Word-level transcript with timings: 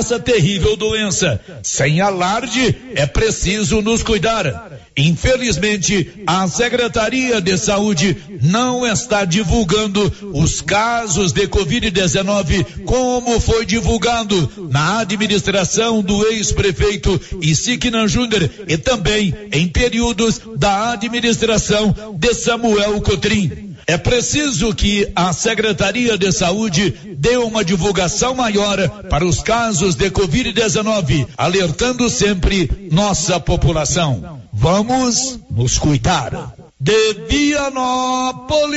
essa 0.00 0.18
terrível 0.18 0.76
doença. 0.76 1.40
Sem 1.62 2.00
alarde, 2.00 2.74
é 2.94 3.06
preciso 3.06 3.80
nos 3.80 4.02
cuidar. 4.02 4.72
Infelizmente, 4.96 6.22
a 6.26 6.46
Secretaria 6.48 7.40
de 7.40 7.56
Saúde 7.56 8.16
não 8.42 8.86
está 8.86 9.24
divulgando 9.24 10.12
os 10.32 10.60
casos 10.60 11.32
de 11.32 11.46
Covid-19 11.46 12.84
como 12.84 13.38
foi 13.40 13.64
divulgado 13.64 14.50
na 14.70 15.00
administração 15.00 16.02
do 16.02 16.26
ex-prefeito 16.26 17.20
Isignan 17.40 18.08
Júnior 18.08 18.50
e 18.66 18.76
também 18.76 19.34
em 19.52 19.68
períodos 19.68 20.40
da 20.56 20.92
administração 20.92 21.94
de 22.18 22.34
Samuel 22.34 23.00
Cotrim. 23.00 23.69
É 23.86 23.96
preciso 23.96 24.74
que 24.74 25.10
a 25.14 25.32
Secretaria 25.32 26.18
de 26.18 26.32
Saúde 26.32 26.90
dê 27.16 27.36
uma 27.36 27.64
divulgação 27.64 28.34
maior 28.34 28.76
para 29.08 29.24
os 29.24 29.42
casos 29.42 29.94
de 29.94 30.10
Covid-19, 30.10 31.26
alertando 31.36 32.08
sempre 32.08 32.88
nossa 32.90 33.38
população. 33.40 34.42
Vamos 34.52 35.38
nos 35.50 35.78
cuidar. 35.78 36.54
De 36.78 37.14
Vianópolis, 37.28 38.70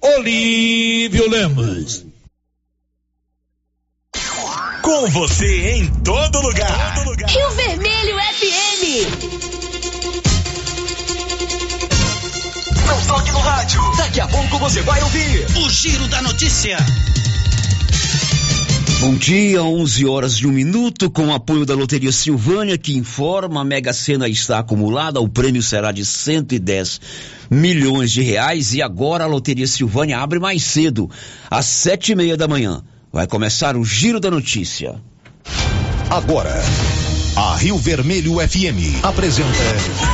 Olívio 0.00 1.28
Lemos. 1.30 2.04
Com 4.82 5.08
você 5.08 5.76
em 5.76 5.86
todo 6.02 6.40
lugar. 6.42 7.04
Rio 7.26 7.50
Vermelho 7.52 8.16
FM. 8.18 9.53
Não 12.86 13.00
toque 13.06 13.32
no 13.32 13.38
rádio. 13.38 13.80
Daqui 13.96 14.20
a 14.20 14.26
pouco 14.28 14.58
você 14.58 14.82
vai 14.82 15.02
ouvir 15.02 15.46
o 15.56 15.70
Giro 15.70 16.06
da 16.08 16.22
Notícia. 16.22 16.76
Bom 19.00 19.14
dia, 19.16 19.62
11 19.62 20.06
horas 20.06 20.34
e 20.34 20.46
um 20.46 20.50
minuto, 20.50 21.10
com 21.10 21.32
apoio 21.32 21.66
da 21.66 21.74
Loteria 21.74 22.10
Silvânia, 22.10 22.78
que 22.78 22.96
informa 22.96 23.60
a 23.60 23.64
Mega 23.64 23.92
Sena 23.92 24.28
está 24.28 24.58
acumulada, 24.60 25.20
o 25.20 25.28
prêmio 25.28 25.62
será 25.62 25.92
de 25.92 26.04
110 26.06 27.00
milhões 27.50 28.10
de 28.12 28.22
reais 28.22 28.72
e 28.72 28.80
agora 28.80 29.24
a 29.24 29.26
Loteria 29.26 29.66
Silvânia 29.66 30.18
abre 30.18 30.38
mais 30.38 30.62
cedo, 30.62 31.10
às 31.50 31.66
sete 31.66 32.12
e 32.12 32.14
meia 32.14 32.36
da 32.36 32.48
manhã. 32.48 32.82
Vai 33.12 33.26
começar 33.26 33.76
o 33.76 33.84
Giro 33.84 34.18
da 34.18 34.30
Notícia. 34.30 34.94
Agora, 36.08 36.54
a 37.36 37.56
Rio 37.56 37.76
Vermelho 37.76 38.34
FM 38.40 39.02
apresenta 39.02 39.48
o 39.48 40.13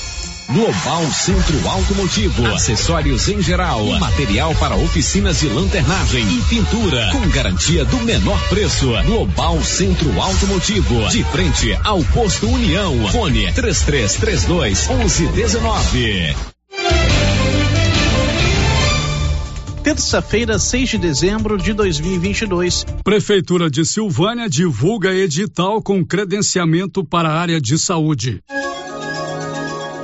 Global 0.53 1.09
Centro 1.13 1.65
Automotivo, 1.65 2.45
acessórios 2.47 3.29
em 3.29 3.41
geral, 3.41 3.85
material 3.99 4.53
para 4.55 4.75
oficinas 4.75 5.39
de 5.39 5.47
lanternagem 5.47 6.27
e 6.27 6.41
pintura, 6.41 7.09
com 7.13 7.25
garantia 7.29 7.85
do 7.85 7.97
menor 8.01 8.37
preço. 8.49 8.87
Global 9.05 9.63
Centro 9.63 10.19
Automotivo, 10.19 11.07
de 11.07 11.23
frente 11.23 11.73
ao 11.85 12.03
posto 12.03 12.49
União. 12.49 13.07
Fone 13.09 13.49
3332 13.53 14.87
1119. 14.89 16.35
terça-feira, 19.83 20.59
6 20.59 20.89
de 20.89 20.97
dezembro 20.97 21.57
de 21.57 21.73
2022. 21.73 22.85
Prefeitura 23.03 23.69
de 23.69 23.85
Silvânia 23.85 24.49
divulga 24.49 25.13
edital 25.13 25.81
com 25.81 26.05
credenciamento 26.05 27.03
para 27.03 27.29
a 27.29 27.39
área 27.39 27.59
de 27.59 27.77
saúde. 27.79 28.41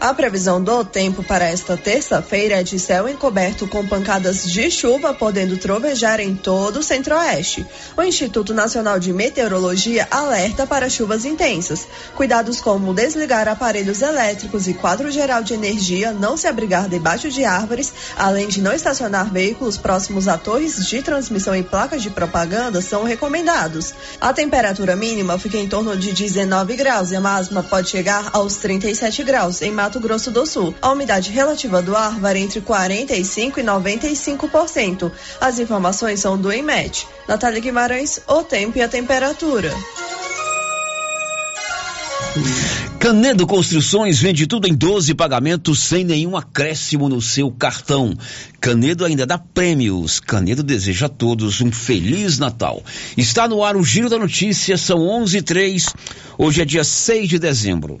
A 0.00 0.14
previsão 0.14 0.64
do 0.64 0.82
tempo 0.82 1.22
para 1.22 1.44
esta 1.44 1.76
terça-feira 1.76 2.60
é 2.60 2.62
de 2.62 2.78
céu 2.78 3.06
encoberto 3.06 3.68
com 3.68 3.86
pancadas 3.86 4.50
de 4.50 4.70
chuva 4.70 5.12
podendo 5.12 5.58
trovejar 5.58 6.20
em 6.20 6.34
todo 6.34 6.78
o 6.78 6.82
centro-oeste. 6.82 7.66
O 7.94 8.02
Instituto 8.02 8.54
Nacional 8.54 8.98
de 8.98 9.12
Meteorologia 9.12 10.08
alerta 10.10 10.66
para 10.66 10.88
chuvas 10.88 11.26
intensas. 11.26 11.86
Cuidados 12.16 12.62
como 12.62 12.94
desligar 12.94 13.46
aparelhos 13.46 14.00
elétricos 14.00 14.66
e 14.66 14.72
quadro 14.72 15.10
geral 15.10 15.42
de 15.42 15.52
energia, 15.52 16.12
não 16.12 16.34
se 16.34 16.46
abrigar 16.46 16.88
debaixo 16.88 17.28
de 17.28 17.44
árvores, 17.44 17.92
além 18.16 18.48
de 18.48 18.62
não 18.62 18.72
estacionar 18.72 19.30
veículos 19.30 19.76
próximos 19.76 20.28
a 20.28 20.38
torres 20.38 20.86
de 20.86 21.02
transmissão 21.02 21.54
e 21.54 21.62
placas 21.62 22.00
de 22.00 22.08
propaganda 22.08 22.80
são 22.80 23.04
recomendados. 23.04 23.92
A 24.18 24.32
temperatura 24.32 24.96
mínima 24.96 25.38
fica 25.38 25.58
em 25.58 25.68
torno 25.68 25.94
de 25.94 26.14
19 26.14 26.74
graus 26.74 27.10
e 27.10 27.16
a 27.16 27.20
máxima 27.20 27.62
pode 27.62 27.90
chegar 27.90 28.30
aos 28.32 28.56
37 28.56 29.22
graus 29.24 29.60
em 29.60 29.70
Mato 29.70 29.89
Grosso 29.98 30.30
do 30.30 30.44
Sul. 30.46 30.74
A 30.82 30.92
umidade 30.92 31.32
relativa 31.32 31.80
do 31.80 31.96
ar 31.96 32.20
varia 32.20 32.42
entre 32.42 32.60
45% 32.60 33.58
e 33.58 33.62
95%. 33.62 35.10
As 35.40 35.58
informações 35.58 36.20
são 36.20 36.36
do 36.36 36.52
IMET. 36.52 37.08
Natália 37.26 37.60
Guimarães, 37.60 38.20
o 38.28 38.44
tempo 38.44 38.78
e 38.78 38.82
a 38.82 38.88
temperatura. 38.88 39.74
Canedo 43.00 43.46
Construções 43.46 44.20
vende 44.20 44.46
tudo 44.46 44.68
em 44.68 44.74
12 44.74 45.14
pagamentos 45.14 45.80
sem 45.80 46.04
nenhum 46.04 46.36
acréscimo 46.36 47.08
no 47.08 47.20
seu 47.20 47.50
cartão. 47.50 48.14
Canedo 48.60 49.04
ainda 49.04 49.26
dá 49.26 49.38
prêmios. 49.38 50.20
Canedo 50.20 50.62
deseja 50.62 51.06
a 51.06 51.08
todos 51.08 51.60
um 51.60 51.72
feliz 51.72 52.38
Natal. 52.38 52.82
Está 53.16 53.48
no 53.48 53.64
ar 53.64 53.74
o 53.74 53.82
Giro 53.82 54.08
da 54.08 54.18
Notícia, 54.18 54.76
são 54.76 55.00
11 55.08 55.38
h 55.38 55.44
03 55.46 55.86
Hoje 56.38 56.62
é 56.62 56.64
dia 56.64 56.84
6 56.84 57.28
de 57.28 57.38
dezembro. 57.38 58.00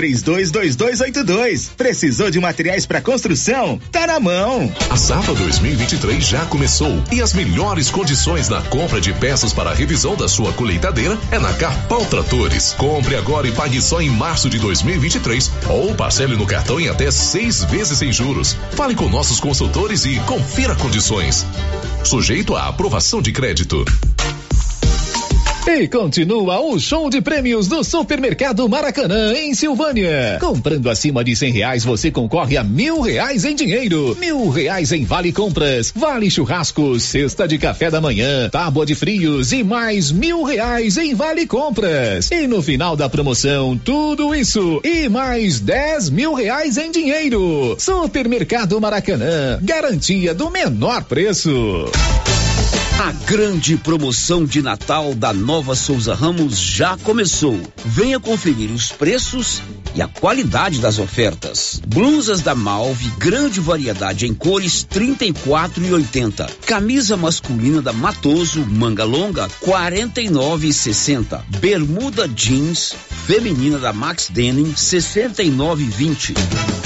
três 0.00 0.22
322282. 0.22 1.72
Precisou 1.76 2.30
de 2.30 2.40
materiais 2.40 2.86
para 2.86 3.02
construção? 3.02 3.78
Tá 3.92 4.06
na 4.06 4.18
mão. 4.18 4.72
A 4.88 4.96
safra 4.96 5.34
2023 5.34 6.24
já 6.24 6.46
começou 6.46 7.02
e 7.12 7.20
as 7.20 7.34
melhores 7.34 7.90
condições 7.90 8.48
na 8.48 8.62
compra 8.62 8.98
de 8.98 9.12
peças 9.12 9.52
para 9.52 9.68
a 9.68 9.74
revisão 9.74 10.16
da 10.16 10.26
sua 10.26 10.54
colheitadeira 10.54 11.18
é 11.30 11.38
na 11.38 11.52
Carpal 11.52 12.06
Tratores. 12.06 12.74
Compre 12.78 13.14
agora 13.14 13.46
e 13.46 13.52
pague 13.52 13.82
só 13.82 14.00
em 14.00 14.08
março 14.08 14.48
de 14.48 14.58
2023 14.58 15.50
ou 15.68 15.94
parcele 15.94 16.34
no 16.34 16.46
cartão 16.46 16.80
em 16.80 16.88
até 16.88 17.10
seis 17.10 17.62
vezes 17.64 17.98
sem 17.98 18.10
juros. 18.10 18.56
Fale 18.70 18.94
com 18.94 19.06
nossos 19.06 19.38
consultores 19.38 20.06
e 20.06 20.18
confira 20.20 20.74
condições. 20.76 21.44
Sujeito 22.02 22.56
à 22.56 22.68
aprovação 22.68 23.20
de 23.20 23.32
crédito. 23.32 23.84
E 25.66 25.86
continua 25.88 26.58
o 26.60 26.80
show 26.80 27.10
de 27.10 27.20
prêmios 27.20 27.68
do 27.68 27.84
Supermercado 27.84 28.66
Maracanã, 28.68 29.34
em 29.34 29.54
Silvânia. 29.54 30.38
Comprando 30.40 30.88
acima 30.88 31.22
de 31.22 31.36
cem 31.36 31.52
reais, 31.52 31.84
você 31.84 32.10
concorre 32.10 32.56
a 32.56 32.64
mil 32.64 33.00
reais 33.02 33.44
em 33.44 33.54
dinheiro, 33.54 34.16
mil 34.18 34.48
reais 34.48 34.90
em 34.90 35.04
vale 35.04 35.32
compras, 35.32 35.92
vale 35.94 36.30
churrascos, 36.30 37.02
cesta 37.02 37.46
de 37.46 37.58
café 37.58 37.90
da 37.90 38.00
manhã, 38.00 38.48
tábua 38.48 38.86
de 38.86 38.94
frios 38.94 39.52
e 39.52 39.62
mais 39.62 40.10
mil 40.10 40.42
reais 40.42 40.96
em 40.96 41.14
vale 41.14 41.46
compras. 41.46 42.30
E 42.30 42.46
no 42.46 42.62
final 42.62 42.96
da 42.96 43.08
promoção, 43.08 43.76
tudo 43.76 44.34
isso 44.34 44.80
e 44.82 45.08
mais 45.08 45.60
dez 45.60 46.08
mil 46.08 46.32
reais 46.32 46.78
em 46.78 46.90
dinheiro. 46.90 47.76
Supermercado 47.78 48.80
Maracanã, 48.80 49.58
garantia 49.62 50.34
do 50.34 50.50
menor 50.50 51.04
preço. 51.04 51.50
A 53.00 53.12
grande 53.12 53.78
promoção 53.78 54.44
de 54.44 54.60
Natal 54.60 55.14
da 55.14 55.32
Nova 55.32 55.74
Souza 55.74 56.14
Ramos 56.14 56.58
já 56.58 56.98
começou. 56.98 57.58
Venha 57.82 58.20
conferir 58.20 58.70
os 58.70 58.92
preços 58.92 59.62
e 59.94 60.02
a 60.02 60.08
qualidade 60.08 60.78
das 60.80 60.98
ofertas. 60.98 61.80
Blusas 61.86 62.40
da 62.40 62.54
Malve, 62.54 63.10
grande 63.18 63.60
variedade 63.60 64.26
em 64.26 64.34
cores 64.34 64.82
34 64.84 65.84
e 65.84 65.92
80. 65.92 66.46
Camisa 66.66 67.16
masculina 67.16 67.82
da 67.82 67.92
Matoso, 67.92 68.64
manga 68.66 69.04
longa 69.04 69.48
49 69.60 70.68
e 70.68 70.72
60. 70.72 71.44
Bermuda 71.60 72.28
jeans 72.28 72.94
feminina 73.26 73.78
da 73.78 73.92
Max 73.92 74.28
Denim 74.30 74.74
69 74.74 75.84
e 75.84 75.86
20. 75.86 76.34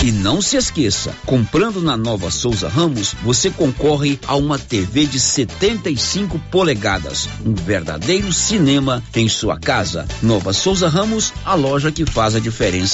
E 0.05 0.13
não 0.13 0.43
se 0.43 0.57
esqueça, 0.59 1.15
comprando 1.25 1.81
na 1.81 1.97
Nova 1.97 2.31
Souza 2.31 2.69
Ramos, 2.69 3.15
você 3.23 3.51
concorre 3.51 4.19
a 4.27 4.37
uma 4.37 4.59
TV 4.59 5.07
de 5.07 5.19
75 5.19 6.39
polegadas, 6.51 7.27
um 7.45 7.55
verdadeiro 7.55 8.31
cinema 8.31 9.03
em 9.15 9.27
sua 9.29 9.59
casa. 9.59 10.07
Nova 10.23 10.53
Souza 10.53 10.89
Ramos, 10.89 11.33
a 11.43 11.55
loja 11.55 11.91
que 11.91 12.05
faz 12.05 12.35
a 12.35 12.41
diferença 12.41 12.94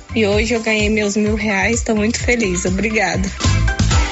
e 0.15 0.25
hoje 0.25 0.53
eu 0.53 0.61
ganhei 0.61 0.89
meus 0.89 1.15
mil 1.15 1.35
reais. 1.35 1.79
Estou 1.79 1.95
muito 1.95 2.19
feliz. 2.19 2.65
Obrigada. 2.65 3.29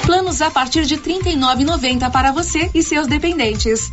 Planos 0.04 0.42
a 0.42 0.50
partir 0.50 0.86
de 0.86 0.96
R$ 0.96 1.02
39,90 1.02 2.10
para 2.10 2.32
você 2.32 2.70
e 2.74 2.82
seus 2.82 3.06
dependentes. 3.06 3.92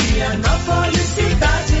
Vianópolis, 0.21 1.07
cidade 1.15 1.80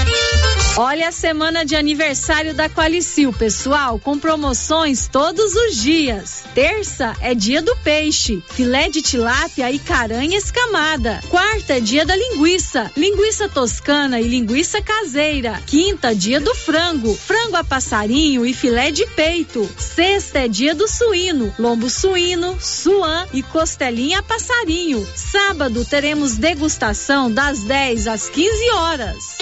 Olha 0.77 1.09
a 1.09 1.11
semana 1.11 1.65
de 1.65 1.75
aniversário 1.75 2.53
da 2.53 2.69
Qualicil, 2.69 3.33
pessoal, 3.33 3.99
com 3.99 4.17
promoções 4.17 5.05
todos 5.05 5.53
os 5.53 5.75
dias. 5.75 6.45
Terça 6.55 7.13
é 7.19 7.35
dia 7.35 7.61
do 7.61 7.75
peixe, 7.83 8.41
filé 8.49 8.87
de 8.87 9.01
tilápia 9.01 9.69
e 9.69 9.77
caranha 9.77 10.37
escamada. 10.37 11.19
Quarta 11.29 11.73
é 11.73 11.81
dia 11.81 12.05
da 12.05 12.15
linguiça, 12.15 12.89
linguiça 12.95 13.49
toscana 13.49 14.21
e 14.21 14.27
linguiça 14.27 14.81
caseira. 14.81 15.61
Quinta, 15.67 16.15
dia 16.15 16.39
do 16.39 16.55
frango, 16.55 17.13
frango 17.15 17.57
a 17.57 17.65
passarinho 17.65 18.45
e 18.45 18.53
filé 18.53 18.91
de 18.91 19.05
peito. 19.07 19.69
Sexta 19.77 20.39
é 20.39 20.47
dia 20.47 20.73
do 20.73 20.87
suíno, 20.87 21.53
lombo 21.59 21.89
suíno, 21.89 22.57
suã 22.61 23.27
e 23.33 23.43
costelinha 23.43 24.19
a 24.19 24.23
passarinho. 24.23 25.05
Sábado 25.15 25.83
teremos 25.83 26.37
degustação 26.37 27.29
das 27.29 27.59
10 27.59 28.07
às 28.07 28.29
15 28.29 28.69
horas. 28.71 29.41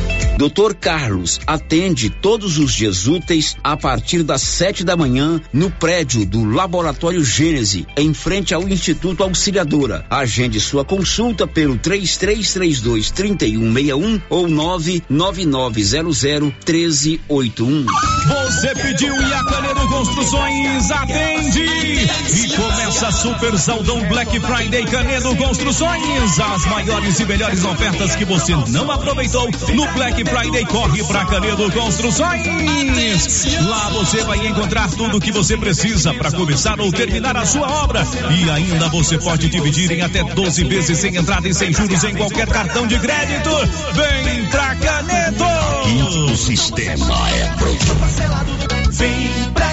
Dr. 0.41 0.73
Carlos 0.73 1.39
atende 1.45 2.09
todos 2.09 2.57
os 2.57 2.73
dias 2.73 3.05
úteis 3.05 3.55
a 3.63 3.77
partir 3.77 4.23
das 4.23 4.41
sete 4.41 4.83
da 4.83 4.97
manhã 4.97 5.39
no 5.53 5.69
prédio 5.69 6.25
do 6.25 6.43
Laboratório 6.43 7.23
Gênese, 7.23 7.85
em 7.95 8.11
frente 8.11 8.51
ao 8.51 8.67
Instituto 8.67 9.21
Auxiliadora. 9.21 10.03
Agende 10.09 10.59
sua 10.59 10.83
consulta 10.83 11.45
pelo 11.45 11.77
3332 11.77 13.11
3161 13.11 14.19
ou 14.31 14.47
99900 14.47 16.51
1381. 16.65 17.85
Você 18.27 18.73
pediu 18.81 19.21
e 19.21 19.33
a 19.35 19.45
Canedo 19.45 19.87
Construções 19.89 20.89
atende. 20.89 21.61
E 21.61 22.55
começa 22.55 23.11
Super 23.11 23.55
Saldão 23.59 24.01
Black 24.07 24.39
Friday 24.39 24.85
Canedo 24.85 25.35
Construções. 25.35 26.39
As 26.39 26.65
maiores 26.65 27.19
e 27.19 27.25
melhores 27.25 27.63
ofertas 27.63 28.15
que 28.15 28.25
você 28.25 28.55
não 28.69 28.89
aproveitou 28.89 29.47
no 29.75 29.85
Black 29.93 30.15
Friday 30.15 30.30
corre 30.65 31.03
pra 31.03 31.25
Canedo 31.25 31.69
Construções. 31.71 32.45
Lá 33.67 33.89
você 33.89 34.23
vai 34.23 34.47
encontrar 34.47 34.89
tudo 34.89 35.17
o 35.17 35.19
que 35.19 35.31
você 35.31 35.57
precisa 35.57 36.13
para 36.13 36.31
começar 36.31 36.79
ou 36.79 36.91
terminar 36.91 37.35
a 37.35 37.45
sua 37.45 37.69
obra. 37.83 38.05
E 38.29 38.49
ainda 38.49 38.87
você 38.89 39.17
pode 39.17 39.49
dividir 39.49 39.91
em 39.91 40.01
até 40.01 40.23
12 40.23 40.63
vezes 40.65 40.97
sem 40.99 41.15
entrada 41.15 41.47
e 41.47 41.53
sem 41.53 41.73
juros 41.73 42.03
em 42.03 42.15
qualquer 42.15 42.47
cartão 42.47 42.87
de 42.87 42.97
crédito. 42.99 43.49
Vem 43.93 44.45
pra 44.47 44.75
Canedo. 44.75 46.31
O 46.31 46.37
sistema 46.37 47.29
é 47.29 47.45
pronto. 47.57 48.91
Vem 48.91 49.29
pra 49.53 49.70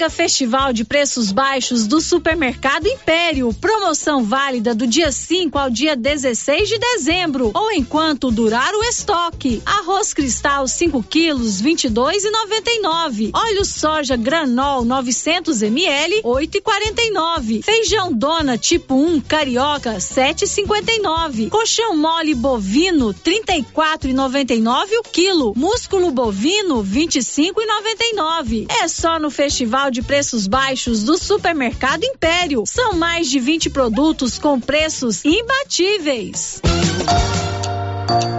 Mega 0.00 0.08
Festival 0.08 0.72
de 0.72 0.82
Preços 0.82 1.30
Baixos 1.30 1.86
do 1.86 2.00
Supermercado 2.00 2.86
Império. 2.86 3.52
Promoção 3.52 4.24
válida 4.24 4.74
do 4.74 4.86
dia 4.86 5.12
5 5.12 5.58
ao 5.58 5.68
dia 5.68 5.94
16 5.94 6.70
de 6.70 6.78
dezembro 6.78 7.50
ou 7.52 7.70
enquanto 7.70 8.30
durar 8.30 8.72
o 8.72 8.82
estoque. 8.82 9.60
Arroz 9.66 10.14
cristal 10.14 10.66
5 10.66 11.02
quilos 11.02 11.60
22,99. 11.60 13.30
Óleo 13.34 13.62
soja 13.62 14.16
granol 14.16 14.86
900 14.86 15.60
ml 15.60 16.22
8,49. 16.22 17.62
Feijão 17.62 18.10
dona 18.10 18.56
tipo 18.56 18.94
1 18.94 19.20
carioca 19.20 19.96
7,59. 19.98 21.50
Colchão 21.50 21.94
mole 21.94 22.34
bovino 22.34 23.12
34,99 23.12 24.98
o 24.98 25.02
quilo. 25.02 25.52
Músculo 25.54 26.10
bovino 26.10 26.82
25,99. 26.82 28.66
É 28.82 28.88
só 28.88 29.18
no 29.18 29.30
Festival 29.30 29.89
de 29.90 30.02
Preços 30.02 30.46
Baixos 30.46 31.02
do 31.04 31.18
Supermercado 31.18 32.04
Império. 32.04 32.64
São 32.66 32.94
mais 32.94 33.28
de 33.28 33.38
20 33.40 33.70
produtos 33.70 34.38
com 34.38 34.60
preços 34.60 35.24
imbatíveis. 35.24 36.60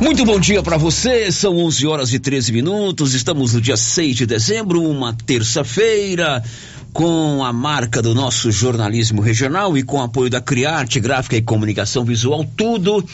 Muito 0.00 0.24
bom 0.24 0.40
dia 0.40 0.62
para 0.62 0.78
você, 0.78 1.30
são 1.30 1.58
11 1.58 1.86
horas 1.86 2.14
e 2.14 2.18
13 2.18 2.52
minutos, 2.52 3.12
estamos 3.12 3.52
no 3.52 3.60
dia 3.60 3.76
6 3.76 4.16
de 4.16 4.24
dezembro, 4.24 4.82
uma 4.82 5.12
terça-feira, 5.12 6.42
com 6.90 7.44
a 7.44 7.52
marca 7.52 8.00
do 8.00 8.14
nosso 8.14 8.50
jornalismo 8.50 9.20
regional 9.20 9.76
e 9.76 9.82
com 9.82 10.00
apoio 10.00 10.30
da 10.30 10.40
Criarte 10.40 10.98
Gráfica 11.00 11.36
e 11.36 11.42
Comunicação 11.42 12.02
Visual, 12.02 12.46
tudo 12.56 13.04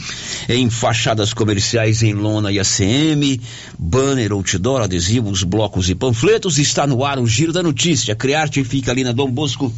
em 0.49 0.71
fachadas 0.71 1.35
comerciais 1.35 2.05
em 2.05 2.15
lona 2.15 2.53
e 2.53 2.61
ACM, 2.61 3.41
banner, 3.77 4.31
outdoor, 4.33 4.83
adesivos, 4.83 5.43
blocos 5.43 5.91
e 5.91 5.95
panfletos, 5.97 6.57
está 6.57 6.87
no 6.87 7.05
ar 7.05 7.19
o 7.19 7.27
Giro 7.27 7.53
da 7.53 7.65
Notícia. 7.65 8.15
A 8.15 8.17
Criarte 8.17 8.63
fica 8.63 8.93
ali 8.93 9.03
na 9.03 9.11
Dom 9.11 9.31
Bosco, 9.31 9.73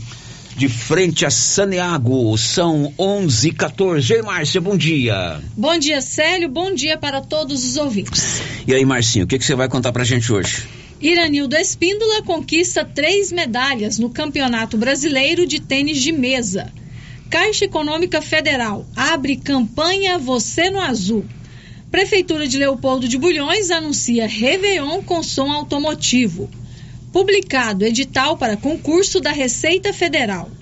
de 0.59 0.69
frente 0.69 1.25
a 1.25 1.31
Saneago. 1.31 2.37
São 2.37 2.93
11 2.99 3.53
14 3.53 4.13
Ei, 4.13 4.23
Márcia, 4.23 4.61
bom 4.61 4.77
dia. 4.77 5.41
Bom 5.57 5.79
dia, 5.79 6.01
Célio. 6.01 6.49
Bom 6.49 6.75
dia 6.75 6.99
para 6.99 7.21
todos 7.21 7.65
os 7.65 7.77
ouvintes. 7.77 8.43
E 8.67 8.75
aí, 8.75 8.85
Marcinho, 8.85 9.25
o 9.25 9.29
que, 9.29 9.39
que 9.39 9.45
você 9.45 9.55
vai 9.55 9.69
contar 9.69 9.93
pra 9.93 10.03
gente 10.03 10.33
hoje? 10.33 10.65
Iranildo 11.01 11.55
Espíndola 11.55 12.25
conquista 12.25 12.85
três 12.85 13.31
medalhas 13.31 14.01
no 14.01 14.11
Campeonato 14.11 14.77
Brasileiro 14.77 15.47
de 15.47 15.61
Tênis 15.61 16.03
de 16.03 16.11
Mesa. 16.11 16.73
Caixa 17.31 17.67
Econômica 17.67 18.21
Federal 18.21 18.85
abre 18.97 19.37
campanha 19.37 20.19
Você 20.19 20.71
no 20.71 20.81
Azul. 20.81 21.25
Prefeitura 21.89 22.49
de 22.49 22.59
Leopoldo 22.59 23.07
de 23.07 23.17
Bulhões 23.17 23.71
anuncia 23.71 24.27
Réveillon 24.27 25.05
com 25.05 25.23
som 25.23 25.53
automotivo. 25.53 26.51
Publicado 27.13 27.85
edital 27.85 28.39
para 28.39 28.57
concurso 28.57 29.21
da 29.21 29.31
Receita 29.33 29.93
Federal. 29.93 30.58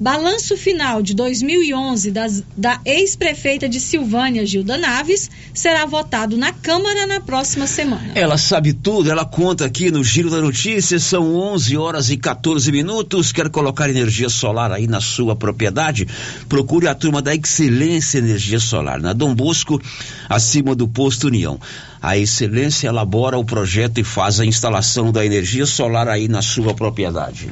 Balanço 0.00 0.56
final 0.56 1.02
de 1.02 1.12
2011 1.12 2.12
das, 2.12 2.44
da 2.56 2.80
ex-prefeita 2.84 3.68
de 3.68 3.80
Silvânia, 3.80 4.46
Gilda 4.46 4.78
Naves, 4.78 5.28
será 5.52 5.84
votado 5.86 6.36
na 6.36 6.52
Câmara 6.52 7.04
na 7.04 7.20
próxima 7.20 7.66
semana. 7.66 8.12
Ela 8.14 8.38
sabe 8.38 8.72
tudo, 8.72 9.10
ela 9.10 9.24
conta 9.24 9.64
aqui 9.64 9.90
no 9.90 10.04
Giro 10.04 10.30
da 10.30 10.40
Notícia, 10.40 11.00
são 11.00 11.34
11 11.34 11.76
horas 11.76 12.10
e 12.10 12.16
14 12.16 12.70
minutos. 12.70 13.32
Quer 13.32 13.48
colocar 13.48 13.90
energia 13.90 14.28
solar 14.28 14.70
aí 14.70 14.86
na 14.86 15.00
sua 15.00 15.34
propriedade? 15.34 16.06
Procure 16.48 16.86
a 16.86 16.94
turma 16.94 17.20
da 17.20 17.34
Excelência 17.34 18.18
Energia 18.18 18.60
Solar, 18.60 19.00
na 19.00 19.12
Dom 19.12 19.34
Bosco, 19.34 19.82
acima 20.28 20.76
do 20.76 20.86
posto 20.86 21.26
União. 21.26 21.58
A 22.00 22.16
Excelência 22.16 22.86
elabora 22.86 23.36
o 23.36 23.44
projeto 23.44 23.98
e 23.98 24.04
faz 24.04 24.38
a 24.38 24.46
instalação 24.46 25.10
da 25.10 25.26
energia 25.26 25.66
solar 25.66 26.06
aí 26.06 26.28
na 26.28 26.40
sua 26.40 26.72
propriedade. 26.72 27.50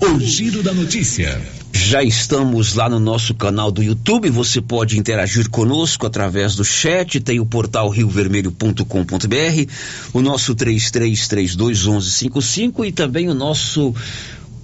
O 0.00 0.18
Giro 0.18 0.62
da 0.62 0.72
Notícia. 0.72 1.38
Já 1.74 2.02
estamos 2.02 2.72
lá 2.74 2.88
no 2.88 2.98
nosso 2.98 3.34
canal 3.34 3.70
do 3.70 3.82
YouTube. 3.82 4.30
Você 4.30 4.62
pode 4.62 4.98
interagir 4.98 5.50
conosco 5.50 6.06
através 6.06 6.56
do 6.56 6.64
chat. 6.64 7.20
Tem 7.20 7.38
o 7.38 7.44
portal 7.44 7.90
riovermelho.com.br, 7.90 9.70
o 10.14 10.22
nosso 10.22 10.54
33321155 10.54 12.86
e 12.86 12.92
também 12.92 13.28
o 13.28 13.34
nosso 13.34 13.94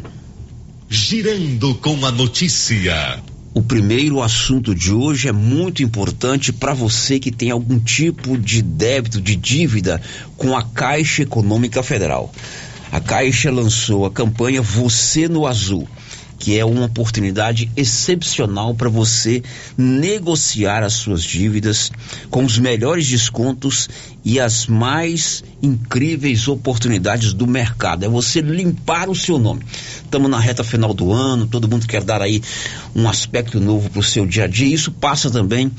Girando 0.89 1.75
com 1.75 2.05
a 2.05 2.11
notícia. 2.11 3.23
O 3.57 3.61
primeiro 3.63 4.21
assunto 4.21 4.75
de 4.75 4.93
hoje 4.93 5.27
é 5.27 5.31
muito 5.31 5.81
importante 5.81 6.53
para 6.53 6.75
você 6.75 7.19
que 7.19 7.31
tem 7.31 7.49
algum 7.49 7.79
tipo 7.79 8.37
de 8.37 8.61
débito, 8.61 9.19
de 9.19 9.35
dívida 9.35 9.99
com 10.37 10.55
a 10.55 10.61
Caixa 10.61 11.23
Econômica 11.23 11.81
Federal. 11.81 12.31
A 12.91 12.99
Caixa 12.99 13.49
lançou 13.49 14.05
a 14.05 14.11
campanha 14.11 14.61
Você 14.61 15.27
no 15.27 15.47
Azul 15.47 15.87
que 16.39 16.57
é 16.57 16.63
uma 16.63 16.85
oportunidade 16.85 17.71
excepcional 17.75 18.75
para 18.75 18.89
você 18.89 19.41
negociar 19.75 20.83
as 20.83 20.93
suas 20.93 21.23
dívidas 21.23 21.91
com 22.29 22.45
os 22.45 22.59
melhores 22.59 23.07
descontos 23.07 23.89
e 24.27 24.41
as 24.41 24.67
mais 24.67 25.41
incríveis 25.63 26.49
oportunidades 26.49 27.31
do 27.31 27.47
mercado. 27.47 28.03
É 28.03 28.09
você 28.09 28.41
limpar 28.41 29.09
o 29.09 29.15
seu 29.15 29.39
nome. 29.39 29.63
Estamos 30.03 30.29
na 30.29 30.37
reta 30.37 30.65
final 30.65 30.93
do 30.93 31.13
ano, 31.13 31.47
todo 31.47 31.69
mundo 31.69 31.87
quer 31.87 32.03
dar 32.03 32.21
aí 32.21 32.43
um 32.93 33.07
aspecto 33.07 33.57
novo 33.57 33.89
para 33.89 34.01
o 34.01 34.03
seu 34.03 34.25
dia 34.25 34.43
a 34.43 34.47
dia. 34.47 34.67
Isso 34.67 34.91
passa 34.91 35.31
também 35.31 35.71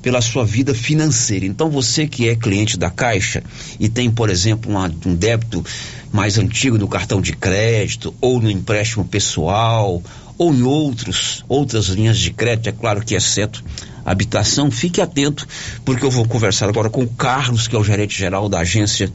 pela 0.00 0.20
sua 0.20 0.44
vida 0.44 0.72
financeira. 0.72 1.46
Então 1.46 1.68
você 1.68 2.06
que 2.06 2.28
é 2.28 2.36
cliente 2.36 2.78
da 2.78 2.90
Caixa 2.90 3.42
e 3.80 3.88
tem, 3.88 4.08
por 4.08 4.30
exemplo, 4.30 4.70
uma, 4.70 4.88
um 5.04 5.12
débito 5.12 5.64
mais 6.12 6.38
antigo 6.38 6.78
no 6.78 6.86
cartão 6.86 7.20
de 7.20 7.32
crédito 7.32 8.14
ou 8.20 8.40
no 8.40 8.48
empréstimo 8.48 9.04
pessoal 9.04 10.00
ou 10.38 10.52
em 10.54 10.62
outros 10.62 11.44
outras 11.48 11.86
linhas 11.86 12.18
de 12.18 12.32
crédito, 12.32 12.68
é 12.68 12.72
claro 12.72 13.04
que 13.04 13.14
exceto 13.14 13.62
habitação, 14.06 14.70
fique 14.70 15.00
atento, 15.00 15.46
porque 15.84 16.04
eu 16.04 16.10
vou 16.10 16.26
conversar 16.26 16.68
agora 16.68 16.88
com 16.88 17.02
o 17.02 17.08
Carlos, 17.08 17.66
que 17.66 17.74
é 17.74 17.78
o 17.78 17.82
gerente 17.82 18.16
geral 18.16 18.48
da 18.48 18.60
agência 18.60 19.12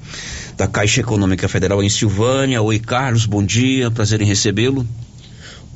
da 0.57 0.67
Caixa 0.67 0.99
Econômica 0.99 1.47
Federal 1.47 1.81
em 1.81 1.89
Silvânia. 1.89 2.61
Oi, 2.61 2.77
Carlos, 2.77 3.25
bom 3.25 3.41
dia, 3.41 3.89
prazer 3.89 4.21
em 4.21 4.25
recebê-lo. 4.25 4.85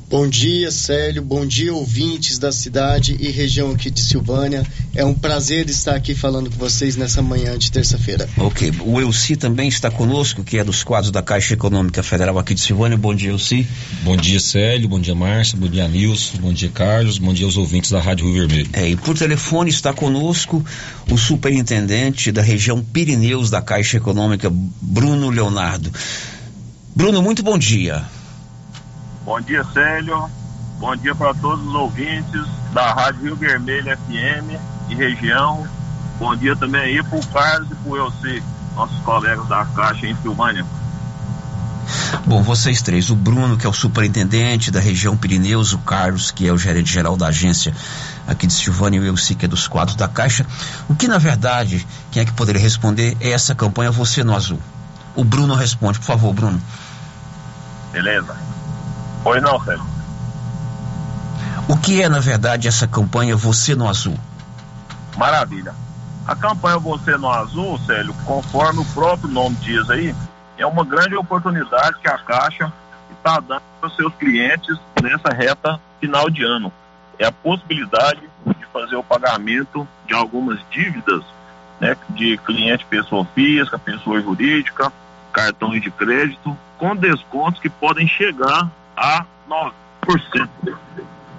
Bom 0.08 0.28
dia, 0.28 0.70
Célio. 0.70 1.20
Bom 1.20 1.44
dia, 1.44 1.74
ouvintes 1.74 2.38
da 2.38 2.52
cidade 2.52 3.16
e 3.18 3.28
região 3.28 3.72
aqui 3.72 3.90
de 3.90 4.00
Silvânia. 4.00 4.64
É 4.94 5.04
um 5.04 5.12
prazer 5.12 5.68
estar 5.68 5.96
aqui 5.96 6.14
falando 6.14 6.48
com 6.48 6.56
vocês 6.56 6.96
nessa 6.96 7.20
manhã 7.20 7.58
de 7.58 7.72
terça-feira. 7.72 8.28
Ok. 8.36 8.72
O 8.84 9.00
Elci 9.00 9.34
também 9.34 9.68
está 9.68 9.90
conosco, 9.90 10.44
que 10.44 10.58
é 10.58 10.64
dos 10.64 10.84
quadros 10.84 11.10
da 11.10 11.22
Caixa 11.22 11.54
Econômica 11.54 12.04
Federal 12.04 12.38
aqui 12.38 12.54
de 12.54 12.60
Silvânia. 12.60 12.96
Bom 12.96 13.12
dia, 13.12 13.30
Elci. 13.30 13.66
Bom 14.04 14.16
dia, 14.16 14.38
Célio. 14.38 14.88
Bom 14.88 15.00
dia, 15.00 15.14
Márcia. 15.14 15.58
Bom 15.58 15.68
dia, 15.68 15.88
Nilson. 15.88 16.38
Bom 16.38 16.52
dia, 16.52 16.70
Carlos. 16.70 17.18
Bom 17.18 17.34
dia 17.34 17.44
aos 17.44 17.56
ouvintes 17.56 17.90
da 17.90 18.00
Rádio 18.00 18.26
Rio 18.26 18.46
Vermelho. 18.46 18.70
É, 18.74 18.88
e 18.88 18.94
por 18.94 19.18
telefone 19.18 19.70
está 19.70 19.92
conosco 19.92 20.64
o 21.10 21.18
superintendente 21.18 22.30
da 22.30 22.42
região 22.42 22.80
Pirineus 22.80 23.50
da 23.50 23.60
Caixa 23.60 23.96
Econômica, 23.96 24.48
Bruno 24.80 25.30
Leonardo. 25.30 25.90
Bruno, 26.94 27.20
muito 27.20 27.42
bom 27.42 27.58
dia. 27.58 28.04
Bom 29.26 29.40
dia, 29.40 29.64
Célio. 29.72 30.30
Bom 30.78 30.94
dia 30.94 31.12
para 31.12 31.34
todos 31.34 31.66
os 31.66 31.74
ouvintes 31.74 32.46
da 32.72 32.94
Rádio 32.94 33.24
Rio 33.24 33.36
Vermelho 33.36 33.98
FM 33.98 34.56
e 34.88 34.94
região. 34.94 35.66
Bom 36.16 36.36
dia 36.36 36.54
também 36.54 36.80
aí 36.80 37.02
para 37.02 37.18
o 37.18 37.26
Carlos 37.26 37.68
e 37.68 37.74
para 37.74 37.90
o 37.90 37.96
Elci, 37.96 38.40
nossos 38.76 38.96
colegas 39.00 39.48
da 39.48 39.64
Caixa 39.64 40.06
em 40.06 40.14
Silvânia. 40.22 40.64
Bom, 42.24 42.40
vocês 42.40 42.80
três, 42.80 43.10
o 43.10 43.16
Bruno, 43.16 43.56
que 43.56 43.66
é 43.66 43.68
o 43.68 43.72
superintendente 43.72 44.70
da 44.70 44.78
região 44.78 45.16
Pirineus, 45.16 45.72
o 45.72 45.78
Carlos, 45.78 46.30
que 46.30 46.46
é 46.46 46.52
o 46.52 46.58
gerente 46.58 46.92
geral 46.92 47.16
da 47.16 47.26
agência 47.26 47.74
aqui 48.28 48.46
de 48.46 48.52
Silvânia, 48.52 48.98
e 48.98 49.00
o 49.00 49.06
Elci, 49.06 49.34
que 49.34 49.46
é 49.46 49.48
dos 49.48 49.66
quadros 49.66 49.96
da 49.96 50.06
Caixa. 50.06 50.46
O 50.88 50.94
que, 50.94 51.08
na 51.08 51.18
verdade, 51.18 51.84
quem 52.12 52.22
é 52.22 52.24
que 52.24 52.32
poderia 52.32 52.62
responder 52.62 53.16
é 53.20 53.30
essa 53.30 53.56
campanha 53.56 53.90
Você 53.90 54.22
no 54.22 54.36
Azul. 54.36 54.60
O 55.16 55.24
Bruno 55.24 55.56
responde, 55.56 55.98
por 55.98 56.04
favor, 56.04 56.32
Bruno. 56.32 56.62
Beleza. 57.90 58.45
Pois 59.22 59.42
não, 59.42 59.60
Célio. 59.64 59.84
O 61.68 61.76
que 61.76 62.00
é, 62.00 62.08
na 62.08 62.20
verdade, 62.20 62.68
essa 62.68 62.86
campanha 62.86 63.36
Você 63.36 63.74
no 63.74 63.88
Azul? 63.88 64.16
Maravilha. 65.16 65.74
A 66.26 66.34
campanha 66.36 66.78
Você 66.78 67.16
no 67.16 67.30
Azul, 67.30 67.78
Célio, 67.86 68.14
conforme 68.24 68.80
o 68.80 68.84
próprio 68.86 69.28
nome 69.28 69.56
diz 69.56 69.88
aí, 69.90 70.14
é 70.58 70.66
uma 70.66 70.84
grande 70.84 71.16
oportunidade 71.16 71.98
que 72.00 72.08
a 72.08 72.18
Caixa 72.18 72.72
está 73.10 73.40
dando 73.40 73.62
para 73.80 73.88
os 73.88 73.96
seus 73.96 74.14
clientes 74.14 74.78
nessa 75.02 75.34
reta 75.34 75.80
final 76.00 76.30
de 76.30 76.44
ano. 76.44 76.72
É 77.18 77.26
a 77.26 77.32
possibilidade 77.32 78.20
de 78.46 78.66
fazer 78.72 78.96
o 78.96 79.02
pagamento 79.02 79.86
de 80.06 80.14
algumas 80.14 80.60
dívidas 80.70 81.24
né, 81.80 81.96
de 82.10 82.38
cliente 82.38 82.84
pessoa 82.86 83.26
física, 83.34 83.78
pessoa 83.78 84.20
jurídica, 84.20 84.92
cartões 85.32 85.82
de 85.82 85.90
crédito, 85.90 86.56
com 86.78 86.94
descontos 86.94 87.60
que 87.60 87.68
podem 87.68 88.06
chegar 88.06 88.70
a 88.96 89.24
9%. 89.48 90.48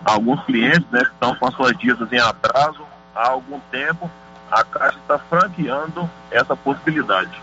Alguns 0.06 0.44
clientes 0.46 0.86
né, 0.92 1.00
que 1.00 1.12
estão 1.12 1.36
com 1.36 1.48
as 1.48 1.54
suas 1.56 1.78
dívidas 1.78 2.12
em 2.12 2.20
atraso 2.20 2.86
há 3.16 3.30
algum 3.30 3.60
tempo, 3.72 4.10
a 4.52 4.64
Caixa 4.64 4.98
está 4.98 5.20
franqueando 5.20 6.10
essa 6.32 6.56
possibilidade. 6.56 7.42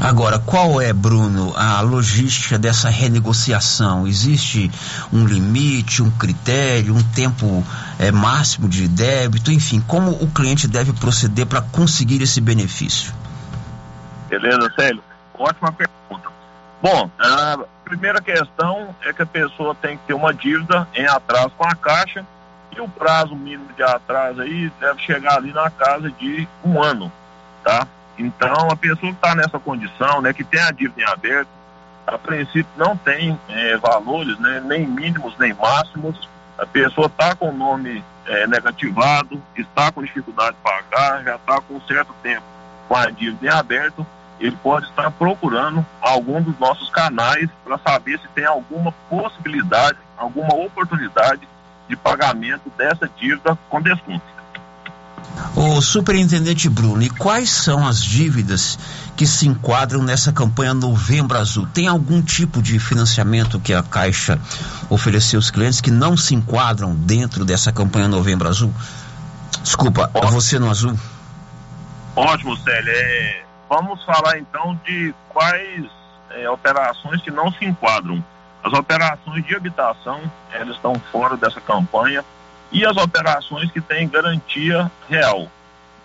Agora, 0.00 0.38
qual 0.38 0.80
é, 0.80 0.92
Bruno, 0.92 1.54
a 1.56 1.80
logística 1.80 2.58
dessa 2.58 2.88
renegociação? 2.88 4.06
Existe 4.06 4.70
um 5.12 5.24
limite, 5.26 6.02
um 6.02 6.10
critério, 6.10 6.94
um 6.94 7.02
tempo 7.02 7.64
é, 7.98 8.10
máximo 8.10 8.68
de 8.68 8.88
débito, 8.88 9.52
enfim, 9.52 9.80
como 9.80 10.10
o 10.10 10.30
cliente 10.30 10.66
deve 10.66 10.92
proceder 10.92 11.46
para 11.46 11.62
conseguir 11.62 12.22
esse 12.22 12.40
benefício? 12.40 13.14
Beleza, 14.28 14.72
Célio? 14.76 15.02
Ótima 15.38 15.72
pergunta. 15.72 16.28
Bom, 16.82 17.10
a 17.18 17.58
primeira 17.84 18.20
questão 18.20 18.94
é 19.02 19.12
que 19.12 19.22
a 19.22 19.26
pessoa 19.26 19.74
tem 19.74 19.96
que 19.96 20.04
ter 20.06 20.14
uma 20.14 20.32
dívida 20.32 20.88
em 20.94 21.06
atraso 21.06 21.50
com 21.56 21.64
a 21.64 21.74
Caixa 21.74 22.24
e 22.74 22.80
o 22.80 22.88
prazo 22.88 23.36
mínimo 23.36 23.72
de 23.76 23.82
atraso 23.82 24.40
aí 24.40 24.70
deve 24.80 25.00
chegar 25.00 25.36
ali 25.36 25.52
na 25.52 25.70
casa 25.70 26.10
de 26.10 26.48
um 26.64 26.82
ano, 26.82 27.12
tá? 27.62 27.86
Então, 28.18 28.70
a 28.70 28.76
pessoa 28.76 29.12
que 29.12 29.18
está 29.18 29.34
nessa 29.34 29.58
condição, 29.58 30.20
né, 30.20 30.32
que 30.32 30.44
tem 30.44 30.60
a 30.60 30.70
dívida 30.70 31.02
em 31.02 31.04
aberto, 31.04 31.48
a 32.06 32.18
princípio 32.18 32.66
não 32.76 32.96
tem 32.96 33.38
é, 33.48 33.76
valores, 33.76 34.38
né, 34.38 34.62
nem 34.64 34.86
mínimos 34.86 35.36
nem 35.38 35.54
máximos. 35.54 36.28
A 36.58 36.66
pessoa 36.66 37.06
está 37.06 37.34
com 37.34 37.48
o 37.48 37.56
nome 37.56 38.04
é, 38.26 38.46
negativado, 38.46 39.42
está 39.56 39.90
com 39.90 40.02
dificuldade 40.02 40.56
de 40.56 40.62
pagar, 40.62 41.22
já 41.24 41.36
está 41.36 41.60
com 41.60 41.74
um 41.74 41.80
certo 41.82 42.14
tempo 42.22 42.44
com 42.88 42.96
a 42.96 43.10
dívida 43.10 43.46
em 43.46 43.48
aberto 43.48 44.06
ele 44.44 44.56
pode 44.62 44.86
estar 44.86 45.10
procurando 45.12 45.84
algum 46.02 46.42
dos 46.42 46.58
nossos 46.58 46.90
canais 46.90 47.48
para 47.64 47.78
saber 47.78 48.18
se 48.18 48.28
tem 48.34 48.44
alguma 48.44 48.92
possibilidade, 49.08 49.96
alguma 50.18 50.54
oportunidade 50.54 51.48
de 51.88 51.96
pagamento 51.96 52.70
dessa 52.76 53.08
dívida 53.18 53.58
com 53.70 53.80
desconto. 53.80 54.22
O 55.56 55.80
superintendente 55.80 56.68
Bruno, 56.68 57.02
e 57.02 57.08
quais 57.08 57.48
são 57.48 57.88
as 57.88 58.04
dívidas 58.04 58.78
que 59.16 59.26
se 59.26 59.48
enquadram 59.48 60.02
nessa 60.02 60.30
campanha 60.30 60.74
Novembro 60.74 61.38
Azul? 61.38 61.66
Tem 61.72 61.88
algum 61.88 62.20
tipo 62.20 62.60
de 62.60 62.78
financiamento 62.78 63.58
que 63.58 63.72
a 63.72 63.82
Caixa 63.82 64.38
ofereceu 64.90 65.38
aos 65.38 65.50
clientes 65.50 65.80
que 65.80 65.90
não 65.90 66.18
se 66.18 66.34
enquadram 66.34 66.94
dentro 66.94 67.46
dessa 67.46 67.72
campanha 67.72 68.08
Novembro 68.08 68.46
Azul? 68.46 68.74
Desculpa, 69.62 70.10
Ótimo. 70.12 70.32
você 70.32 70.58
no 70.58 70.68
azul? 70.68 70.98
Ótimo, 72.14 72.56
Célio. 72.58 72.92
É, 72.94 73.43
Vamos 73.74 74.04
falar 74.04 74.38
então 74.38 74.78
de 74.84 75.12
quais 75.30 75.84
é, 76.30 76.48
operações 76.48 77.20
que 77.20 77.30
não 77.32 77.50
se 77.50 77.64
enquadram. 77.64 78.24
As 78.62 78.72
operações 78.72 79.44
de 79.44 79.56
habitação, 79.56 80.20
elas 80.52 80.76
estão 80.76 80.94
fora 81.10 81.36
dessa 81.36 81.60
campanha, 81.60 82.24
e 82.70 82.86
as 82.86 82.96
operações 82.96 83.72
que 83.72 83.80
têm 83.80 84.08
garantia 84.08 84.88
real. 85.08 85.48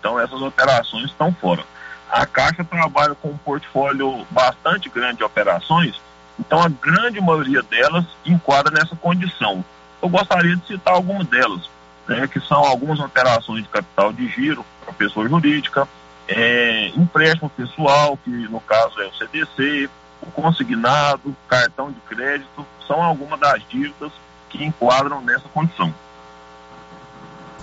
Então, 0.00 0.18
essas 0.18 0.42
operações 0.42 1.04
estão 1.04 1.32
fora. 1.32 1.62
A 2.10 2.26
Caixa 2.26 2.64
trabalha 2.64 3.14
com 3.14 3.28
um 3.28 3.36
portfólio 3.36 4.26
bastante 4.32 4.88
grande 4.88 5.18
de 5.18 5.24
operações, 5.24 5.94
então 6.40 6.60
a 6.60 6.68
grande 6.68 7.20
maioria 7.20 7.62
delas 7.62 8.04
enquadra 8.26 8.72
nessa 8.76 8.96
condição. 8.96 9.64
Eu 10.02 10.08
gostaria 10.08 10.56
de 10.56 10.66
citar 10.66 10.94
algumas 10.94 11.24
delas, 11.28 11.70
né, 12.08 12.26
que 12.26 12.40
são 12.40 12.64
algumas 12.64 12.98
operações 12.98 13.62
de 13.62 13.68
capital 13.68 14.12
de 14.12 14.26
giro 14.28 14.66
para 14.84 14.92
pessoa 14.92 15.28
jurídica, 15.28 15.86
é, 16.30 16.88
empréstimo 16.96 17.50
pessoal, 17.50 18.16
que 18.16 18.30
no 18.30 18.60
caso 18.60 19.00
é 19.00 19.06
o 19.06 19.14
CDC, 19.14 19.90
o 20.22 20.30
consignado, 20.30 21.34
cartão 21.48 21.90
de 21.90 22.00
crédito, 22.00 22.64
são 22.86 23.02
algumas 23.02 23.38
das 23.40 23.62
dívidas 23.68 24.12
que 24.48 24.64
enquadram 24.64 25.20
nessa 25.20 25.48
condição. 25.48 25.92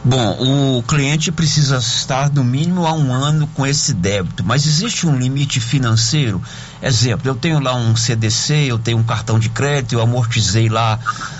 Bom, 0.04 0.78
o 0.78 0.84
cliente 0.84 1.32
precisa 1.32 1.78
estar 1.78 2.30
no 2.30 2.44
mínimo 2.44 2.86
há 2.86 2.94
um 2.94 3.12
ano 3.12 3.48
com 3.48 3.66
esse 3.66 3.94
débito, 3.94 4.44
mas 4.46 4.66
existe 4.66 5.06
um 5.08 5.18
limite 5.18 5.60
financeiro? 5.60 6.42
Exemplo, 6.82 7.28
eu 7.28 7.36
tenho 7.36 7.60
lá 7.60 7.76
um 7.76 7.96
CDC, 7.96 8.68
eu 8.70 8.80
tenho 8.80 9.00
um 9.00 9.04
cartão 9.04 9.38
de 9.40 9.50
crédito, 9.50 9.94
eu 9.94 10.02
amortizei 10.02 10.70
lá 10.70 11.00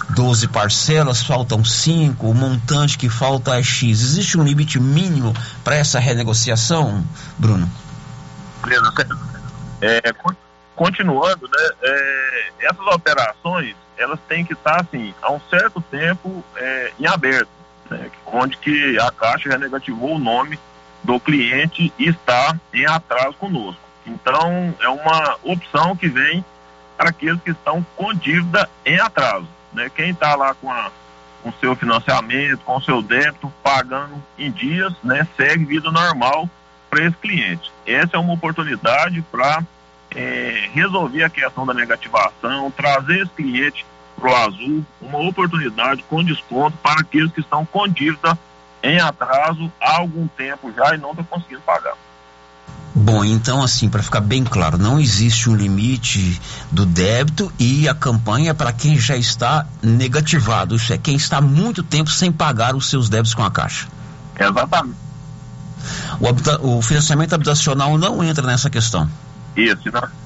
12 0.10 0.48
parcelas, 0.48 1.22
faltam 1.22 1.64
5, 1.64 2.28
o 2.28 2.34
montante 2.34 2.98
que 2.98 3.08
falta 3.08 3.58
é 3.58 3.64
X. 3.64 4.02
Existe 4.02 4.38
um 4.38 4.44
limite 4.44 4.80
mínimo 4.80 5.34
para 5.64 5.76
essa 5.76 6.00
renegociação, 6.00 7.06
Bruno? 7.38 7.70
Beleza, 8.66 8.92
é, 9.82 10.02
continuando, 10.76 11.48
né, 11.48 11.70
é, 11.84 12.52
essas 12.62 12.88
operações, 12.88 13.76
elas 13.98 14.20
têm 14.28 14.44
que 14.44 14.54
estar, 14.54 14.82
assim, 14.82 15.14
há 15.22 15.32
um 15.32 15.40
certo 15.50 15.80
tempo 15.80 16.44
é, 16.56 16.92
em 17.00 17.06
aberto 17.06 17.57
né, 17.90 18.10
onde 18.26 18.58
que 18.58 19.00
a 19.00 19.12
Caixa 19.12 19.52
já 19.52 19.58
negativou 19.58 20.16
o 20.16 20.20
nome 20.20 20.60
do 21.04 21.20
cliente 21.20 21.94
e 21.98 22.10
está 22.10 22.60
em 22.74 22.86
atraso 22.86 23.34
conosco. 23.38 23.82
Então, 24.06 24.74
é 24.80 24.90
uma 24.90 25.38
opção 25.44 25.96
que 25.96 26.08
vem 26.08 26.44
para 26.96 27.10
aqueles 27.10 27.42
que 27.42 27.52
estão 27.52 27.86
com 27.96 28.14
dívida 28.14 28.70
em 28.86 29.00
atraso. 29.00 29.48
Né? 29.74 29.90
Quem 29.94 30.12
está 30.12 30.36
lá 30.36 30.54
com 30.54 30.72
a 30.72 30.92
com 31.44 31.52
seu 31.60 31.76
financiamento, 31.76 32.60
com 32.66 32.82
seu 32.82 33.02
débito, 33.02 33.52
pagando 33.64 34.22
em 34.38 34.52
dias, 34.52 34.94
né, 35.04 35.26
segue 35.38 35.66
vida 35.66 35.92
normal 35.92 36.50
para 36.90 37.06
esse 37.06 37.16
cliente. 37.18 37.72
Essa 37.86 38.18
é 38.18 38.20
uma 38.20 38.34
oportunidade 38.34 39.22
para 39.32 39.64
é, 40.16 40.70
resolver 40.74 41.24
a 41.24 41.30
questão 41.30 41.66
da 41.66 41.74
negativação, 41.74 42.72
trazer 42.72 43.22
esse 43.22 43.32
cliente 43.32 43.86
para 44.20 44.32
o 44.32 44.36
Azul 44.36 44.86
uma 45.02 45.20
oportunidade 45.20 46.04
com 46.10 46.24
desconto 46.24 46.78
para 46.78 47.02
aqueles 47.02 47.32
que 47.32 47.40
estão 47.40 47.66
com 47.66 47.88
dívida 47.88 48.38
em 48.84 49.00
atraso 49.00 49.72
há 49.80 49.98
algum 49.98 50.28
tempo 50.28 50.72
já 50.76 50.96
e 50.96 50.98
não 50.98 51.12
estão 51.12 51.24
conseguindo 51.26 51.62
pagar. 51.62 51.94
Bom, 52.94 53.24
então 53.24 53.62
assim, 53.62 53.90
para 53.90 54.02
ficar 54.02 54.22
bem 54.22 54.44
claro, 54.44 54.78
não 54.78 55.00
existe 55.00 55.50
um 55.50 55.56
limite 55.56 56.42
do 56.72 56.86
débito 56.86 57.52
e 57.60 57.88
a 57.88 57.94
campanha 57.94 58.52
é 58.52 58.54
para 58.54 58.74
quem 58.74 58.98
já 58.98 59.16
está 59.16 59.68
negativado, 59.84 60.76
isso 60.76 60.92
é, 60.92 60.98
quem 60.98 61.16
está 61.16 61.40
muito 61.40 61.84
tempo 61.84 62.10
sem 62.10 62.32
pagar 62.32 62.76
os 62.76 62.90
seus 62.90 63.08
débitos 63.08 63.36
com 63.36 63.44
a 63.44 63.52
Caixa. 63.52 63.88
Exatamente. 64.40 64.98
O, 66.20 66.78
o 66.78 66.82
financiamento 66.82 67.34
habitacional 67.34 67.98
não 67.98 68.24
entra 68.24 68.46
nessa 68.46 68.70
questão. 68.70 69.08
Isso, 69.58 69.82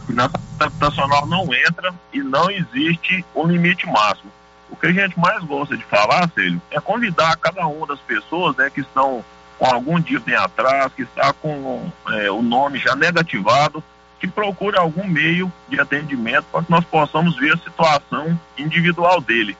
finança 0.06 0.38
habitacional 0.60 1.26
não 1.26 1.44
entra 1.54 1.94
e 2.12 2.22
não 2.22 2.52
existe 2.52 3.26
um 3.34 3.48
limite 3.48 3.88
máximo. 3.88 4.30
O 4.70 4.76
que 4.76 4.88
a 4.88 4.92
gente 4.92 5.18
mais 5.18 5.42
gosta 5.46 5.78
de 5.78 5.84
falar, 5.86 6.30
Célio, 6.36 6.62
é 6.70 6.80
convidar 6.82 7.38
cada 7.38 7.66
uma 7.66 7.88
das 7.88 8.00
pessoas 8.02 8.56
né, 8.58 8.70
que 8.70 8.82
estão 8.82 9.24
com 9.58 9.66
algum 9.66 10.00
dívida 10.00 10.42
atrás, 10.42 10.92
que 10.94 11.04
está 11.04 11.32
com 11.32 11.90
é, 12.10 12.30
o 12.30 12.42
nome 12.42 12.78
já 12.78 12.94
negativado, 12.94 13.82
que 14.20 14.28
procure 14.28 14.78
algum 14.78 15.08
meio 15.08 15.52
de 15.70 15.80
atendimento 15.80 16.46
para 16.52 16.64
que 16.64 16.72
nós 16.72 16.84
possamos 16.84 17.38
ver 17.38 17.54
a 17.54 17.58
situação 17.58 18.40
individual 18.58 19.22
dele. 19.22 19.58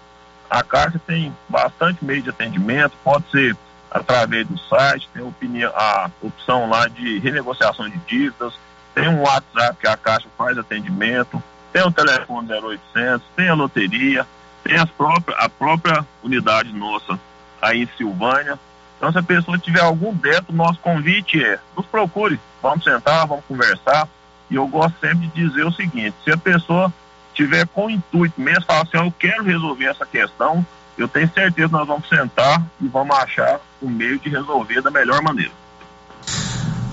A 0.50 0.64
Caixa 0.64 1.00
tem 1.08 1.34
bastante 1.48 2.04
meio 2.04 2.22
de 2.22 2.30
atendimento, 2.30 2.98
pode 3.04 3.30
ser 3.32 3.56
através 3.90 4.48
do 4.48 4.58
site, 4.58 5.10
tem 5.14 5.24
opinião, 5.24 5.72
a 5.76 6.10
opção 6.22 6.70
lá 6.70 6.88
de 6.88 7.20
renegociação 7.20 7.90
de 7.90 7.98
dívidas, 8.00 8.54
tem 8.94 9.08
um 9.08 9.22
WhatsApp 9.22 9.78
que 9.80 9.88
a 9.88 9.98
Caixa 9.98 10.28
faz 10.38 10.58
atendimento, 10.58 11.42
tem 11.72 11.84
o 11.84 11.92
telefone 11.92 12.52
0800, 12.52 13.22
tem 13.36 13.50
a 13.50 13.54
loteria, 13.54 14.28
tem 14.64 14.78
as 14.78 14.90
próprias, 14.90 15.38
a 15.40 15.50
própria 15.50 16.06
unidade 16.24 16.74
nossa 16.74 17.20
aí 17.62 17.84
em 17.84 17.90
Silvânia. 17.98 18.60
Então, 18.98 19.12
se 19.12 19.18
a 19.18 19.24
pessoa 19.24 19.58
tiver 19.58 19.82
algum 19.82 20.14
débito, 20.14 20.54
nosso 20.54 20.80
convite 20.80 21.44
é: 21.44 21.60
nos 21.76 21.86
procure, 21.86 22.40
vamos 22.62 22.84
sentar, 22.84 23.26
vamos 23.26 23.46
conversar. 23.46 24.08
E 24.50 24.56
eu 24.56 24.68
gosto 24.68 25.00
sempre 25.00 25.28
de 25.28 25.48
dizer 25.48 25.66
o 25.66 25.72
seguinte: 25.72 26.16
se 26.24 26.32
a 26.32 26.38
pessoa 26.38 26.94
tiver 27.34 27.66
com 27.68 27.90
intuito 27.90 28.40
mesmo, 28.40 28.66
falar 28.66 28.82
assim, 28.82 28.98
eu 28.98 29.14
quero 29.18 29.44
resolver 29.44 29.86
essa 29.86 30.06
questão, 30.06 30.66
eu 30.98 31.08
tenho 31.08 31.32
certeza 31.34 31.70
que 31.70 31.74
nós 31.74 31.88
vamos 31.88 32.08
sentar 32.08 32.62
e 32.80 32.88
vamos 32.88 33.18
achar 33.18 33.60
um 33.82 33.90
meio 33.90 34.20
de 34.20 34.30
resolver 34.30 34.82
da 34.82 34.92
melhor 34.92 35.22
maneira. 35.22 35.61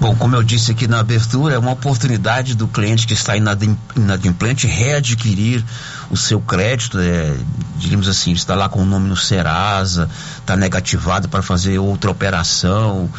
Bom, 0.01 0.15
como 0.15 0.37
eu 0.37 0.45
disse 0.45 0.71
aqui 0.71 0.87
na 0.87 1.01
abertura, 1.01 1.57
é 1.57 1.59
uma 1.59 1.73
oportunidade 1.73 2.55
do 2.55 2.69
cliente 2.69 3.05
que 3.05 3.15
está 3.15 3.35
inadimplente 3.37 4.65
readquirir 4.65 5.65
o 6.09 6.17
seu 6.17 6.41
crédito, 6.41 7.01
é, 7.01 7.37
diríamos 7.77 8.07
assim, 8.07 8.31
está 8.31 8.55
lá 8.55 8.69
com 8.69 8.81
o 8.81 8.87
nome 8.87 9.09
no 9.09 9.17
Serasa, 9.17 10.09
está 10.39 10.57
negativado 10.57 11.29
para 11.29 11.43
fazer 11.43 11.81
outra 11.81 12.13
operação. 12.13 13.11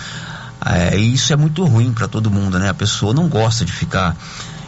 É, 0.65 0.97
e 0.97 1.13
isso 1.13 1.33
é 1.33 1.35
muito 1.35 1.65
ruim 1.65 1.91
para 1.91 2.07
todo 2.07 2.31
mundo, 2.31 2.57
né? 2.57 2.69
A 2.69 2.73
pessoa 2.73 3.13
não 3.13 3.27
gosta 3.27 3.65
de 3.65 3.73
ficar 3.73 4.15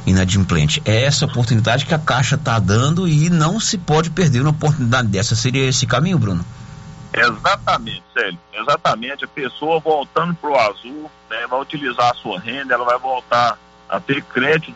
inadimplente. 0.05 0.81
É 0.83 1.05
essa 1.05 1.23
oportunidade 1.25 1.85
que 1.85 1.93
a 1.93 1.99
Caixa 1.99 2.35
está 2.35 2.59
dando 2.59 3.07
e 3.07 3.29
não 3.29 3.57
se 3.57 3.77
pode 3.77 4.09
perder 4.09 4.41
uma 4.41 4.49
oportunidade 4.49 5.07
dessa. 5.07 5.33
Seria 5.33 5.67
esse 5.67 5.85
caminho, 5.85 6.19
Bruno? 6.19 6.45
Exatamente, 7.13 8.03
Célio. 8.13 8.39
Exatamente. 8.53 9.25
A 9.25 9.27
pessoa 9.27 9.79
voltando 9.79 10.33
para 10.35 10.49
o 10.49 10.57
azul, 10.57 11.11
né, 11.29 11.45
vai 11.47 11.59
utilizar 11.59 12.11
a 12.11 12.15
sua 12.15 12.39
renda, 12.39 12.73
ela 12.73 12.85
vai 12.85 12.97
voltar 12.97 13.57
a 13.89 13.99
ter 13.99 14.23
crédito, 14.23 14.75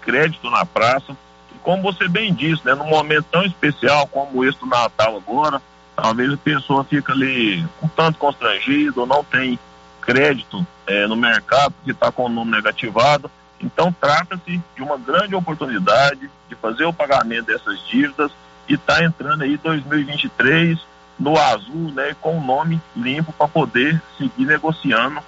crédito 0.00 0.50
na 0.50 0.64
praça. 0.64 1.12
E 1.54 1.58
como 1.62 1.82
você 1.82 2.08
bem 2.08 2.32
disse, 2.32 2.64
né, 2.64 2.74
num 2.74 2.88
momento 2.88 3.26
tão 3.30 3.44
especial 3.44 4.06
como 4.06 4.44
esse 4.44 4.58
do 4.58 4.66
Natal 4.66 5.16
agora, 5.16 5.60
talvez 5.94 6.32
a 6.32 6.36
pessoa 6.38 6.84
fica 6.84 7.12
ali 7.12 7.64
um 7.82 7.88
tanto 7.88 8.18
constrangida 8.18 9.00
ou 9.00 9.06
não 9.06 9.22
tem 9.22 9.58
crédito 10.00 10.66
é, 10.86 11.06
no 11.06 11.16
mercado 11.16 11.72
porque 11.72 11.90
está 11.90 12.10
com 12.10 12.24
o 12.24 12.28
nome 12.28 12.50
negativado. 12.50 13.30
Então 13.60 13.94
trata-se 13.98 14.60
de 14.74 14.82
uma 14.82 14.98
grande 14.98 15.34
oportunidade 15.34 16.30
de 16.48 16.54
fazer 16.56 16.84
o 16.84 16.92
pagamento 16.92 17.46
dessas 17.46 17.78
dívidas 17.86 18.30
e 18.68 18.74
está 18.74 19.02
entrando 19.04 19.42
aí 19.42 19.56
2023 19.58 20.78
no 21.18 21.38
azul, 21.38 21.92
né, 21.92 22.14
com 22.20 22.38
o 22.38 22.44
nome 22.44 22.80
limpo 22.96 23.32
para 23.32 23.48
poder 23.48 24.00
seguir 24.18 24.44
negociando 24.44 25.20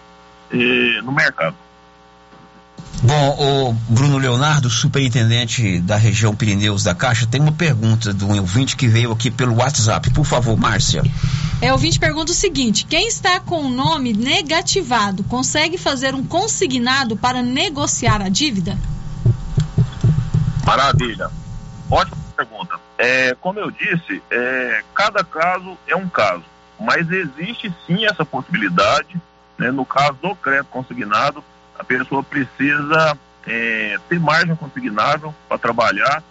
eh, 0.51 1.01
no 1.03 1.13
mercado. 1.13 1.57
Bom, 3.03 3.37
o 3.39 3.73
Bruno 3.93 4.19
Leonardo, 4.19 4.71
superintendente 4.71 5.81
da 5.81 5.97
região 5.97 6.35
Pirineus 6.35 6.83
da 6.83 6.95
Caixa, 6.95 7.27
tem 7.27 7.41
uma 7.41 7.53
pergunta 7.53 8.13
do 8.13 8.27
um 8.27 8.41
ouvinte 8.41 8.75
que 8.75 8.89
veio 8.89 9.13
aqui 9.13 9.31
pelo 9.31 9.57
WhatsApp. 9.57 10.11
Por 10.11 10.25
favor, 10.25 10.57
Márcia. 10.57 11.03
É, 11.61 11.71
o 11.71 11.75
ouvinte 11.75 11.99
pergunta 11.99 12.33
o 12.33 12.35
seguinte: 12.35 12.87
quem 12.87 13.07
está 13.07 13.39
com 13.39 13.65
o 13.65 13.69
nome 13.69 14.13
negativado 14.13 15.23
consegue 15.25 15.77
fazer 15.77 16.15
um 16.15 16.25
consignado 16.25 17.17
para 17.17 17.43
negociar 17.43 18.23
a 18.23 18.29
dívida? 18.29 18.79
Maravilha. 20.65 21.31
Pergunta. 21.89 22.26
É, 22.99 23.35
como 23.41 23.59
eu 23.59 23.71
disse, 23.71 24.23
é, 24.31 24.83
cada 24.95 25.23
caso 25.23 25.77
é 25.87 25.95
um 25.95 26.09
caso, 26.09 26.45
mas 26.79 27.11
existe 27.11 27.73
sim 27.87 28.07
essa 28.07 28.25
possibilidade. 28.25 29.21
Né, 29.59 29.71
no 29.71 29.87
caso 29.87 30.15
do 30.23 30.37
crédito 30.37 30.67
consignado, 30.67 31.43
a 31.79 31.85
pessoa 31.85 32.23
precisa 32.23 33.19
é, 33.47 33.99
ter 34.09 34.21
margem 34.21 34.55
consignável 34.55 35.35
para 35.49 35.57
trabalhar, 35.57 36.23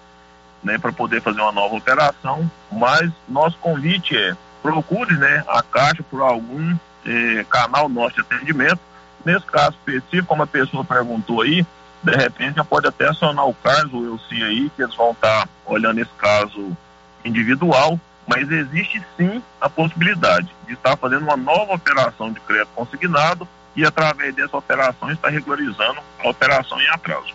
né, 0.63 0.77
para 0.77 0.91
poder 0.91 1.21
fazer 1.21 1.41
uma 1.41 1.51
nova 1.51 1.75
operação. 1.75 2.49
Mas 2.71 3.11
nosso 3.27 3.57
convite 3.57 4.15
é 4.15 4.35
procure 4.61 5.15
né, 5.15 5.43
a 5.47 5.61
Caixa 5.61 6.03
por 6.09 6.21
algum 6.21 6.75
é, 7.05 7.45
canal 7.49 7.87
nosso 7.87 8.15
de 8.15 8.21
atendimento. 8.21 8.79
Nesse 9.23 9.45
caso 9.45 9.75
específico, 9.77 10.27
como 10.27 10.43
a 10.43 10.47
pessoa 10.47 10.83
perguntou 10.83 11.41
aí, 11.41 11.65
de 12.05 12.15
repente 12.15 12.55
já 12.55 12.63
pode 12.63 12.87
até 12.87 13.07
acionar 13.07 13.47
o 13.47 13.53
Carlos 13.55 13.93
ou 13.93 14.05
eu 14.05 14.19
sim 14.29 14.41
aí, 14.43 14.69
que 14.75 14.83
eles 14.83 14.95
vão 14.95 15.11
estar 15.11 15.49
olhando 15.65 15.99
esse 15.99 16.11
caso 16.17 16.77
individual, 17.23 17.99
mas 18.27 18.49
existe 18.49 19.03
sim 19.17 19.41
a 19.59 19.67
possibilidade 19.67 20.47
de 20.67 20.73
estar 20.73 20.95
fazendo 20.95 21.23
uma 21.23 21.35
nova 21.35 21.73
operação 21.73 22.31
de 22.31 22.39
crédito 22.41 22.69
consignado 22.75 23.47
e 23.75 23.83
através 23.83 24.35
dessa 24.35 24.55
operação 24.55 25.11
estar 25.11 25.29
regularizando 25.29 25.99
a 26.23 26.29
operação 26.29 26.79
em 26.79 26.89
atraso. 26.89 27.33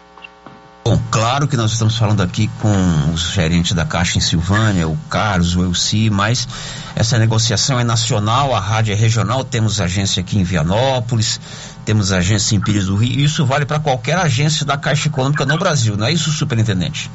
Bom, 0.83 0.99
claro 1.11 1.47
que 1.47 1.59
nós 1.59 1.73
estamos 1.73 1.97
falando 1.97 2.23
aqui 2.23 2.49
com 2.61 3.13
os 3.13 3.33
gerentes 3.33 3.75
da 3.75 3.85
Caixa 3.85 4.17
em 4.17 4.21
Silvânia, 4.21 4.89
o 4.89 4.97
Carlos, 5.11 5.55
o 5.55 5.63
Elci, 5.63 6.09
mas 6.09 6.49
essa 6.97 7.19
negociação 7.19 7.79
é 7.79 7.85
nacional, 7.85 8.55
a 8.55 8.61
rádio 8.61 8.93
é 8.93 8.97
regional, 8.97 9.45
temos 9.45 9.79
agência 9.79 10.23
aqui 10.23 10.39
em 10.39 10.43
Vianópolis, 10.43 11.39
temos 11.85 12.13
agência 12.13 12.57
em 12.57 12.61
Pires 12.61 12.87
do 12.87 12.97
Rio, 12.97 13.13
e 13.13 13.25
isso 13.25 13.45
vale 13.45 13.67
para 13.67 13.79
qualquer 13.79 14.17
agência 14.17 14.65
da 14.65 14.79
Caixa 14.79 15.09
Econômica 15.09 15.45
no 15.45 15.59
Brasil, 15.59 15.99
não 15.99 16.07
é 16.07 16.13
isso, 16.13 16.31
superintendente? 16.31 17.11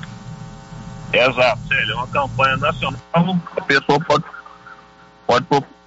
Exato, 1.12 1.60
é 1.71 1.95
uma 1.95 2.08
campanha 2.08 2.58
nacional, 2.58 3.01
a 3.13 3.62
pessoa 3.62 3.99
pode, 3.99 4.23
pode, 5.25 5.45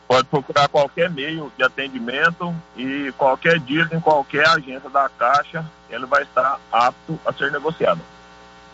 pode 0.09 0.27
procurar 0.29 0.68
qualquer 0.68 1.11
meio 1.11 1.53
de 1.57 1.62
atendimento 1.62 2.55
e 2.75 3.12
qualquer 3.18 3.61
dia 3.61 3.87
em 3.92 4.01
qualquer 4.01 4.49
agência 4.49 4.88
da 4.88 5.09
Caixa, 5.11 5.64
ele 5.90 6.07
vai 6.07 6.23
estar 6.23 6.59
apto 6.73 7.21
a 7.27 7.33
ser 7.35 7.53
negociado. 7.53 8.01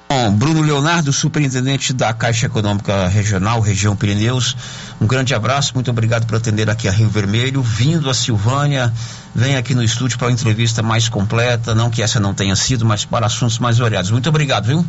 Bom, 0.09 0.33
Bruno 0.33 0.63
Leonardo, 0.63 1.13
superintendente 1.13 1.93
da 1.93 2.15
Caixa 2.15 2.47
Econômica 2.47 3.09
Regional, 3.09 3.61
região 3.61 3.97
Pirineus, 3.97 4.57
um 5.01 5.07
grande 5.07 5.35
abraço, 5.35 5.75
muito 5.75 5.91
obrigado 5.91 6.25
por 6.27 6.37
atender 6.37 6.71
aqui 6.71 6.87
a 6.87 6.93
Rio 6.93 7.09
Vermelho, 7.09 7.63
vindo 7.63 8.09
a 8.09 8.15
Silvânia, 8.15 8.93
vem 9.35 9.57
aqui 9.57 9.75
no 9.75 9.83
estúdio 9.83 10.17
para 10.17 10.29
uma 10.29 10.33
entrevista 10.33 10.83
mais 10.83 11.09
completa, 11.09 11.75
não 11.75 11.91
que 11.91 12.01
essa 12.01 12.21
não 12.21 12.33
tenha 12.33 12.55
sido, 12.55 12.85
mas 12.85 13.05
para 13.05 13.27
assuntos 13.27 13.59
mais 13.59 13.79
variados. 13.79 14.11
Muito 14.13 14.29
obrigado, 14.29 14.67
viu? 14.67 14.87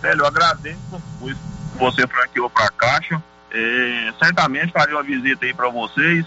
Velho, 0.00 0.20
eu 0.20 0.26
agradeço 0.26 1.02
por 1.18 1.36
você 1.78 2.06
franqueou 2.06 2.48
para 2.48 2.64
a 2.64 2.70
Caixa, 2.70 3.22
é, 3.52 4.12
certamente 4.18 4.72
farei 4.72 4.94
uma 4.94 5.02
visita 5.02 5.44
aí 5.44 5.54
para 5.54 5.68
vocês 5.68 6.26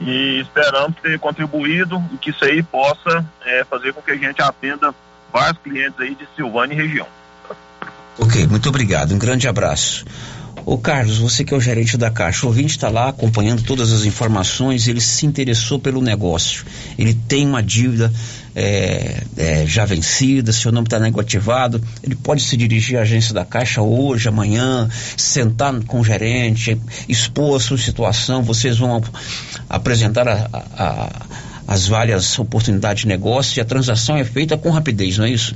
e 0.00 0.40
esperamos 0.40 0.96
ter 1.00 1.18
contribuído 1.18 2.02
e 2.12 2.18
que 2.18 2.30
isso 2.30 2.44
aí 2.44 2.62
possa 2.62 3.24
é, 3.44 3.64
fazer 3.64 3.92
com 3.92 4.02
que 4.02 4.10
a 4.10 4.16
gente 4.16 4.40
atenda 4.42 4.94
vários 5.32 5.62
clientes 5.62 5.98
aí 6.00 6.14
de 6.14 6.26
Silvânia 6.36 6.74
e 6.74 6.76
região. 6.76 7.06
Ok, 8.18 8.46
muito 8.46 8.68
obrigado. 8.68 9.14
Um 9.14 9.18
grande 9.18 9.48
abraço. 9.48 10.04
Ô 10.64 10.78
Carlos, 10.78 11.18
você 11.18 11.44
que 11.44 11.52
é 11.52 11.56
o 11.56 11.60
gerente 11.60 11.96
da 11.96 12.10
Caixa, 12.10 12.44
o 12.44 12.48
ouvinte 12.48 12.70
está 12.70 12.88
lá 12.88 13.08
acompanhando 13.08 13.62
todas 13.64 13.92
as 13.92 14.04
informações, 14.04 14.86
ele 14.86 15.00
se 15.00 15.26
interessou 15.26 15.78
pelo 15.78 16.00
negócio. 16.00 16.64
Ele 16.96 17.14
tem 17.14 17.46
uma 17.46 17.62
dívida 17.62 18.12
é, 18.54 19.22
é, 19.36 19.66
já 19.66 19.84
vencida, 19.84 20.52
seu 20.52 20.70
nome 20.70 20.86
está 20.86 20.98
negativado, 20.98 21.82
ele 22.02 22.14
pode 22.14 22.42
se 22.42 22.56
dirigir 22.56 22.98
à 22.98 23.02
agência 23.02 23.34
da 23.34 23.44
Caixa 23.44 23.82
hoje, 23.82 24.28
amanhã, 24.28 24.88
sentar 25.16 25.72
com 25.84 26.00
o 26.00 26.04
gerente, 26.04 26.78
expor 27.08 27.56
a 27.56 27.60
sua 27.60 27.78
situação, 27.78 28.42
vocês 28.42 28.78
vão 28.78 29.02
apresentar 29.68 30.28
a, 30.28 30.48
a, 30.52 31.26
as 31.66 31.86
várias 31.86 32.38
oportunidades 32.38 33.02
de 33.02 33.08
negócio 33.08 33.58
e 33.58 33.60
a 33.60 33.64
transação 33.64 34.16
é 34.16 34.24
feita 34.24 34.56
com 34.56 34.70
rapidez, 34.70 35.16
não 35.18 35.24
é 35.24 35.30
isso? 35.30 35.54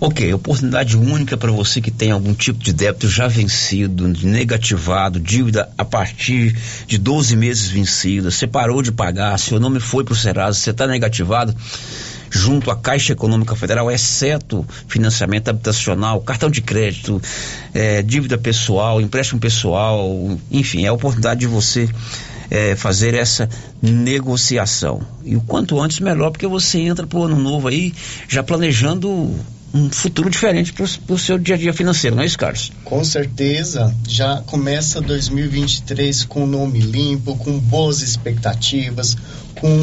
Ok, 0.00 0.32
oportunidade 0.32 0.96
única 0.96 1.36
para 1.36 1.50
você 1.50 1.80
que 1.80 1.90
tem 1.90 2.12
algum 2.12 2.32
tipo 2.32 2.62
de 2.62 2.72
débito 2.72 3.08
já 3.08 3.26
vencido, 3.26 4.06
negativado, 4.06 5.18
dívida 5.18 5.68
a 5.76 5.84
partir 5.84 6.56
de 6.86 6.96
12 6.96 7.34
meses 7.34 7.66
vencida, 7.66 8.30
você 8.30 8.46
parou 8.46 8.80
de 8.80 8.92
pagar, 8.92 9.36
seu 9.40 9.58
nome 9.58 9.80
foi 9.80 10.04
para 10.04 10.12
o 10.12 10.16
Serasa, 10.16 10.56
você 10.56 10.70
está 10.70 10.86
negativado 10.86 11.52
junto 12.30 12.70
à 12.70 12.76
Caixa 12.76 13.12
Econômica 13.12 13.56
Federal, 13.56 13.90
exceto 13.90 14.64
financiamento 14.86 15.48
habitacional, 15.48 16.20
cartão 16.20 16.48
de 16.48 16.60
crédito, 16.60 17.20
é, 17.74 18.00
dívida 18.00 18.38
pessoal, 18.38 19.00
empréstimo 19.00 19.40
pessoal, 19.40 20.38
enfim, 20.48 20.84
é 20.84 20.88
a 20.88 20.92
oportunidade 20.92 21.40
de 21.40 21.48
você 21.48 21.88
é, 22.50 22.74
fazer 22.74 23.14
essa 23.14 23.48
negociação. 23.82 25.00
E 25.24 25.36
o 25.36 25.40
quanto 25.40 25.80
antes 25.80 26.00
melhor, 26.00 26.30
porque 26.30 26.46
você 26.46 26.78
entra 26.80 27.06
para 27.06 27.18
o 27.18 27.24
ano 27.24 27.36
novo 27.36 27.68
aí 27.68 27.94
já 28.28 28.42
planejando 28.42 29.34
um 29.72 29.90
futuro 29.90 30.30
diferente 30.30 30.72
para 30.72 31.14
o 31.14 31.18
seu 31.18 31.38
dia 31.38 31.54
a 31.54 31.58
dia 31.58 31.72
financeiro, 31.72 32.16
não 32.16 32.22
é 32.22 32.26
isso, 32.26 32.38
Carlos? 32.38 32.72
Com 32.84 33.04
certeza. 33.04 33.94
Já 34.06 34.42
começa 34.46 35.00
2023 35.00 36.24
com 36.24 36.46
nome 36.46 36.80
limpo, 36.80 37.36
com 37.36 37.58
boas 37.58 38.00
expectativas, 38.00 39.16
com 39.54 39.80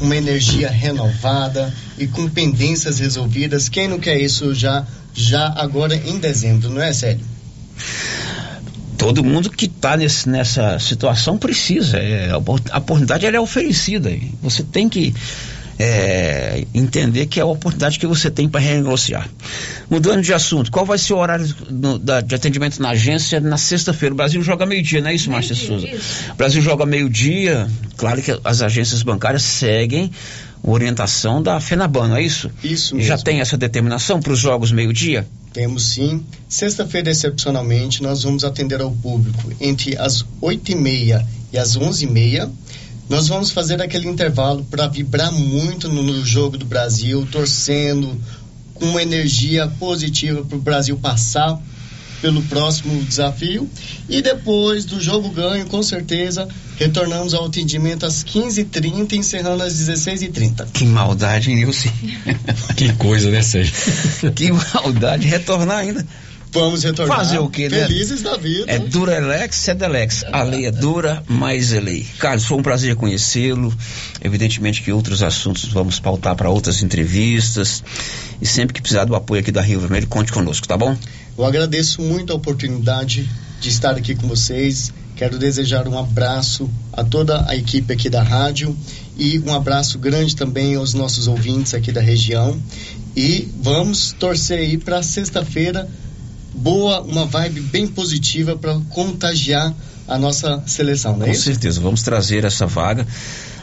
uma 0.00 0.16
energia 0.16 0.70
renovada 0.70 1.72
e 1.98 2.06
com 2.06 2.28
pendências 2.28 2.98
resolvidas. 2.98 3.68
Quem 3.68 3.88
não 3.88 3.98
quer 3.98 4.18
isso 4.18 4.54
já, 4.54 4.86
já 5.12 5.52
agora 5.56 5.94
em 5.94 6.18
dezembro, 6.18 6.70
não 6.70 6.80
é, 6.80 6.92
Célio? 6.92 7.24
Todo 9.00 9.24
mundo 9.24 9.48
que 9.50 9.64
está 9.64 9.96
nessa 9.96 10.78
situação 10.78 11.38
precisa. 11.38 11.96
É, 11.96 12.30
a 12.30 12.36
oportunidade 12.36 13.24
é 13.24 13.40
oferecida. 13.40 14.12
Você 14.42 14.62
tem 14.62 14.90
que 14.90 15.14
é, 15.78 16.66
entender 16.74 17.24
que 17.24 17.40
é 17.40 17.42
a 17.42 17.46
oportunidade 17.46 17.98
que 17.98 18.06
você 18.06 18.30
tem 18.30 18.46
para 18.46 18.60
renegociar. 18.60 19.26
Mudando 19.88 20.20
de 20.20 20.34
assunto, 20.34 20.70
qual 20.70 20.84
vai 20.84 20.98
ser 20.98 21.14
o 21.14 21.16
horário 21.16 21.48
da, 21.98 22.20
de 22.20 22.34
atendimento 22.34 22.82
na 22.82 22.90
agência 22.90 23.40
na 23.40 23.56
sexta-feira? 23.56 24.12
O 24.12 24.16
Brasil 24.16 24.42
joga 24.42 24.66
meio-dia, 24.66 25.00
não 25.00 25.08
é 25.08 25.14
isso, 25.14 25.30
Márcia 25.30 25.56
Souza? 25.56 25.88
O 26.32 26.34
Brasil 26.34 26.60
joga 26.60 26.84
meio-dia, 26.84 27.66
claro 27.96 28.20
que 28.20 28.38
as 28.44 28.60
agências 28.60 29.02
bancárias 29.02 29.42
seguem 29.42 30.10
orientação 30.62 31.42
da 31.42 31.60
FENABAN, 31.60 32.08
não 32.08 32.16
é 32.16 32.22
isso? 32.22 32.50
Isso 32.62 32.94
mesmo. 32.94 33.08
Já 33.08 33.18
tem 33.18 33.40
essa 33.40 33.56
determinação 33.56 34.20
para 34.20 34.32
os 34.32 34.38
jogos 34.38 34.70
meio-dia? 34.72 35.26
Temos 35.52 35.94
sim. 35.94 36.24
Sexta-feira, 36.48 37.10
excepcionalmente, 37.10 38.02
nós 38.02 38.22
vamos 38.22 38.44
atender 38.44 38.80
ao 38.80 38.92
público 38.92 39.52
entre 39.60 39.96
as 39.96 40.24
8h30 40.40 41.26
e 41.52 41.58
as 41.58 41.76
11h30. 41.76 42.50
Nós 43.08 43.26
vamos 43.26 43.50
fazer 43.50 43.82
aquele 43.82 44.08
intervalo 44.08 44.64
para 44.70 44.86
vibrar 44.86 45.32
muito 45.32 45.88
no, 45.88 46.02
no, 46.02 46.24
jogo 46.24 46.56
do 46.56 46.64
Brasil, 46.64 47.26
torcendo 47.32 48.16
com 48.74 48.84
uma 48.86 49.02
energia 49.02 49.66
positiva 49.66 50.44
para 50.44 50.56
o 50.56 50.60
Brasil 50.60 50.96
passar 50.96 51.60
pelo 52.20 52.42
próximo 52.42 53.02
desafio. 53.02 53.68
E 54.08 54.22
depois 54.22 54.84
do 54.84 55.00
jogo 55.00 55.30
ganho, 55.30 55.66
com 55.66 55.82
certeza, 55.82 56.48
retornamos 56.76 57.34
ao 57.34 57.46
atendimento 57.46 58.06
às 58.06 58.24
15h30, 58.24 59.12
encerrando 59.14 59.62
às 59.62 59.74
16h30. 59.74 60.66
Que 60.72 60.84
maldade, 60.84 61.54
Nilson. 61.54 61.90
que 62.76 62.92
coisa, 62.94 63.30
né, 63.30 63.42
Sérgio? 63.42 63.74
que 64.34 64.50
maldade 64.52 65.26
retornar 65.26 65.78
ainda. 65.78 66.06
Vamos 66.52 66.82
retornar. 66.82 67.18
Fazer 67.18 67.38
o 67.38 67.48
quê, 67.48 67.68
né? 67.68 67.86
Felizes 67.86 68.22
da 68.22 68.36
vida. 68.36 68.64
É 68.66 68.78
dura 68.78 69.16
elex, 69.16 69.56
sedelex. 69.56 70.24
A 70.32 70.42
lei 70.42 70.66
é 70.66 70.70
dura, 70.72 71.22
mas 71.28 71.72
é 71.72 71.78
lei. 71.78 72.04
Carlos, 72.18 72.44
foi 72.44 72.58
um 72.58 72.62
prazer 72.62 72.96
conhecê-lo. 72.96 73.72
Evidentemente 74.20 74.82
que 74.82 74.90
outros 74.90 75.22
assuntos 75.22 75.66
vamos 75.66 76.00
pautar 76.00 76.34
para 76.34 76.50
outras 76.50 76.82
entrevistas. 76.82 77.84
E 78.42 78.46
sempre 78.46 78.74
que 78.74 78.82
precisar 78.82 79.04
do 79.04 79.14
apoio 79.14 79.40
aqui 79.40 79.52
da 79.52 79.62
Rio 79.62 79.80
Vermelho, 79.80 80.08
conte 80.08 80.32
conosco, 80.32 80.66
tá 80.66 80.76
bom? 80.76 80.96
Eu 81.36 81.44
agradeço 81.44 82.02
muito 82.02 82.32
a 82.32 82.36
oportunidade 82.36 83.28
de 83.60 83.68
estar 83.68 83.92
aqui 83.96 84.14
com 84.14 84.26
vocês. 84.28 84.92
Quero 85.16 85.38
desejar 85.38 85.86
um 85.86 85.98
abraço 85.98 86.68
a 86.92 87.04
toda 87.04 87.48
a 87.48 87.54
equipe 87.56 87.92
aqui 87.92 88.08
da 88.08 88.22
rádio 88.22 88.76
e 89.16 89.38
um 89.40 89.54
abraço 89.54 89.98
grande 89.98 90.34
também 90.34 90.74
aos 90.76 90.94
nossos 90.94 91.26
ouvintes 91.28 91.74
aqui 91.74 91.92
da 91.92 92.00
região. 92.00 92.60
E 93.14 93.48
vamos 93.62 94.12
torcer 94.18 94.58
aí 94.58 94.78
para 94.78 95.02
sexta-feira 95.02 95.88
boa, 96.54 97.00
uma 97.02 97.26
vibe 97.26 97.60
bem 97.60 97.86
positiva 97.86 98.56
para 98.56 98.78
contagiar 98.90 99.74
a 100.06 100.18
nossa 100.18 100.62
seleção, 100.66 101.16
não 101.16 101.22
é 101.22 101.26
Com 101.26 101.32
isso? 101.32 101.44
certeza, 101.44 101.80
vamos 101.80 102.02
trazer 102.02 102.44
essa 102.44 102.66
vaga. 102.66 103.06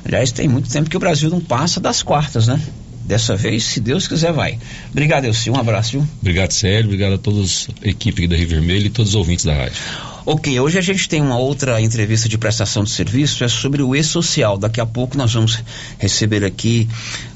Aliás, 0.06 0.32
tem 0.32 0.48
muito 0.48 0.70
tempo 0.70 0.90
que 0.90 0.96
o 0.96 1.00
Brasil 1.00 1.30
não 1.30 1.42
passa 1.42 1.80
das 1.80 2.02
quartas, 2.02 2.48
né? 2.48 2.62
Dessa 3.08 3.38
vez, 3.38 3.64
se 3.64 3.80
Deus 3.80 4.06
quiser, 4.06 4.34
vai. 4.34 4.60
Obrigado, 4.92 5.24
Elcio. 5.24 5.54
Um 5.54 5.58
abraço, 5.58 5.94
viu? 5.94 6.08
Obrigado, 6.22 6.52
Célio. 6.52 6.86
Obrigado 6.88 7.14
a 7.14 7.18
toda 7.18 7.40
a 7.40 7.88
equipe 7.88 8.24
aqui 8.24 8.28
da 8.28 8.36
Rio 8.36 8.50
Vermelho 8.50 8.88
e 8.88 8.90
todos 8.90 9.12
os 9.12 9.16
ouvintes 9.16 9.46
da 9.46 9.54
rádio. 9.54 9.78
Ok, 10.26 10.60
hoje 10.60 10.78
a 10.78 10.82
gente 10.82 11.08
tem 11.08 11.22
uma 11.22 11.38
outra 11.38 11.80
entrevista 11.80 12.28
de 12.28 12.38
prestação 12.38 12.84
de 12.84 12.90
serviço, 12.90 13.46
é 13.46 13.48
sobre 13.48 13.82
o 13.82 13.96
e-social. 13.96 14.58
Daqui 14.58 14.82
a 14.82 14.86
pouco 14.86 15.18
nós 15.18 15.34
vamos 15.34 15.64
receber 15.98 16.44
aqui 16.44 16.86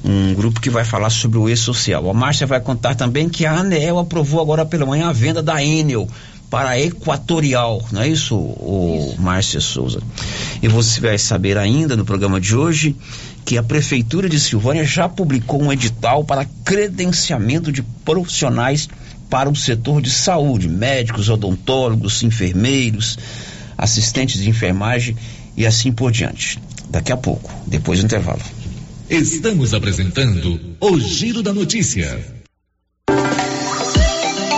um 0.03 0.33
grupo 0.33 0.59
que 0.59 0.69
vai 0.69 0.83
falar 0.83 1.09
sobre 1.09 1.37
o 1.37 1.47
e-social. 1.47 2.09
A 2.09 2.13
Márcia 2.13 2.45
vai 2.45 2.59
contar 2.59 2.95
também 2.95 3.29
que 3.29 3.45
a 3.45 3.53
ANEEL 3.53 3.97
aprovou 3.97 4.41
agora 4.41 4.65
pela 4.65 4.85
manhã 4.85 5.07
a 5.07 5.13
venda 5.13 5.41
da 5.41 5.63
Enel 5.63 6.05
para 6.49 6.71
a 6.71 6.79
Equatorial, 6.81 7.81
não 7.93 8.01
é 8.01 8.09
isso, 8.09 8.35
o 8.35 9.15
Márcia 9.17 9.61
Souza? 9.61 10.01
E 10.61 10.67
você 10.67 10.99
vai 10.99 11.17
saber 11.17 11.57
ainda 11.57 11.95
no 11.95 12.03
programa 12.03 12.41
de 12.41 12.53
hoje 12.57 12.93
que 13.45 13.57
a 13.57 13.63
Prefeitura 13.63 14.29
de 14.29 14.39
Silvânia 14.39 14.83
já 14.83 15.09
publicou 15.09 15.61
um 15.61 15.71
edital 15.71 16.23
para 16.23 16.45
credenciamento 16.63 17.71
de 17.71 17.81
profissionais 17.81 18.87
para 19.29 19.49
o 19.49 19.55
setor 19.55 20.01
de 20.01 20.09
saúde, 20.09 20.67
médicos, 20.67 21.29
odontólogos, 21.29 22.21
enfermeiros, 22.23 23.17
assistentes 23.77 24.41
de 24.41 24.49
enfermagem 24.49 25.15
e 25.55 25.65
assim 25.65 25.91
por 25.91 26.11
diante. 26.11 26.59
Daqui 26.89 27.11
a 27.11 27.17
pouco, 27.17 27.49
depois 27.65 27.99
do 27.99 28.05
intervalo. 28.05 28.41
Estamos 29.09 29.73
apresentando 29.73 30.59
o 30.79 30.99
Giro 30.99 31.41
da 31.41 31.53
Notícia. 31.53 32.41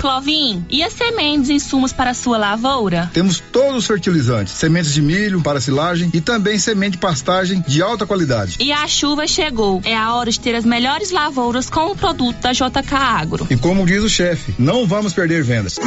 Clovin, 0.00 0.64
e 0.68 0.82
as 0.82 0.92
sementes 0.92 1.48
e 1.48 1.54
insumos 1.54 1.92
para 1.92 2.10
a 2.10 2.14
sua 2.14 2.36
lavoura? 2.36 3.10
Temos 3.12 3.40
todos 3.40 3.76
os 3.76 3.86
fertilizantes, 3.86 4.52
sementes 4.52 4.92
de 4.92 5.00
milho 5.00 5.40
para 5.40 5.60
silagem 5.60 6.10
e 6.12 6.20
também 6.20 6.58
semente 6.58 6.92
de 6.92 6.98
pastagem 6.98 7.64
de 7.66 7.80
alta 7.80 8.04
qualidade. 8.04 8.56
E 8.60 8.70
a 8.70 8.86
chuva 8.86 9.26
chegou. 9.26 9.80
É 9.84 9.96
a 9.96 10.14
hora 10.14 10.30
de 10.30 10.38
ter 10.38 10.54
as 10.54 10.64
melhores 10.64 11.10
lavouras 11.10 11.70
com 11.70 11.90
o 11.90 11.96
produto 11.96 12.36
da 12.36 12.52
JK 12.52 12.94
Agro. 12.94 13.46
E 13.48 13.56
como 13.56 13.86
diz 13.86 14.02
o 14.02 14.08
chefe, 14.08 14.54
não 14.58 14.86
vamos 14.86 15.12
perder 15.12 15.42
vendas. 15.42 15.78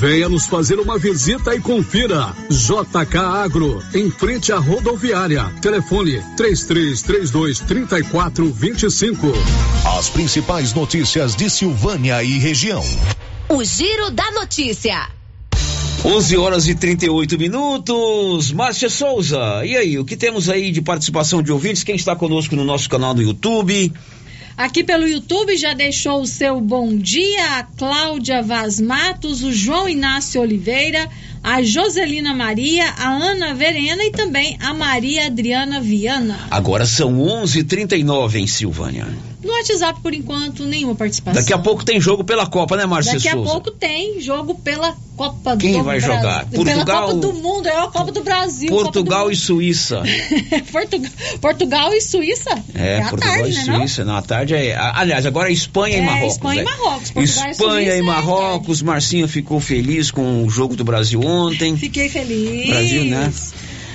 Venha 0.00 0.30
nos 0.30 0.46
fazer 0.46 0.80
uma 0.80 0.98
visita 0.98 1.54
e 1.54 1.60
confira. 1.60 2.34
JK 2.48 3.18
Agro, 3.18 3.84
em 3.92 4.10
frente 4.10 4.50
à 4.50 4.56
rodoviária. 4.56 5.44
Telefone 5.60 6.22
3332 6.38 7.60
3425. 7.60 9.26
As 9.98 10.08
principais 10.08 10.72
notícias 10.72 11.36
de 11.36 11.50
Silvânia 11.50 12.24
e 12.24 12.38
região. 12.38 12.82
O 13.46 13.62
Giro 13.62 14.10
da 14.10 14.30
Notícia. 14.30 15.06
11 16.02 16.36
horas 16.38 16.66
e 16.66 16.74
38 16.74 17.38
minutos. 17.38 18.52
Márcia 18.52 18.88
Souza, 18.88 19.62
e 19.66 19.76
aí, 19.76 19.98
o 19.98 20.04
que 20.06 20.16
temos 20.16 20.48
aí 20.48 20.70
de 20.70 20.80
participação 20.80 21.42
de 21.42 21.52
ouvintes? 21.52 21.84
Quem 21.84 21.94
está 21.94 22.16
conosco 22.16 22.56
no 22.56 22.64
nosso 22.64 22.88
canal 22.88 23.12
do 23.12 23.20
YouTube? 23.20 23.92
Aqui 24.56 24.84
pelo 24.84 25.08
YouTube 25.08 25.56
já 25.56 25.72
deixou 25.72 26.20
o 26.20 26.26
seu 26.26 26.60
bom 26.60 26.96
dia 26.96 27.58
a 27.58 27.62
Cláudia 27.62 28.42
Vaz 28.42 28.80
Matos, 28.80 29.42
o 29.42 29.52
João 29.52 29.88
Inácio 29.88 30.40
Oliveira, 30.40 31.08
a 31.42 31.62
Joselina 31.62 32.34
Maria, 32.34 32.84
a 32.98 33.08
Ana 33.08 33.54
Verena 33.54 34.04
e 34.04 34.10
também 34.10 34.58
a 34.60 34.74
Maria 34.74 35.26
Adriana 35.26 35.80
Viana. 35.80 36.38
Agora 36.50 36.84
são 36.84 37.18
11:39 37.18 38.38
em 38.38 38.46
Silvânia. 38.46 39.06
No 39.42 39.50
WhatsApp, 39.52 40.00
por 40.02 40.12
enquanto, 40.12 40.64
nenhuma 40.64 40.94
participação. 40.94 41.40
Daqui 41.40 41.52
a 41.52 41.58
pouco 41.58 41.84
tem 41.84 42.00
jogo 42.00 42.22
pela 42.24 42.46
Copa, 42.46 42.76
né, 42.76 42.84
Márcia 42.84 43.14
Daqui 43.14 43.30
Souza? 43.30 43.48
a 43.48 43.52
pouco 43.52 43.70
tem 43.70 44.20
jogo 44.20 44.54
pela 44.56 44.94
Copa 45.16 45.56
do 45.56 45.60
Quem 45.60 45.82
vai 45.82 45.98
Brasil. 45.98 46.16
jogar? 46.16 46.46
Pela 46.46 46.64
Portugal? 46.64 47.06
Copa 47.08 47.20
do 47.20 47.32
Mundo, 47.34 47.66
é 47.68 47.76
a 47.76 47.86
Copa 47.88 48.12
do 48.12 48.22
Brasil. 48.22 48.68
Portugal 48.70 49.30
e 49.30 49.36
Suíça. 49.36 50.02
Portugal, 50.72 51.10
Portugal 51.40 51.94
e 51.94 52.00
Suíça? 52.00 52.50
É, 52.74 53.00
à 53.00 53.08
Portugal 53.08 53.34
tarde, 53.36 53.50
e 53.50 53.64
né? 53.64 53.78
Suíça. 53.78 54.04
Não, 54.04 54.16
à 54.16 54.22
tarde 54.22 54.54
é. 54.54 54.76
Aliás, 54.76 55.24
agora 55.26 55.48
é 55.48 55.52
Espanha 55.52 55.96
e 55.96 56.00
É, 56.00 56.02
Marrocos. 56.04 56.32
Espanha 56.34 56.60
e 56.60 56.64
né? 56.64 56.70
Marrocos. 56.70 57.10
Portugal 57.10 57.46
e 57.48 57.50
Espanha 57.50 57.94
e 57.94 57.98
é 57.98 58.02
Marrocos. 58.02 58.82
Marcinha 58.82 59.28
ficou 59.28 59.60
feliz 59.60 60.10
com 60.10 60.44
o 60.44 60.50
jogo 60.50 60.76
do 60.76 60.84
Brasil 60.84 61.20
ontem. 61.22 61.76
Fiquei 61.76 62.08
feliz. 62.08 62.68
Brasil, 62.68 63.04
né? 63.04 63.32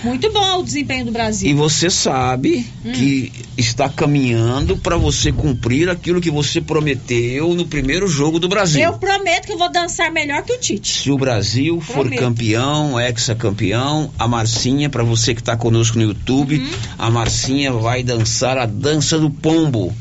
Muito 0.05 0.31
bom 0.31 0.59
o 0.59 0.63
desempenho 0.63 1.05
do 1.05 1.11
Brasil. 1.11 1.49
E 1.49 1.53
você 1.53 1.89
sabe 1.89 2.65
Hum. 2.85 2.91
que 2.93 3.31
está 3.57 3.89
caminhando 3.89 4.77
para 4.77 4.95
você 4.97 5.31
cumprir 5.31 5.89
aquilo 5.89 6.21
que 6.21 6.29
você 6.29 6.61
prometeu 6.61 7.53
no 7.55 7.65
primeiro 7.65 8.07
jogo 8.07 8.39
do 8.39 8.47
Brasil. 8.47 8.81
Eu 8.81 8.93
prometo 8.93 9.47
que 9.47 9.53
eu 9.53 9.57
vou 9.57 9.71
dançar 9.71 10.11
melhor 10.11 10.43
que 10.43 10.53
o 10.53 10.59
Tite. 10.59 11.01
Se 11.01 11.11
o 11.11 11.17
Brasil 11.17 11.81
for 11.81 12.01
Prometo. 12.01 12.19
campeão, 12.19 12.99
ex-campeão, 12.99 14.11
a 14.19 14.27
Marcinha, 14.27 14.89
para 14.89 15.03
você 15.03 15.33
que 15.33 15.41
está 15.41 15.57
conosco 15.57 15.97
no 15.97 16.03
YouTube, 16.03 16.57
Uhum. 16.59 16.69
a 16.99 17.09
Marcinha 17.09 17.73
vai 17.73 18.03
dançar 18.03 18.57
a 18.57 18.65
dança 18.65 19.17
do 19.17 19.29
pombo. 19.31 19.93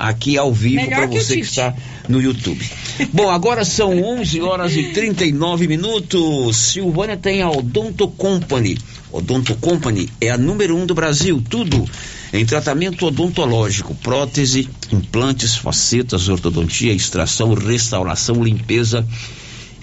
Aqui 0.00 0.38
ao 0.38 0.50
vivo 0.50 0.88
para 0.88 1.06
que 1.06 1.18
você 1.18 1.34
que 1.34 1.42
Tite. 1.42 1.48
está 1.50 1.74
no 2.08 2.22
YouTube. 2.22 2.66
Bom, 3.12 3.28
agora 3.28 3.66
são 3.66 4.02
11 4.02 4.40
horas 4.40 4.74
e 4.74 4.84
39 4.84 5.68
minutos. 5.68 6.56
Silvânia 6.56 7.18
tem 7.18 7.42
a 7.42 7.50
Odonto 7.50 8.08
Company. 8.08 8.78
Odonto 9.12 9.54
Company 9.56 10.08
é 10.18 10.30
a 10.30 10.38
número 10.38 10.74
um 10.74 10.86
do 10.86 10.94
Brasil. 10.94 11.42
Tudo 11.46 11.84
em 12.32 12.46
tratamento 12.46 13.06
odontológico: 13.06 13.94
prótese, 13.96 14.70
implantes, 14.90 15.54
facetas, 15.56 16.30
ortodontia, 16.30 16.94
extração, 16.94 17.52
restauração, 17.52 18.42
limpeza 18.42 19.06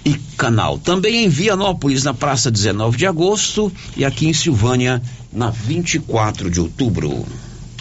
e 0.04 0.16
canal. 0.36 0.80
Também 0.80 1.26
em 1.26 1.30
Vianópolis, 1.30 2.04
na 2.04 2.14
Praça 2.14 2.50
19 2.50 2.98
de 2.98 3.06
Agosto, 3.06 3.72
e 3.96 4.04
aqui 4.04 4.28
em 4.28 4.34
Silvânia, 4.34 5.00
na 5.32 5.52
24 5.52 6.50
de 6.50 6.60
outubro. 6.60 7.24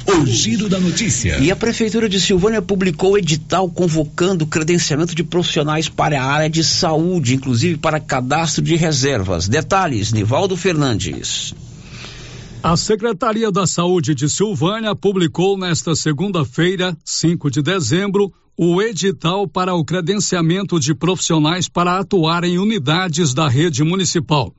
O 0.08 0.24
giro 0.24 0.68
da 0.68 0.78
notícia. 0.78 1.38
E 1.38 1.50
a 1.50 1.56
Prefeitura 1.56 2.08
de 2.08 2.20
Silvânia 2.20 2.62
publicou 2.62 3.18
edital 3.18 3.68
convocando 3.68 4.46
credenciamento 4.46 5.14
de 5.14 5.24
profissionais 5.24 5.88
para 5.88 6.22
a 6.22 6.24
área 6.24 6.48
de 6.48 6.62
saúde, 6.62 7.34
inclusive 7.34 7.76
para 7.76 7.98
cadastro 7.98 8.62
de 8.62 8.76
reservas. 8.76 9.48
Detalhes, 9.48 10.12
Nivaldo 10.12 10.56
Fernandes. 10.56 11.54
A 12.62 12.76
Secretaria 12.76 13.50
da 13.50 13.66
Saúde 13.66 14.14
de 14.14 14.28
Silvânia 14.28 14.94
publicou 14.94 15.58
nesta 15.58 15.94
segunda-feira, 15.94 16.96
5 17.04 17.50
de 17.50 17.60
dezembro, 17.62 18.32
o 18.56 18.80
edital 18.80 19.46
para 19.46 19.74
o 19.74 19.84
credenciamento 19.84 20.80
de 20.80 20.94
profissionais 20.94 21.68
para 21.68 21.98
atuar 21.98 22.44
em 22.44 22.58
unidades 22.58 23.34
da 23.34 23.48
rede 23.48 23.84
municipal. 23.84 24.54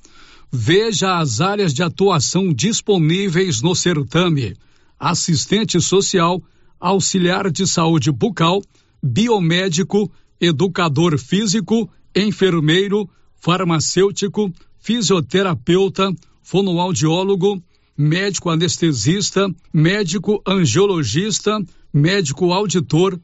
Veja 0.50 1.18
as 1.18 1.42
áreas 1.42 1.74
de 1.74 1.82
atuação 1.82 2.54
disponíveis 2.54 3.60
no 3.60 3.74
certame: 3.74 4.56
assistente 4.98 5.78
social, 5.78 6.42
auxiliar 6.80 7.50
de 7.50 7.66
saúde 7.66 8.10
bucal, 8.10 8.62
biomédico, 9.02 10.10
educador 10.40 11.18
físico, 11.18 11.90
enfermeiro, 12.14 13.08
farmacêutico, 13.40 14.52
fisioterapeuta, 14.78 16.12
fonoaudiólogo, 16.42 17.62
médico 17.96 18.50
anestesista, 18.50 19.48
médico 19.72 20.42
angiologista, 20.46 21.58
médico 21.92 22.52
auditor, 22.52 23.20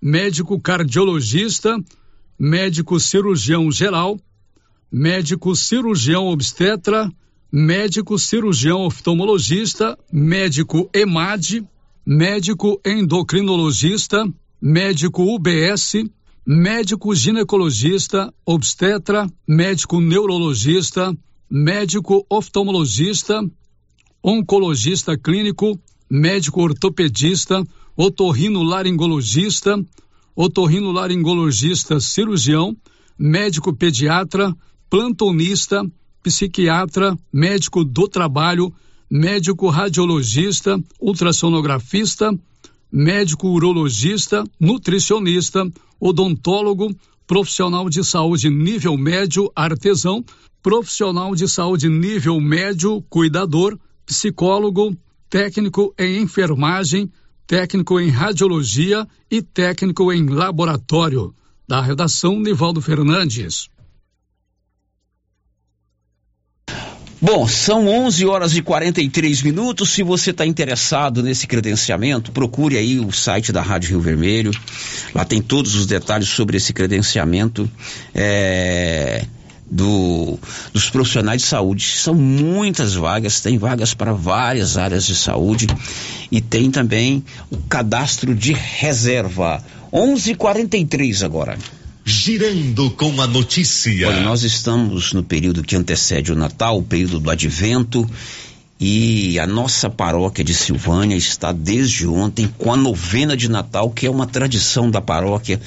médico 0.00 0.60
cardiologista, 0.60 1.76
médico 2.38 2.98
cirurgião 2.98 3.70
geral, 3.70 4.18
médico 4.90 5.54
cirurgião 5.54 6.26
obstetra, 6.26 7.10
médico 7.52 8.18
cirurgião 8.18 8.86
oftalmologista, 8.86 9.98
médico 10.12 10.88
EMAD, 10.94 11.66
médico 12.06 12.80
endocrinologista, 12.84 14.26
médico 14.60 15.22
UBS, 15.22 16.04
médico 16.52 17.14
ginecologista, 17.14 18.34
obstetra, 18.44 19.30
médico 19.46 20.00
neurologista, 20.00 21.16
médico 21.48 22.26
oftalmologista, 22.28 23.40
oncologista 24.20 25.16
clínico, 25.16 25.78
médico 26.10 26.60
ortopedista, 26.62 27.64
otorrinolaringologista, 27.96 29.78
otorrinolaringologista 30.34 32.00
cirurgião, 32.00 32.76
médico 33.16 33.72
pediatra, 33.72 34.52
plantonista, 34.90 35.86
psiquiatra, 36.20 37.16
médico 37.32 37.84
do 37.84 38.08
trabalho, 38.08 38.74
médico 39.08 39.68
radiologista, 39.68 40.82
ultrassonografista, 41.00 42.36
médico 42.90 43.46
urologista, 43.50 44.42
nutricionista, 44.58 45.64
odontólogo, 46.00 46.94
profissional 47.26 47.88
de 47.88 48.02
saúde 48.02 48.48
nível 48.48 48.96
médio, 48.96 49.52
artesão, 49.54 50.24
profissional 50.62 51.34
de 51.34 51.46
saúde 51.46 51.88
nível 51.88 52.40
médio, 52.40 53.02
cuidador, 53.08 53.78
psicólogo, 54.06 54.96
técnico 55.28 55.94
em 55.98 56.22
enfermagem, 56.22 57.10
técnico 57.46 58.00
em 58.00 58.08
radiologia 58.08 59.06
e 59.30 59.42
técnico 59.42 60.12
em 60.12 60.26
laboratório. 60.26 61.34
Da 61.68 61.80
redação, 61.80 62.40
Nivaldo 62.40 62.80
Fernandes. 62.80 63.68
Bom, 67.22 67.46
são 67.46 67.86
11 67.86 68.24
horas 68.24 68.56
e 68.56 68.62
43 68.62 69.42
minutos. 69.42 69.90
Se 69.90 70.02
você 70.02 70.30
está 70.30 70.46
interessado 70.46 71.22
nesse 71.22 71.46
credenciamento, 71.46 72.32
procure 72.32 72.78
aí 72.78 72.98
o 72.98 73.12
site 73.12 73.52
da 73.52 73.60
Rádio 73.60 73.90
Rio 73.90 74.00
Vermelho. 74.00 74.50
Lá 75.14 75.22
tem 75.22 75.42
todos 75.42 75.74
os 75.74 75.84
detalhes 75.84 76.30
sobre 76.30 76.56
esse 76.56 76.72
credenciamento 76.72 77.70
é, 78.14 79.26
do, 79.70 80.38
dos 80.72 80.88
profissionais 80.88 81.42
de 81.42 81.46
saúde. 81.46 81.84
São 81.84 82.14
muitas 82.14 82.94
vagas, 82.94 83.42
tem 83.42 83.58
vagas 83.58 83.92
para 83.92 84.14
várias 84.14 84.78
áreas 84.78 85.04
de 85.04 85.14
saúde 85.14 85.66
e 86.32 86.40
tem 86.40 86.70
também 86.70 87.22
o 87.50 87.58
cadastro 87.68 88.34
de 88.34 88.54
reserva. 88.54 89.62
11:43 89.92 91.22
agora. 91.22 91.58
Girando 92.04 92.90
com 92.90 93.20
a 93.20 93.26
notícia. 93.26 94.08
Olha, 94.08 94.22
nós 94.22 94.42
estamos 94.42 95.12
no 95.12 95.22
período 95.22 95.62
que 95.62 95.76
antecede 95.76 96.32
o 96.32 96.36
Natal, 96.36 96.78
o 96.78 96.82
período 96.82 97.20
do 97.20 97.30
Advento, 97.30 98.08
e 98.80 99.38
a 99.38 99.46
nossa 99.46 99.90
paróquia 99.90 100.42
de 100.42 100.54
Silvânia 100.54 101.14
está 101.14 101.52
desde 101.52 102.06
ontem 102.06 102.48
com 102.56 102.72
a 102.72 102.76
novena 102.76 103.36
de 103.36 103.48
Natal, 103.48 103.90
que 103.90 104.06
é 104.06 104.10
uma 104.10 104.26
tradição 104.26 104.90
da 104.90 105.02
paróquia, 105.02 105.60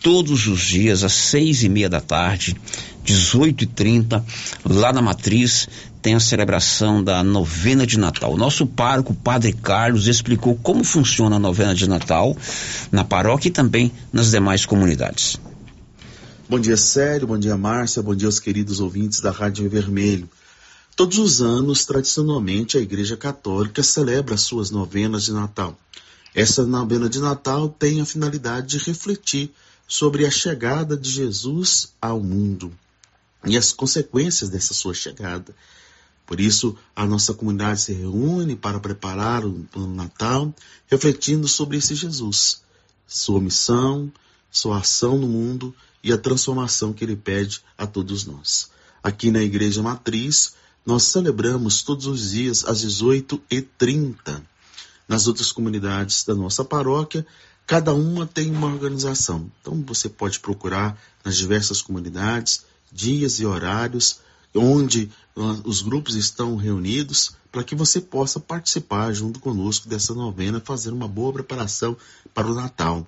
todos 0.00 0.46
os 0.46 0.60
dias 0.60 1.04
às 1.04 1.12
seis 1.12 1.62
e 1.62 1.68
meia 1.68 1.88
da 1.88 2.00
tarde, 2.00 2.56
18 3.04 3.64
e 3.64 3.66
30 3.66 4.24
lá 4.64 4.92
na 4.92 5.02
Matriz, 5.02 5.68
tem 6.00 6.14
a 6.14 6.20
celebração 6.20 7.02
da 7.02 7.22
novena 7.22 7.86
de 7.86 7.98
Natal. 7.98 8.32
O 8.32 8.36
nosso 8.36 8.66
pároco, 8.66 9.12
o 9.12 9.16
Padre 9.16 9.52
Carlos, 9.52 10.06
explicou 10.06 10.54
como 10.56 10.84
funciona 10.84 11.36
a 11.36 11.38
novena 11.38 11.74
de 11.74 11.88
Natal 11.88 12.36
na 12.92 13.04
paróquia 13.04 13.48
e 13.48 13.52
também 13.52 13.90
nas 14.12 14.30
demais 14.30 14.66
comunidades. 14.66 15.38
Bom 16.46 16.60
dia, 16.60 16.76
Sério. 16.76 17.26
Bom 17.26 17.38
dia, 17.38 17.56
Márcia. 17.56 18.02
Bom 18.02 18.14
dia 18.14 18.28
aos 18.28 18.38
queridos 18.38 18.78
ouvintes 18.78 19.18
da 19.18 19.30
Rádio 19.30 19.68
Vermelho. 19.70 20.28
Todos 20.94 21.16
os 21.16 21.40
anos, 21.40 21.86
tradicionalmente, 21.86 22.76
a 22.76 22.80
Igreja 22.82 23.16
Católica 23.16 23.82
celebra 23.82 24.34
as 24.34 24.42
suas 24.42 24.70
novenas 24.70 25.24
de 25.24 25.32
Natal. 25.32 25.74
Essa 26.34 26.66
novena 26.66 27.08
de 27.08 27.18
Natal 27.18 27.70
tem 27.70 28.02
a 28.02 28.04
finalidade 28.04 28.76
de 28.76 28.84
refletir 28.84 29.54
sobre 29.88 30.26
a 30.26 30.30
chegada 30.30 30.98
de 30.98 31.08
Jesus 31.08 31.94
ao 31.98 32.20
mundo 32.20 32.70
e 33.46 33.56
as 33.56 33.72
consequências 33.72 34.50
dessa 34.50 34.74
sua 34.74 34.92
chegada. 34.92 35.54
Por 36.26 36.38
isso, 36.38 36.76
a 36.94 37.06
nossa 37.06 37.32
comunidade 37.32 37.80
se 37.80 37.94
reúne 37.94 38.54
para 38.54 38.78
preparar 38.78 39.46
o 39.46 39.64
plano 39.72 39.94
Natal, 39.94 40.54
refletindo 40.88 41.48
sobre 41.48 41.78
esse 41.78 41.94
Jesus, 41.94 42.60
sua 43.06 43.40
missão, 43.40 44.12
sua 44.50 44.80
ação 44.80 45.16
no 45.16 45.26
mundo 45.26 45.74
e 46.04 46.12
a 46.12 46.18
transformação 46.18 46.92
que 46.92 47.02
ele 47.02 47.16
pede 47.16 47.62
a 47.76 47.86
todos 47.86 48.26
nós. 48.26 48.70
Aqui 49.02 49.30
na 49.30 49.42
Igreja 49.42 49.82
Matriz, 49.82 50.54
nós 50.84 51.04
celebramos 51.04 51.82
todos 51.82 52.06
os 52.06 52.30
dias 52.30 52.64
às 52.66 52.84
18h30. 52.84 54.42
Nas 55.08 55.26
outras 55.26 55.50
comunidades 55.50 56.22
da 56.24 56.34
nossa 56.34 56.62
paróquia, 56.62 57.26
cada 57.66 57.94
uma 57.94 58.26
tem 58.26 58.50
uma 58.50 58.66
organização. 58.66 59.50
Então 59.60 59.82
você 59.86 60.08
pode 60.08 60.40
procurar 60.40 60.98
nas 61.24 61.36
diversas 61.36 61.80
comunidades 61.80 62.64
dias 62.92 63.40
e 63.40 63.46
horários 63.46 64.20
onde 64.54 65.10
uh, 65.34 65.68
os 65.68 65.82
grupos 65.82 66.14
estão 66.14 66.56
reunidos 66.56 67.34
para 67.50 67.64
que 67.64 67.74
você 67.74 68.00
possa 68.00 68.38
participar 68.38 69.12
junto 69.12 69.40
conosco 69.40 69.88
dessa 69.88 70.14
novena, 70.14 70.60
fazer 70.60 70.90
uma 70.90 71.08
boa 71.08 71.32
preparação 71.32 71.96
para 72.32 72.46
o 72.46 72.54
Natal. 72.54 73.06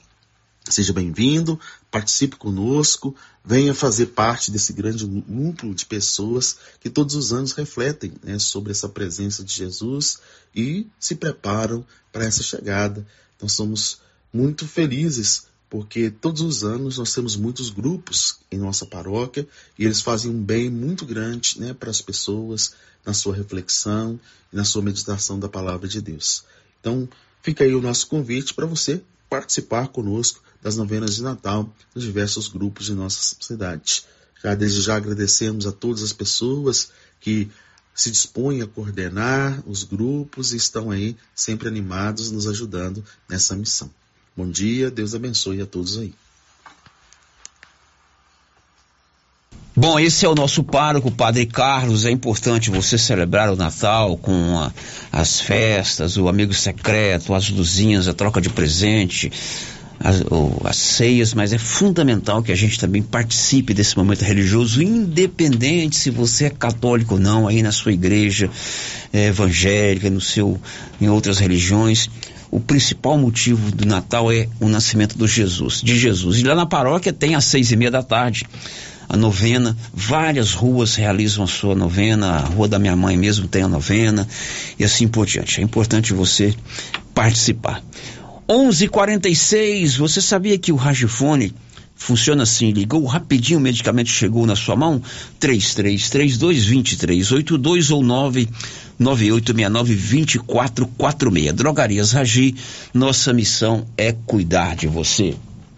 Seja 0.69 0.93
bem-vindo, 0.93 1.61
participe 1.93 2.35
conosco, 2.37 3.15
venha 3.45 3.73
fazer 3.73 4.07
parte 4.07 4.51
desse 4.51 4.73
grande 4.73 5.07
núcleo 5.07 5.73
de 5.73 5.87
pessoas 5.87 6.57
que 6.81 6.91
todos 6.91 7.15
os 7.15 7.33
anos 7.33 7.53
refletem 7.53 8.13
né, 8.23 8.37
sobre 8.39 8.73
essa 8.73 8.89
presença 8.89 9.45
de 9.45 9.55
Jesus 9.55 10.19
e 10.55 10.89
se 10.99 11.15
preparam 11.15 11.87
para 12.13 12.25
essa 12.25 12.43
chegada. 12.43 13.07
Então 13.37 13.49
somos 13.49 14.01
muito 14.33 14.67
felizes 14.67 15.47
porque 15.71 16.11
todos 16.11 16.43
os 16.43 16.65
anos 16.65 16.99
nós 16.99 17.13
temos 17.15 17.37
muitos 17.37 17.71
grupos 17.71 18.41
em 18.51 18.59
nossa 18.59 18.85
paróquia 18.85 19.47
e 19.79 19.85
eles 19.85 20.01
fazem 20.01 20.31
um 20.31 20.43
bem 20.43 20.69
muito 20.69 21.07
grande 21.07 21.61
né, 21.61 21.75
para 21.75 21.91
as 21.91 22.01
pessoas 22.01 22.75
na 23.05 23.15
sua 23.15 23.37
reflexão 23.37 24.19
e 24.53 24.57
na 24.57 24.65
sua 24.65 24.83
meditação 24.83 25.39
da 25.39 25.49
palavra 25.49 25.87
de 25.87 26.01
Deus. 26.01 26.45
Então, 26.81 27.09
fica 27.47 27.63
aí 27.63 27.77
o 27.77 27.81
nosso 27.81 28.09
convite 28.09 28.53
para 28.53 28.67
você 28.67 29.01
participar 29.31 29.87
conosco 29.87 30.43
das 30.61 30.77
novenas 30.77 31.15
de 31.15 31.23
Natal 31.23 31.73
nos 31.95 32.03
diversos 32.03 32.49
grupos 32.49 32.87
de 32.87 32.93
nossa 32.93 33.37
cidade. 33.39 34.03
Já 34.43 34.53
desde 34.57 34.81
já 34.81 34.97
agradecemos 34.97 35.65
a 35.65 35.71
todas 35.71 36.03
as 36.03 36.13
pessoas 36.13 36.91
que 37.21 37.49
se 37.95 38.11
dispõem 38.11 38.63
a 38.63 38.67
coordenar 38.67 39.63
os 39.65 39.85
grupos 39.85 40.53
e 40.53 40.57
estão 40.57 40.91
aí 40.91 41.17
sempre 41.37 41.69
animados, 41.69 42.33
nos 42.33 42.49
ajudando 42.49 43.05
nessa 43.29 43.55
missão. 43.55 43.89
Bom 44.37 44.51
dia, 44.51 44.91
Deus 44.91 45.15
abençoe 45.15 45.63
a 45.63 45.67
todos 45.67 45.99
aí. 45.99 46.13
Bom, 49.89 50.01
esse 50.01 50.27
é 50.27 50.29
o 50.29 50.35
nosso 50.35 50.65
pároco, 50.65 51.13
Padre 51.13 51.47
Carlos. 51.47 52.05
É 52.05 52.11
importante 52.11 52.71
você 52.71 52.99
celebrar 52.99 53.53
o 53.53 53.55
Natal 53.55 54.17
com 54.17 54.59
a, 54.59 54.73
as 55.13 55.41
festas, 55.41 56.17
o 56.17 56.29
amigo 56.29 56.53
secreto, 56.53 57.33
as 57.33 57.49
luzinhas, 57.49 58.09
a 58.09 58.13
troca 58.13 58.41
de 58.41 58.49
presente, 58.49 59.31
as, 60.01 60.25
ou, 60.29 60.61
as 60.65 60.75
ceias, 60.75 61.35
mas 61.35 61.53
é 61.53 61.59
fundamental 61.59 62.43
que 62.43 62.51
a 62.51 62.57
gente 62.57 62.81
também 62.81 63.01
participe 63.01 63.73
desse 63.73 63.97
momento 63.97 64.23
religioso, 64.23 64.83
independente 64.83 65.95
se 65.95 66.11
você 66.11 66.47
é 66.47 66.51
católico 66.51 67.15
ou 67.15 67.21
não, 67.21 67.47
aí 67.47 67.63
na 67.63 67.71
sua 67.71 67.93
igreja 67.93 68.51
é, 69.13 69.29
evangélica, 69.29 70.11
no 70.11 70.21
seu, 70.21 70.61
em 71.01 71.09
outras 71.09 71.39
religiões 71.39 72.11
o 72.51 72.61
principal 72.61 73.19
motivo 73.19 73.71
do 73.71 73.87
Natal 73.87 74.33
é 74.33 74.49
o 74.61 74.69
nascimento 74.69 75.19
do 75.19 75.27
Jesus, 75.27 75.83
de 75.83 75.99
Jesus. 75.99 76.39
E 76.39 76.45
lá 76.45 76.55
na 76.55 76.65
paróquia 76.65 77.13
tem 77.13 77.35
às 77.35 77.45
seis 77.45 77.73
e 77.73 77.77
meia 77.77 77.91
da 77.91 78.03
tarde 78.03 78.47
a 79.09 79.17
novena, 79.17 79.75
várias 79.93 80.53
ruas 80.53 80.95
realizam 80.95 81.45
a 81.45 81.47
sua 81.47 81.75
novena, 81.75 82.33
a 82.33 82.41
rua 82.41 82.69
da 82.69 82.79
minha 82.79 82.97
mãe 82.97 83.17
mesmo 83.17 83.49
tem 83.49 83.63
a 83.63 83.69
novena 83.69 84.29
e 84.79 84.85
assim 84.85 85.09
por 85.09 85.25
diante. 85.27 85.61
É 85.61 85.65
importante 85.65 86.13
você 86.13 86.55
participar. 87.15 87.83
11:46. 88.49 89.97
Você 89.97 90.21
sabia 90.21 90.59
que 90.59 90.73
o 90.73 90.77
radiofone 90.77 91.55
funciona 91.95 92.43
assim? 92.43 92.71
Ligou 92.71 93.03
rapidinho, 93.05 93.59
o 93.59 93.63
medicamento 93.63 94.11
chegou 94.11 94.45
na 94.47 94.55
sua 94.55 94.77
mão? 94.77 95.03
33322382 95.41 97.91
ou 97.91 98.03
9 98.03 98.47
9869-2446. 99.01 101.53
Drogarias 101.53 102.13
Ragi, 102.13 102.55
nossa 102.93 103.33
missão 103.33 103.87
é 103.97 104.13
cuidar 104.13 104.77
de 104.77 104.87
você. 104.87 105.35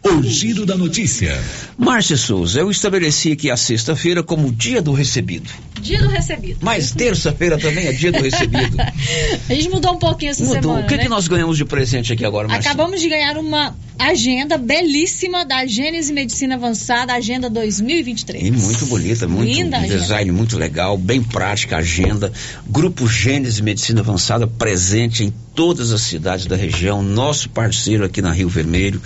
O 0.08 0.22
giro 0.22 0.64
da 0.64 0.74
notícia. 0.74 1.38
Márcia 1.76 2.16
Souza, 2.16 2.60
eu 2.60 2.70
estabeleci 2.70 3.32
aqui 3.32 3.50
a 3.50 3.58
sexta-feira 3.58 4.22
como 4.22 4.50
dia 4.50 4.80
do 4.80 4.92
recebido. 4.92 5.50
Dia 5.82 6.00
do 6.00 6.08
recebido. 6.08 6.60
Mas 6.62 6.92
terça-feira 6.92 7.58
também 7.58 7.86
é 7.86 7.92
dia 7.92 8.10
do 8.10 8.22
recebido. 8.22 8.74
a 8.80 9.54
gente 9.54 9.68
mudou 9.68 9.92
um 9.92 9.98
pouquinho 9.98 10.30
essa 10.30 10.42
mudou. 10.42 10.62
semana. 10.62 10.80
O 10.80 10.88
que, 10.88 10.96
né? 10.96 11.02
que 11.02 11.08
nós 11.10 11.28
ganhamos 11.28 11.58
de 11.58 11.64
presente 11.66 12.10
aqui 12.10 12.24
agora, 12.24 12.48
Márcia? 12.48 12.70
Acabamos 12.70 13.02
de 13.02 13.08
ganhar 13.08 13.36
uma 13.36 13.76
agenda 13.98 14.56
belíssima 14.56 15.44
da 15.44 15.66
Gênese 15.66 16.10
Medicina 16.10 16.54
Avançada, 16.54 17.12
Agenda 17.12 17.50
2023. 17.50 18.46
E 18.46 18.50
muito 18.50 18.86
bonita, 18.86 19.28
muito 19.28 19.52
Linda 19.52 19.78
um 19.78 19.86
design 19.86 20.32
muito 20.32 20.56
legal, 20.56 20.96
bem 20.96 21.22
prática 21.22 21.76
a 21.76 21.80
agenda. 21.80 22.32
Grupo 22.66 23.06
Gênese 23.06 23.62
Medicina 23.62 24.00
Avançada 24.00 24.46
presente 24.46 25.22
em 25.22 25.32
todas 25.54 25.92
as 25.92 26.00
cidades 26.00 26.46
da 26.46 26.56
região, 26.56 27.02
nosso 27.02 27.50
parceiro 27.50 28.04
aqui 28.04 28.22
na 28.22 28.32
Rio 28.32 28.48
Vermelho. 28.48 29.02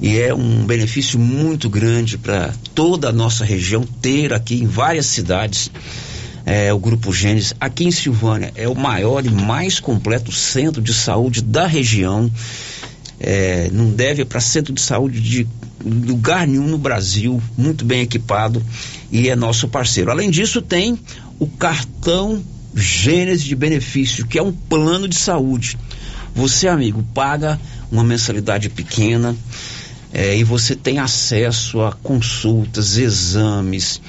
E 0.00 0.18
é 0.18 0.34
um 0.34 0.64
benefício 0.64 1.18
muito 1.18 1.68
grande 1.68 2.18
para 2.18 2.52
toda 2.74 3.08
a 3.08 3.12
nossa 3.12 3.44
região 3.44 3.84
ter 4.00 4.32
aqui 4.32 4.56
em 4.56 4.66
várias 4.66 5.06
cidades 5.06 5.70
é, 6.44 6.72
o 6.72 6.78
Grupo 6.78 7.12
Gênesis. 7.12 7.54
Aqui 7.60 7.84
em 7.84 7.90
Silvânia 7.90 8.52
é 8.54 8.68
o 8.68 8.74
maior 8.74 9.24
e 9.24 9.30
mais 9.30 9.78
completo 9.80 10.32
centro 10.32 10.82
de 10.82 10.92
saúde 10.92 11.42
da 11.42 11.66
região. 11.66 12.30
É, 13.20 13.70
não 13.72 13.90
deve 13.90 14.24
para 14.24 14.40
centro 14.40 14.72
de 14.72 14.80
saúde 14.80 15.20
de 15.20 15.46
lugar 15.84 16.46
nenhum 16.46 16.66
no 16.66 16.78
Brasil, 16.78 17.40
muito 17.56 17.84
bem 17.84 18.02
equipado 18.02 18.62
e 19.10 19.28
é 19.28 19.36
nosso 19.36 19.68
parceiro. 19.68 20.10
Além 20.10 20.30
disso, 20.30 20.60
tem 20.60 20.98
o 21.38 21.46
cartão 21.46 22.42
Gênesis 22.74 23.44
de 23.44 23.54
benefício, 23.54 24.26
que 24.26 24.38
é 24.38 24.42
um 24.42 24.52
plano 24.52 25.06
de 25.06 25.16
saúde. 25.16 25.78
Você, 26.34 26.66
amigo, 26.66 27.04
paga 27.14 27.60
uma 27.90 28.02
mensalidade 28.02 28.70
pequena 28.70 29.36
é, 30.12 30.36
e 30.36 30.44
você 30.44 30.76
tem 30.76 30.98
acesso 30.98 31.80
a 31.80 31.92
consultas, 31.92 32.98
exames, 32.98 34.00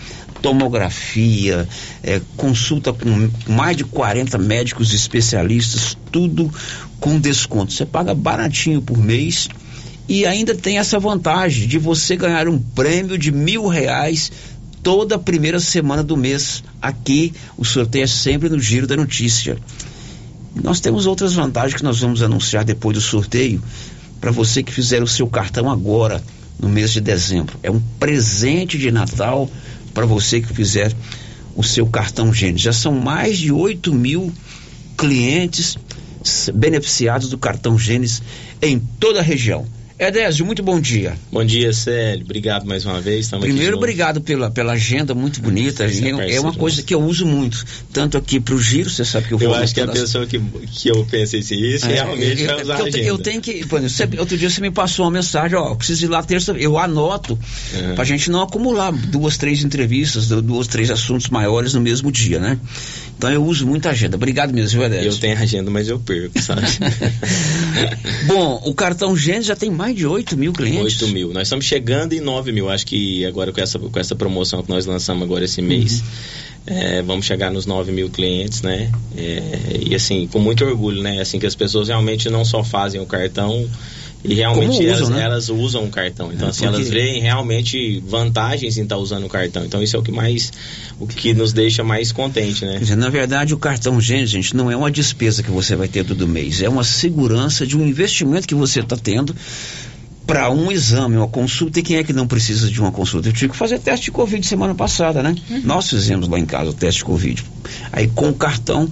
tomografia, 0.42 1.68
é, 2.04 2.22
consulta 2.36 2.92
com 2.92 3.30
mais 3.48 3.78
de 3.78 3.86
40 3.86 4.38
médicos 4.38 4.94
especialistas, 4.94 5.98
tudo 6.12 6.52
com 7.00 7.18
desconto. 7.20 7.72
Você 7.72 7.86
paga 7.86 8.14
baratinho 8.14 8.82
por 8.82 8.98
mês 8.98 9.48
e 10.08 10.26
ainda 10.26 10.54
tem 10.54 10.78
essa 10.78 11.00
vantagem 11.00 11.66
de 11.66 11.80
você 11.80 12.18
ganhar 12.18 12.50
um 12.50 12.60
prêmio 12.60 13.18
de 13.18 13.32
mil 13.32 13.68
reais 13.68 14.30
toda 14.84 15.18
primeira 15.18 15.62
semana 15.62 16.04
do 16.04 16.18
mês. 16.18 16.62
Aqui 16.82 17.34
o 17.58 17.64
sorteio 17.64 18.04
é 18.04 18.08
sempre 18.08 18.50
no 18.50 18.60
Giro 18.60 18.86
da 18.86 18.98
Notícia. 18.98 19.58
Nós 20.62 20.82
temos 20.82 21.06
outras 21.06 21.34
vantagens 21.34 21.76
que 21.76 21.84
nós 21.84 22.02
vamos 22.02 22.22
anunciar 22.22 22.66
depois 22.66 22.96
do 22.96 23.02
sorteio 23.02 23.64
para 24.24 24.32
você 24.32 24.64
que 24.64 24.72
fizer 24.72 25.04
o 25.04 25.08
seu 25.08 25.28
cartão 25.28 25.70
agora, 25.70 26.24
no 26.58 26.70
mês 26.70 26.94
de 26.94 27.02
dezembro. 27.02 27.60
É 27.62 27.70
um 27.70 27.82
presente 28.00 28.78
de 28.78 28.90
Natal 28.90 29.50
para 29.94 30.06
você 30.06 30.40
que 30.40 30.54
fizer 30.54 30.94
o 31.58 31.62
seu 31.62 31.86
cartão 31.88 32.34
Gênesis. 32.34 32.62
Já 32.62 32.72
são 32.72 32.94
mais 32.94 33.38
de 33.38 33.52
8 33.52 33.94
mil 33.94 34.32
clientes 34.98 35.78
beneficiados 36.54 37.28
do 37.28 37.38
cartão 37.38 37.78
Gênesis 37.78 38.24
em 38.62 38.80
toda 38.80 39.20
a 39.20 39.22
região. 39.22 39.66
Edésio, 39.98 40.46
muito 40.46 40.64
bom 40.64 40.80
dia. 40.80 41.14
Bom 41.32 41.46
dia, 41.46 41.72
Célio. 41.72 42.26
Obrigado 42.26 42.66
mais 42.66 42.84
uma 42.84 43.00
vez. 43.00 43.30
Primeiro, 43.30 43.78
obrigado 43.78 44.22
pela, 44.22 44.50
pela 44.50 44.74
agenda 44.74 45.14
muito 45.14 45.40
bonita. 45.40 45.86
É, 45.86 46.36
é 46.36 46.42
uma 46.42 46.54
coisa 46.54 46.82
que 46.82 46.94
eu 46.94 47.02
uso 47.02 47.26
muito. 47.26 47.64
Tanto 47.92 48.18
aqui 48.18 48.40
para 48.40 48.56
o 48.56 48.60
giro, 48.60 48.90
você 48.90 49.06
sabe 49.06 49.28
que 49.28 49.34
eu, 49.34 49.38
vou. 49.38 49.50
Eu 49.50 49.54
acho 49.54 49.74
que 49.74 49.82
a 49.82 49.88
pessoa 49.88 50.26
que, 50.26 50.40
que 50.40 50.90
eu 50.90 51.06
pensei 51.06 51.40
isso 51.40 51.86
é, 51.86 51.94
realmente 51.94 52.42
eu, 52.42 52.48
vai 52.48 52.64
usar 52.64 52.80
eu, 52.80 52.86
a 52.86 52.88
agenda. 52.88 53.08
Eu 53.08 53.18
tenho 53.20 53.42
que. 53.42 53.64
Você, 53.64 54.10
outro 54.18 54.36
dia 54.36 54.50
você 54.50 54.62
me 54.62 54.72
passou 54.72 55.06
uma 55.06 55.12
mensagem, 55.12 55.56
ó, 55.56 55.76
preciso 55.76 56.06
ir 56.06 56.10
lá 56.10 56.24
terça. 56.24 56.54
Eu 56.54 56.78
anoto 56.78 57.34
uhum. 57.74 57.94
para 57.94 58.04
a 58.04 58.06
gente 58.06 58.32
não 58.32 58.42
acumular 58.42 58.92
duas, 58.92 59.38
três 59.38 59.64
entrevistas, 59.64 60.28
duas, 60.28 60.68
três 60.68 60.90
assuntos 60.90 61.30
maiores 61.30 61.76
no 61.76 61.82
mesmo 61.82 62.12
dia, 62.12 62.40
né? 62.40 62.60
Então 63.16 63.32
eu 63.32 63.46
uso 63.46 63.68
muita 63.68 63.92
agenda. 63.92 64.18
Obrigado 64.18 64.54
mesmo, 64.54 64.84
Edésio? 64.84 65.12
Eu 65.12 65.18
tenho 65.18 65.38
agenda, 65.38 65.70
mas 65.70 65.88
eu 65.88 66.00
perco, 66.00 66.42
sabe? 66.42 66.62
Bom, 68.26 68.62
o 68.66 68.74
cartão 68.74 69.16
Gênesis 69.16 69.48
já 69.48 69.56
tem 69.56 69.70
mais 69.70 69.83
de 69.92 70.06
8 70.06 70.38
mil 70.38 70.54
clientes. 70.54 71.02
8 71.02 71.14
mil. 71.14 71.34
Nós 71.34 71.44
estamos 71.44 71.66
chegando 71.66 72.14
em 72.14 72.22
9 72.22 72.52
mil. 72.52 72.70
Acho 72.70 72.86
que 72.86 73.26
agora 73.26 73.52
com 73.52 73.60
essa, 73.60 73.80
com 73.80 74.00
essa 74.00 74.16
promoção 74.16 74.62
que 74.62 74.70
nós 74.70 74.86
lançamos 74.86 75.24
agora 75.24 75.44
esse 75.44 75.62
mês, 75.62 76.00
uhum. 76.00 76.06
É, 76.66 77.02
vamos 77.02 77.26
chegar 77.26 77.52
nos 77.52 77.66
9 77.66 77.92
mil 77.92 78.10
clientes, 78.10 78.62
né? 78.62 78.90
É, 79.18 79.82
e 79.86 79.94
assim, 79.94 80.28
com 80.28 80.40
muito 80.40 80.64
orgulho, 80.64 81.02
né? 81.02 81.20
Assim, 81.20 81.38
que 81.38 81.46
as 81.46 81.56
pessoas 81.56 81.90
realmente 81.90 82.30
não 82.30 82.46
só 82.46 82.64
fazem 82.64 83.02
o 83.02 83.06
cartão 83.06 83.70
e 84.24 84.34
realmente 84.36 84.78
Como 84.78 84.84
elas, 84.88 85.02
usam, 85.02 85.16
né? 85.16 85.24
elas 85.24 85.50
usam 85.50 85.84
o 85.84 85.90
cartão. 85.90 86.32
Então, 86.32 86.48
É, 86.48 86.50
assim, 86.52 86.64
porque- 86.66 86.76
elas 86.78 86.90
veem 86.90 87.22
realmente 87.22 88.02
vantagens 88.08 88.78
em 88.78 88.84
estar 88.84 88.98
usando 88.98 89.26
o 89.26 89.30
cartão. 89.30 89.66
Então, 89.66 89.84
isso 89.84 89.96
é 89.96 90.00
o 90.00 90.02
que 90.04 90.12
mais, 90.12 90.52
o 91.00 91.06
que 91.06 91.34
nos 91.34 91.52
deixa 91.52 91.84
mais 91.84 92.12
contente, 92.12 92.64
né? 92.66 92.78
Dizer, 92.80 92.96
na 92.96 93.10
verdade, 93.10 93.54
o 93.54 93.58
cartão 93.58 94.00
Gênesis, 94.00 94.30
gente, 94.30 94.56
não 94.56 94.72
é 94.72 94.76
uma 94.78 94.90
despesa 94.90 95.44
que 95.44 95.52
você 95.52 95.76
vai 95.76 95.88
ter 95.88 96.06
todo 96.06 96.28
mês, 96.28 96.62
é 96.62 96.70
uma 96.70 96.84
segurança 96.84 97.68
de 97.68 97.78
um 97.78 97.86
investimento 97.86 98.48
que 98.48 98.56
você 98.56 98.80
está 98.80 98.96
tendo 98.96 99.36
para 100.26 100.50
um 100.50 100.72
exame, 100.72 101.18
uma 101.18 101.28
consulta. 101.28 101.80
E 101.80 101.84
quem 101.84 101.98
é 101.98 102.04
que 102.04 102.14
não 102.14 102.26
precisa 102.26 102.70
de 102.72 102.80
uma 102.80 102.94
consulta? 102.94 103.28
Eu 103.28 103.34
tive 103.34 103.52
que 103.52 103.58
fazer 103.58 103.78
teste 103.80 104.06
de 104.06 104.12
Covid 104.12 104.46
semana 104.48 104.74
passada, 104.74 105.22
né? 105.22 105.36
Nós 105.66 105.90
fizemos 105.90 106.30
lá 106.30 106.40
em 106.40 106.46
casa 106.46 106.70
o 106.70 106.74
teste 106.74 107.00
de 107.00 107.06
Covid. 107.06 107.44
Aí 107.92 108.08
com 108.08 108.30
o 108.30 108.34
cartão. 108.34 108.90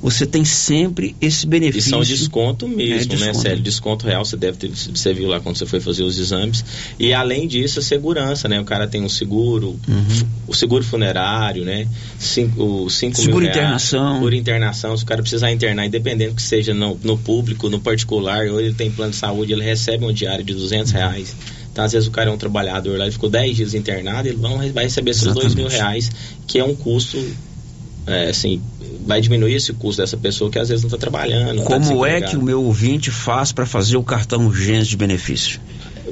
Você 0.00 0.24
tem 0.26 0.44
sempre 0.44 1.16
esse 1.20 1.44
E 1.44 1.48
benefício. 1.48 1.90
são 1.90 2.00
desconto 2.00 2.68
mesmo, 2.68 2.82
É, 3.14 3.16
né, 3.16 3.26
desconto. 3.26 3.38
Sério? 3.42 3.62
Desconto 3.62 4.06
real, 4.06 4.24
você 4.24 4.36
deve 4.36 4.56
ter, 4.56 4.70
você 4.70 5.12
viu 5.12 5.26
lá 5.28 5.40
quando 5.40 5.56
você 5.56 5.66
foi 5.66 5.80
fazer 5.80 6.04
os 6.04 6.18
exames. 6.18 6.64
E 7.00 7.12
além 7.12 7.48
disso, 7.48 7.80
a 7.80 7.82
segurança, 7.82 8.48
né? 8.48 8.60
O 8.60 8.64
cara 8.64 8.86
tem 8.86 9.02
um 9.02 9.08
seguro, 9.08 9.78
Uhum. 9.88 10.26
o 10.46 10.54
seguro 10.54 10.84
funerário, 10.84 11.64
né? 11.64 11.88
Cinco, 12.18 12.62
o 12.84 12.90
cinco 12.90 13.16
Seguro 13.16 13.38
mil 13.44 13.52
reais, 13.52 13.56
internação. 13.58 14.14
Seguro 14.14 14.34
internação, 14.36 14.96
se 14.96 15.02
o 15.02 15.06
cara 15.06 15.20
precisar 15.20 15.50
internar, 15.50 15.84
independente 15.84 16.34
que 16.34 16.42
seja 16.42 16.72
no, 16.72 16.96
no 17.02 17.18
público, 17.18 17.68
no 17.68 17.80
particular, 17.80 18.46
ou 18.48 18.60
ele 18.60 18.74
tem 18.74 18.90
plano 18.92 19.10
de 19.10 19.16
saúde, 19.16 19.52
ele 19.52 19.64
recebe 19.64 20.04
um 20.04 20.12
diário 20.12 20.44
de 20.44 20.54
200 20.54 20.92
Uhum. 20.92 20.98
reais. 20.98 21.34
Então, 21.72 21.84
às 21.84 21.90
vezes 21.92 22.06
o 22.08 22.10
cara 22.12 22.30
é 22.30 22.32
um 22.32 22.38
trabalhador 22.38 22.96
lá, 22.98 23.04
ele 23.04 23.12
ficou 23.12 23.28
10 23.28 23.56
dias 23.56 23.74
internado, 23.74 24.28
ele 24.28 24.38
vai 24.72 24.84
receber 24.84 25.12
seus 25.14 25.34
2 25.34 25.54
mil 25.54 25.66
Exatamente. 25.66 25.76
reais, 25.76 26.10
que 26.46 26.58
é 26.58 26.64
um 26.64 26.74
custo, 26.74 27.18
é, 28.06 28.30
assim, 28.30 28.60
vai 29.08 29.20
diminuir 29.22 29.54
esse 29.54 29.72
custo 29.72 30.02
dessa 30.02 30.18
pessoa 30.18 30.50
que 30.50 30.58
às 30.58 30.68
vezes 30.68 30.84
não 30.84 30.88
está 30.88 30.98
trabalhando. 30.98 31.58
tá 31.60 31.64
Como 31.64 32.04
é 32.06 32.10
desempregado. 32.10 32.30
que 32.30 32.36
o 32.36 32.42
meu 32.42 32.62
ouvinte 32.62 33.10
faz 33.10 33.50
para 33.50 33.64
fazer 33.64 33.96
o 33.96 34.02
cartão 34.02 34.52
Gênesis 34.52 34.88
de 34.88 34.96
benefício? 34.98 35.58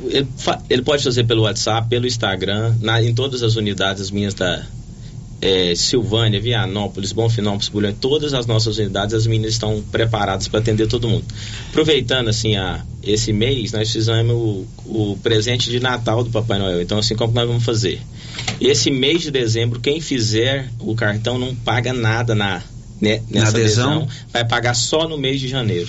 Ele, 0.09 0.27
ele 0.71 0.83
pode 0.83 1.05
fazer 1.05 1.25
pelo 1.25 1.43
WhatsApp, 1.43 1.89
pelo 1.89 2.07
Instagram, 2.07 2.75
na- 2.81 3.03
em 3.03 3.15
todas 3.15 3.43
as 3.43 3.55
unidades 3.57 4.11
minhas 4.11 4.33
da 4.33 4.65
é, 5.43 5.75
Silvânia, 5.75 6.41
Vianópolis, 6.41 7.13
Bonfinópolis, 7.13 7.69
Bulhões, 7.69 7.97
todas 8.01 8.33
as 8.33 8.47
nossas 8.47 8.79
unidades, 8.79 9.15
as 9.15 9.27
meninas 9.27 9.53
estão 9.53 9.83
preparadas 9.93 10.49
para 10.49 10.61
atender 10.61 10.87
todo 10.87 11.07
mundo. 11.07 11.25
Aproveitando 11.69 12.29
assim 12.29 12.57
a, 12.57 12.83
esse 13.03 13.31
mês, 13.35 13.73
nós 13.73 13.93
fizemos 13.93 14.33
o, 14.35 14.67
o 14.87 15.19
presente 15.23 15.69
de 15.71 15.79
Natal 15.81 16.25
do 16.25 16.31
Papai 16.31 16.59
Noel. 16.59 16.81
Então, 16.81 16.97
assim, 16.99 17.15
como 17.15 17.35
nós 17.35 17.47
vamos 17.47 17.65
fazer? 17.65 18.01
Esse 18.59 18.91
mês 18.91 19.21
de 19.21 19.31
dezembro, 19.31 19.79
quem 19.81 20.01
fizer 20.01 20.71
o 20.81 20.95
cartão 20.95 21.39
não 21.39 21.55
paga 21.55 21.93
nada 21.93 22.35
na, 22.35 22.63
né, 23.01 23.23
nessa 23.31 23.57
adesão? 23.57 23.93
adesão, 24.03 24.09
vai 24.33 24.45
pagar 24.45 24.75
só 24.75 25.09
no 25.09 25.19
mês 25.19 25.41
de 25.41 25.49
janeiro. 25.49 25.89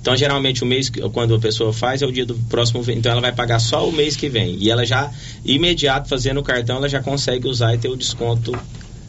Então, 0.00 0.14
geralmente, 0.16 0.62
o 0.62 0.66
mês, 0.66 0.90
que- 0.90 1.00
quando 1.08 1.34
a 1.34 1.38
pessoa 1.38 1.72
faz, 1.72 2.02
é 2.02 2.06
o 2.06 2.12
dia 2.12 2.26
do 2.26 2.34
próximo. 2.50 2.84
Então, 2.88 3.10
ela 3.10 3.22
vai 3.22 3.32
pagar 3.32 3.58
só 3.58 3.88
o 3.88 3.92
mês 3.92 4.14
que 4.16 4.28
vem. 4.28 4.58
E 4.60 4.70
ela 4.70 4.84
já, 4.84 5.10
imediato, 5.44 6.10
fazendo 6.10 6.40
o 6.40 6.42
cartão, 6.42 6.76
ela 6.76 6.88
já 6.90 7.00
consegue 7.00 7.48
usar 7.48 7.74
e 7.74 7.78
ter 7.78 7.88
o 7.88 7.96
desconto 7.96 8.52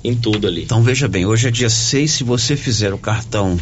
em 0.02 0.16
tudo 0.16 0.48
ali. 0.48 0.64
Então 0.64 0.82
veja 0.84 1.08
bem, 1.08 1.26
hoje 1.26 1.48
é 1.48 1.52
dia 1.52 1.70
6, 1.70 2.12
se 2.12 2.24
você 2.24 2.56
fizer 2.56 2.94
o 2.94 2.98
cartão 2.98 3.60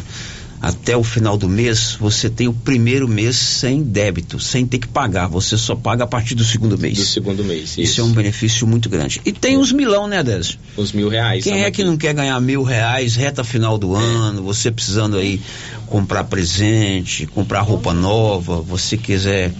até 0.60 0.96
o 0.96 1.04
final 1.04 1.36
do 1.36 1.48
mês, 1.48 1.96
você 2.00 2.30
tem 2.30 2.48
o 2.48 2.52
primeiro 2.52 3.06
mês 3.06 3.36
sem 3.36 3.82
débito, 3.82 4.40
sem 4.40 4.66
ter 4.66 4.78
que 4.78 4.88
pagar. 4.88 5.28
Você 5.28 5.58
só 5.58 5.74
paga 5.74 6.04
a 6.04 6.06
partir 6.06 6.34
do 6.34 6.44
segundo 6.44 6.78
mês. 6.78 6.96
Do 6.96 7.04
segundo 7.04 7.44
mês. 7.44 7.76
Isso, 7.76 8.00
é 8.00 8.04
um 8.04 8.12
benefício 8.12 8.66
muito 8.66 8.88
grande. 8.88 9.20
E 9.24 9.32
tem 9.32 9.58
os 9.58 9.72
milão, 9.72 10.06
né, 10.06 10.22
Désio? 10.22 10.58
Os 10.76 10.92
mil 10.92 11.08
reais. 11.08 11.44
Quem 11.44 11.52
tamo 11.54 11.64
é 11.64 11.70
que 11.70 11.82
aqui. 11.82 11.90
não 11.90 11.96
quer 11.96 12.14
ganhar 12.14 12.40
mil 12.40 12.62
reais 12.62 13.14
reta 13.14 13.44
final 13.44 13.76
É. 13.76 13.78
do 13.78 13.94
ano, 13.94 14.42
você 14.42 14.70
precisando 14.70 15.16
aí 15.16 15.40
comprar 15.86 16.24
presente, 16.24 17.26
comprar 17.26 17.60
roupa 17.60 17.92
nova, 17.92 18.60
você 18.60 18.96
quiser 18.96 19.52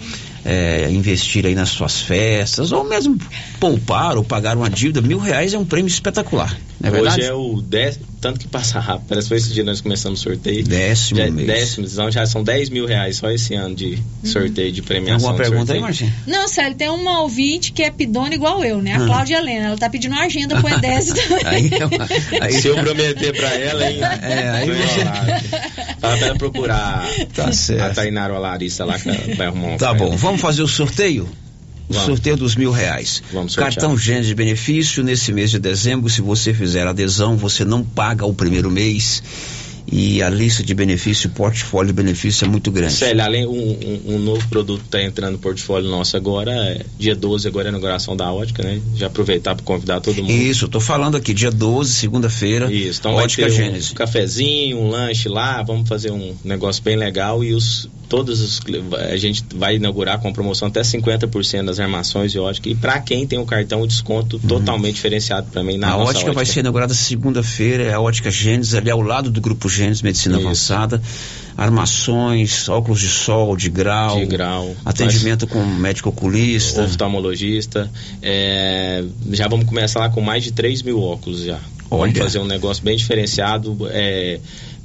é, 0.44 0.90
investir 0.90 1.46
aí 1.46 1.54
nas 1.54 1.70
suas 1.70 2.00
festas, 2.00 2.72
ou 2.72 2.84
mesmo 2.84 3.18
poupar 3.58 4.16
ou 4.16 4.24
pagar 4.24 4.56
uma 4.56 4.68
dívida, 4.68 5.00
mil 5.00 5.18
reais 5.18 5.54
é 5.54 5.58
um 5.58 5.64
prêmio 5.64 5.88
espetacular, 5.88 6.56
não 6.80 6.88
é 6.88 6.92
verdade? 6.92 7.20
Hoje 7.20 7.28
é 7.30 7.34
o 7.34 7.62
décimo, 7.62 8.04
tanto 8.24 8.40
que 8.40 8.48
passa 8.48 8.80
rápido. 8.80 9.04
Parece 9.08 9.26
que 9.26 9.28
foi 9.28 9.36
esse 9.36 9.52
dia 9.52 9.62
que 9.62 9.68
nós 9.68 9.82
começamos 9.82 10.18
o 10.20 10.22
sorteio. 10.22 10.64
Décimo 10.64 11.20
já, 11.20 11.30
mês. 11.30 11.46
Décimo, 11.46 11.86
então 11.86 12.10
já 12.10 12.24
são 12.24 12.42
10 12.42 12.70
mil 12.70 12.86
reais 12.86 13.16
só 13.18 13.30
esse 13.30 13.52
ano 13.54 13.74
de 13.74 13.98
sorteio, 14.24 14.72
de 14.72 14.80
premiação. 14.80 15.28
alguma 15.28 15.34
pergunta 15.44 15.74
aí. 15.74 15.80
Marcinho? 15.80 16.10
Não, 16.26 16.48
sério, 16.48 16.74
tem 16.74 16.88
uma 16.88 17.20
ouvinte 17.20 17.70
que 17.70 17.82
é 17.82 17.90
pidona 17.90 18.34
igual 18.34 18.64
eu, 18.64 18.80
né? 18.80 18.94
A 18.94 19.02
Ah. 19.02 19.06
Cláudia 19.06 19.36
Helena. 19.36 19.66
Ela 19.66 19.76
tá 19.76 19.90
pedindo 19.90 20.12
uma 20.12 20.24
agenda 20.24 20.58
pro 20.58 20.70
Edésio 20.72 21.14
também. 21.28 21.44
Aí, 21.44 21.70
é 22.40 22.44
aí- 22.44 22.52
Se 22.54 22.68
eu 22.68 22.76
prometer 22.76 23.36
pra 23.36 23.54
ela, 23.54 23.90
hein? 23.90 23.98
É, 24.02 24.50
aí 24.50 24.66
você-. 24.70 25.04
Fala 26.00 26.16
pra 26.16 26.26
ela 26.28 26.36
procurar 26.38 27.06
Tá 27.34 27.52
certo. 27.52 27.82
a 27.82 27.90
Tainara 27.90 28.32
ou 28.32 28.38
a 28.38 28.40
Larissa 28.42 28.84
lá 28.86 28.98
que 28.98 29.34
vai 29.34 29.48
arrumar 29.48 29.68
um 29.74 29.76
Tá 29.76 29.92
bom, 29.92 30.06
ela. 30.06 30.16
vamos 30.16 30.40
fazer 30.40 30.62
o 30.62 30.68
sorteio? 30.68 31.28
O 31.88 31.92
Vamos. 31.92 32.06
sorteio 32.06 32.36
dos 32.36 32.56
mil 32.56 32.70
reais. 32.70 33.22
Vamos. 33.32 33.54
Cartão 33.56 33.96
Gênesis 33.96 34.28
de 34.28 34.34
benefício 34.34 35.02
nesse 35.02 35.32
mês 35.32 35.50
de 35.50 35.58
dezembro. 35.58 36.08
Se 36.08 36.22
você 36.22 36.54
fizer 36.54 36.86
adesão, 36.86 37.36
você 37.36 37.64
não 37.64 37.84
paga 37.84 38.24
o 38.24 38.32
primeiro 38.32 38.70
mês. 38.70 39.22
E 39.86 40.22
a 40.22 40.30
lista 40.30 40.62
de 40.62 40.74
benefício, 40.74 41.28
o 41.28 41.32
portfólio 41.32 41.92
de 41.92 42.02
benefício 42.02 42.44
é 42.44 42.48
muito 42.48 42.70
grande. 42.70 42.92
Célia, 42.94 43.24
além 43.24 43.46
um, 43.46 43.50
um, 43.52 44.14
um 44.14 44.18
novo 44.18 44.46
produto 44.48 44.82
está 44.84 45.02
entrando 45.02 45.32
no 45.32 45.38
portfólio 45.38 45.88
nosso 45.90 46.16
agora, 46.16 46.52
é 46.52 46.84
dia 46.98 47.14
12 47.14 47.46
agora 47.46 47.66
é 47.66 47.68
a 47.68 47.70
inauguração 47.70 48.16
da 48.16 48.32
ótica, 48.32 48.62
né? 48.62 48.80
Já 48.96 49.06
aproveitar 49.08 49.54
para 49.54 49.64
convidar 49.64 50.00
todo 50.00 50.16
mundo. 50.16 50.30
Isso, 50.30 50.68
tô 50.68 50.80
falando 50.80 51.16
aqui, 51.16 51.34
dia 51.34 51.50
12, 51.50 51.92
segunda-feira. 51.92 52.72
Isso, 52.72 53.00
então 53.00 53.14
Ótica 53.14 53.42
vai 53.42 53.50
ter 53.50 53.56
Gênesis. 53.56 53.90
um 53.92 53.94
cafezinho, 53.94 54.78
um 54.78 54.88
lanche 54.88 55.28
lá, 55.28 55.62
vamos 55.62 55.88
fazer 55.88 56.10
um 56.10 56.34
negócio 56.44 56.82
bem 56.82 56.96
legal 56.96 57.44
e 57.44 57.52
os 57.52 57.88
todos 58.06 58.40
os 58.40 58.60
a 59.10 59.16
gente 59.16 59.42
vai 59.54 59.76
inaugurar 59.76 60.20
com 60.20 60.32
promoção 60.32 60.68
até 60.68 60.82
50% 60.82 61.64
das 61.64 61.80
armações 61.80 62.30
de 62.30 62.38
ótica 62.38 62.68
e 62.68 62.74
para 62.74 63.00
quem 63.00 63.26
tem 63.26 63.38
o 63.38 63.46
cartão 63.46 63.80
o 63.80 63.86
desconto 63.86 64.38
totalmente 64.38 64.96
diferenciado 64.96 65.48
para 65.50 65.62
mim 65.64 65.78
na 65.78 65.88
Uhum. 65.88 65.94
a 65.94 65.98
nossa 66.04 66.10
ótica, 66.18 66.32
vai 66.32 66.44
ser 66.44 66.60
inaugurada 66.60 66.94
segunda-feira, 66.94 67.84
é 67.84 67.92
a 67.94 68.00
Ótica 68.00 68.30
Gênesis, 68.30 68.74
ali 68.74 68.90
ao 68.90 69.00
lado 69.00 69.30
do 69.30 69.40
Grupo 69.40 69.68
Gênesis 69.74 70.02
Medicina 70.02 70.36
Isso. 70.36 70.46
Avançada. 70.46 71.02
Armações, 71.56 72.68
óculos 72.68 73.00
de 73.00 73.08
sol, 73.08 73.56
de 73.56 73.70
grau. 73.70 74.18
De 74.18 74.26
grau. 74.26 74.74
Atendimento 74.84 75.46
com 75.46 75.64
médico 75.64 76.08
oculista. 76.08 76.82
oftalmologista. 76.82 77.88
É, 78.20 79.04
já 79.30 79.46
vamos 79.46 79.66
começar 79.66 80.00
lá 80.00 80.10
com 80.10 80.20
mais 80.20 80.42
de 80.42 80.52
3 80.52 80.82
mil 80.82 81.00
óculos 81.00 81.44
já. 81.44 81.60
Olha. 81.90 82.12
Vamos 82.12 82.18
fazer 82.18 82.38
um 82.40 82.46
negócio 82.46 82.82
bem 82.82 82.96
diferenciado, 82.96 83.76
é, 83.90 84.40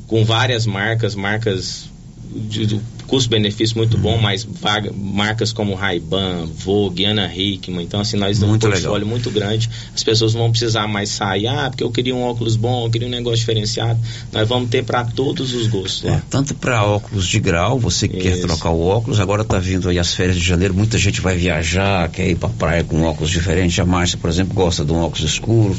com 0.07 0.23
várias 0.23 0.65
marcas, 0.67 1.15
marcas 1.15 1.89
de, 2.35 2.65
de 2.67 2.81
custo-benefício 3.09 3.77
muito 3.77 3.97
bom, 3.97 4.17
mas 4.17 4.43
vaga- 4.43 4.91
marcas 4.95 5.51
como 5.51 5.73
Ray-Ban, 5.75 6.45
Vogue, 6.45 7.05
Ana 7.05 7.29
Hickman. 7.33 7.83
Então, 7.83 7.99
assim, 7.99 8.17
nós 8.17 8.39
Muito 8.39 8.67
um 8.67 8.69
portfólio 8.69 8.93
legal. 8.93 9.09
muito 9.09 9.29
grande. 9.31 9.69
As 9.93 10.03
pessoas 10.03 10.33
não 10.33 10.41
vão 10.41 10.51
precisar 10.51 10.87
mais 10.87 11.09
sair, 11.09 11.47
ah, 11.47 11.69
porque 11.69 11.83
eu 11.83 11.91
queria 11.91 12.15
um 12.15 12.21
óculos 12.21 12.55
bom, 12.55 12.85
eu 12.85 12.89
queria 12.89 13.07
um 13.07 13.11
negócio 13.11 13.39
diferenciado. 13.39 13.99
Nós 14.31 14.47
vamos 14.47 14.69
ter 14.69 14.83
para 14.83 15.03
todos 15.03 15.53
os 15.53 15.67
gostos 15.67 16.03
lá. 16.03 16.15
É, 16.17 16.21
tanto 16.29 16.53
para 16.55 16.85
óculos 16.85 17.27
de 17.27 17.39
grau, 17.39 17.79
você 17.79 18.07
que 18.07 18.17
quer 18.17 18.39
trocar 18.41 18.69
o 18.69 18.81
óculos, 18.85 19.19
agora 19.19 19.43
tá 19.43 19.57
vindo 19.59 19.89
aí 19.89 19.97
as 19.99 20.13
férias 20.13 20.37
de 20.37 20.43
janeiro, 20.43 20.73
muita 20.73 20.97
gente 20.97 21.19
vai 21.19 21.35
viajar, 21.35 22.09
quer 22.09 22.29
ir 22.29 22.35
pra 22.35 22.49
praia 22.49 22.83
com 22.83 23.01
óculos 23.03 23.29
diferentes. 23.31 23.77
A 23.79 23.85
Márcia, 23.85 24.17
por 24.17 24.29
exemplo, 24.29 24.53
gosta 24.53 24.85
de 24.85 24.91
um 24.91 25.01
óculos 25.01 25.23
escuro. 25.29 25.75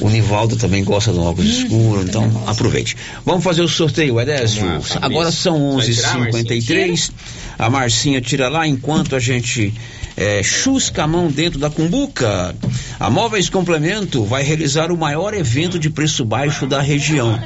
O 0.00 0.08
Nivaldo 0.08 0.56
também 0.56 0.82
gosta 0.82 1.12
de 1.12 1.18
óculos 1.18 1.50
escuro, 1.50 2.02
então 2.02 2.30
aproveite. 2.46 2.96
Vamos 3.24 3.44
fazer 3.44 3.62
o 3.62 3.68
sorteio, 3.68 4.20
Edésio. 4.20 4.64
Lá, 4.64 4.80
Fabrício. 4.80 4.98
Agora 5.02 5.30
são 5.30 5.76
Vai 5.76 5.86
tirar, 5.86 6.18
11h53. 6.18 7.10
A 7.58 7.68
Marcinha 7.68 8.20
tira 8.20 8.48
lá 8.48 8.66
enquanto 8.66 9.14
a 9.14 9.20
gente 9.20 9.74
é, 10.16 10.42
chusca 10.42 11.04
a 11.04 11.06
mão 11.06 11.28
dentro 11.28 11.58
da 11.58 11.68
cumbuca. 11.68 12.54
A 12.98 13.10
Móveis 13.10 13.50
Complemento 13.50 14.24
vai 14.24 14.42
realizar 14.42 14.90
o 14.90 14.96
maior 14.96 15.34
evento 15.34 15.78
de 15.78 15.90
preço 15.90 16.24
baixo 16.24 16.66
da 16.66 16.80
região 16.80 17.38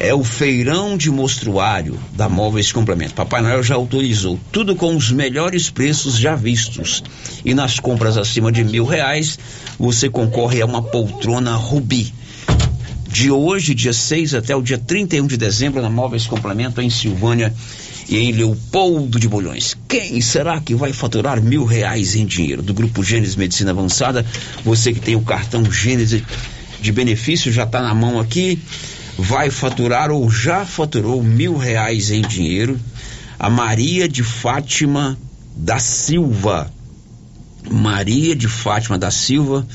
é 0.00 0.14
o 0.14 0.24
feirão 0.24 0.96
de 0.96 1.10
mostruário 1.10 2.00
da 2.14 2.26
Móveis 2.26 2.72
Complemento. 2.72 3.12
Papai 3.12 3.42
Noel 3.42 3.62
já 3.62 3.74
autorizou 3.74 4.40
tudo 4.50 4.74
com 4.74 4.96
os 4.96 5.12
melhores 5.12 5.68
preços 5.68 6.16
já 6.16 6.34
vistos. 6.34 7.04
E 7.44 7.52
nas 7.52 7.78
compras 7.78 8.16
acima 8.16 8.50
de 8.50 8.64
mil 8.64 8.86
reais, 8.86 9.38
você 9.78 10.08
concorre 10.08 10.62
a 10.62 10.66
uma 10.66 10.82
poltrona 10.82 11.54
Rubi. 11.54 12.14
De 13.06 13.30
hoje, 13.30 13.74
dia 13.74 13.92
6 13.92 14.34
até 14.34 14.56
o 14.56 14.62
dia 14.62 14.78
31 14.78 15.26
de 15.26 15.36
dezembro, 15.36 15.82
na 15.82 15.90
Móveis 15.90 16.26
Complemento, 16.26 16.80
em 16.80 16.88
Silvânia 16.88 17.52
e 18.08 18.16
em 18.16 18.32
Leopoldo 18.32 19.20
de 19.20 19.28
Bulhões. 19.28 19.76
Quem 19.86 20.18
será 20.22 20.58
que 20.60 20.74
vai 20.74 20.94
faturar 20.94 21.42
mil 21.42 21.66
reais 21.66 22.14
em 22.14 22.24
dinheiro? 22.24 22.62
Do 22.62 22.72
Grupo 22.72 23.04
Gênesis 23.04 23.36
Medicina 23.36 23.72
Avançada, 23.72 24.24
você 24.64 24.94
que 24.94 25.00
tem 25.00 25.14
o 25.14 25.22
cartão 25.22 25.62
Gênesis 25.70 26.22
de 26.80 26.90
benefício 26.90 27.52
já 27.52 27.64
está 27.64 27.82
na 27.82 27.94
mão 27.94 28.18
aqui, 28.18 28.58
vai 29.18 29.50
faturar 29.50 30.10
ou 30.10 30.30
já 30.30 30.64
faturou 30.64 31.22
mil 31.22 31.56
reais 31.56 32.10
em 32.10 32.22
dinheiro. 32.22 32.78
A 33.38 33.48
Maria 33.48 34.08
de 34.08 34.22
Fátima 34.22 35.18
da 35.56 35.78
Silva. 35.78 36.72
Maria 37.70 38.34
de 38.34 38.48
Fátima 38.48 38.98
da 38.98 39.10
Silva 39.10 39.66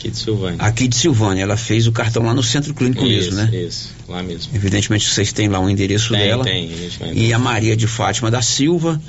Aqui 0.00 0.10
de 0.10 0.16
Silvânia. 0.16 0.56
Aqui 0.60 0.88
de 0.88 0.96
Silvânia. 0.96 1.42
Ela 1.42 1.56
fez 1.58 1.86
o 1.86 1.92
cartão 1.92 2.22
lá 2.22 2.32
no 2.32 2.42
centro 2.42 2.72
clínico 2.72 3.04
isso, 3.04 3.34
mesmo, 3.34 3.52
né? 3.52 3.64
Isso, 3.66 3.90
lá 4.08 4.22
mesmo. 4.22 4.50
Evidentemente 4.54 5.06
vocês 5.06 5.30
têm 5.30 5.48
lá 5.48 5.60
o 5.60 5.68
endereço 5.68 6.14
Tem, 6.14 6.20
dela. 6.20 6.42
tem, 6.42 6.72
a 6.72 6.76
gente 6.76 6.98
vai 6.98 7.12
E 7.12 7.32
a 7.34 7.38
Maria 7.38 7.76
de 7.76 7.86
Fátima 7.86 8.30
da 8.30 8.40
Silva. 8.40 9.00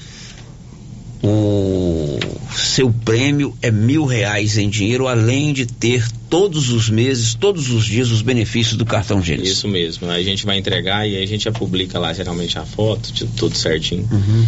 O 1.24 2.11
seu 2.56 2.92
prêmio 2.92 3.56
é 3.62 3.72
mil 3.72 4.06
reais 4.06 4.58
em 4.58 4.70
dinheiro, 4.70 5.08
além 5.08 5.54
de 5.54 5.66
ter 5.66 6.06
todos 6.30 6.70
os 6.70 6.90
meses, 6.90 7.34
todos 7.34 7.70
os 7.70 7.86
dias, 7.86 8.10
os 8.10 8.22
benefícios 8.22 8.78
do 8.78 8.86
cartão 8.86 9.22
Gênesis. 9.22 9.58
Isso 9.58 9.68
mesmo. 9.68 10.10
A 10.10 10.22
gente 10.22 10.46
vai 10.46 10.58
entregar 10.58 11.08
e 11.08 11.18
aí 11.18 11.24
a 11.24 11.26
gente 11.26 11.44
já 11.44 11.52
publica 11.52 12.00
lá 12.00 12.14
geralmente 12.14 12.58
a 12.58 12.66
foto, 12.66 13.12
de 13.12 13.26
tudo 13.26 13.58
certinho. 13.58 14.08
Uhum. 14.12 14.46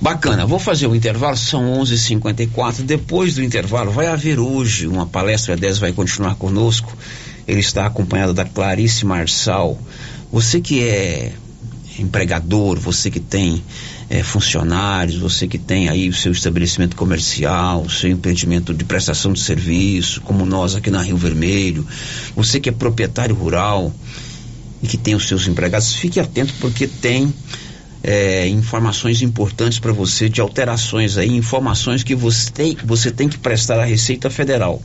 Bacana, 0.00 0.46
vou 0.46 0.58
fazer 0.58 0.86
o 0.86 0.94
intervalo, 0.94 1.36
são 1.36 1.80
11:54. 1.80 1.92
h 1.92 1.96
54 1.96 2.84
Depois 2.84 3.34
do 3.34 3.42
intervalo, 3.42 3.90
vai 3.90 4.06
haver 4.06 4.38
hoje 4.38 4.86
uma 4.86 5.06
palestra. 5.06 5.54
A 5.54 5.56
10 5.56 5.78
vai 5.78 5.92
continuar 5.92 6.34
conosco. 6.36 6.96
Ele 7.46 7.60
está 7.60 7.86
acompanhado 7.86 8.34
da 8.34 8.44
Clarice 8.44 9.04
Marçal. 9.06 9.78
Você 10.32 10.60
que 10.60 10.82
é 10.82 11.32
empregador, 11.98 12.78
você 12.78 13.10
que 13.10 13.20
tem 13.20 13.62
é, 14.08 14.22
funcionários, 14.22 15.16
você 15.16 15.48
que 15.48 15.58
tem 15.58 15.88
aí 15.88 16.08
o 16.08 16.14
seu 16.14 16.32
estabelecimento 16.32 16.96
comercial, 16.96 17.82
o 17.82 17.90
seu 17.90 18.10
empreendimento 18.10 18.72
de 18.72 18.84
prestação 18.84 19.32
de 19.32 19.40
serviço, 19.40 20.20
como 20.20 20.46
nós 20.46 20.74
aqui 20.74 20.90
na 20.90 21.02
Rio 21.02 21.16
Vermelho, 21.16 21.86
você 22.34 22.60
que 22.60 22.68
é 22.68 22.72
proprietário 22.72 23.34
rural 23.34 23.92
e 24.82 24.86
que 24.86 24.96
tem 24.96 25.14
os 25.14 25.26
seus 25.26 25.46
empregados, 25.48 25.94
fique 25.94 26.20
atento 26.20 26.54
porque 26.60 26.86
tem 26.86 27.34
é, 28.02 28.46
informações 28.46 29.22
importantes 29.22 29.80
para 29.80 29.92
você 29.92 30.28
de 30.28 30.40
alterações 30.40 31.16
aí, 31.16 31.34
informações 31.34 32.04
que 32.04 32.14
você 32.14 32.50
tem, 32.50 32.76
você 32.84 33.10
tem 33.10 33.28
que 33.28 33.38
prestar 33.38 33.80
à 33.80 33.84
Receita 33.84 34.30
Federal 34.30 34.80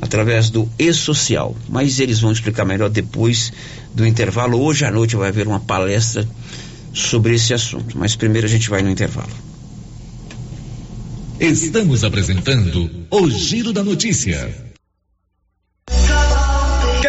através 0.00 0.50
do 0.50 0.68
e-social. 0.78 1.56
Mas 1.68 2.00
eles 2.00 2.20
vão 2.20 2.32
explicar 2.32 2.64
melhor 2.64 2.88
depois 2.90 3.52
do 3.94 4.06
intervalo. 4.06 4.60
Hoje 4.60 4.84
à 4.84 4.90
noite 4.90 5.14
vai 5.14 5.28
haver 5.28 5.46
uma 5.46 5.60
palestra 5.60 6.26
sobre 6.98 7.34
esse 7.34 7.54
assunto. 7.54 7.96
Mas 7.96 8.16
primeiro 8.16 8.46
a 8.46 8.50
gente 8.50 8.68
vai 8.68 8.82
no 8.82 8.90
intervalo. 8.90 9.32
Estamos 11.40 12.02
apresentando 12.02 12.90
o 13.10 13.30
Giro 13.30 13.72
da 13.72 13.84
Notícia. 13.84 14.67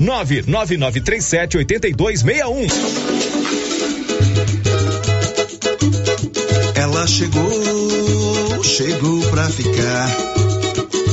WhatsApp 0.00 0.46
99937 0.46 1.58
8261. 1.58 2.68
Ela 6.74 7.06
chegou, 7.06 8.64
chegou 8.64 9.20
pra 9.30 9.48
ficar. 9.48 10.35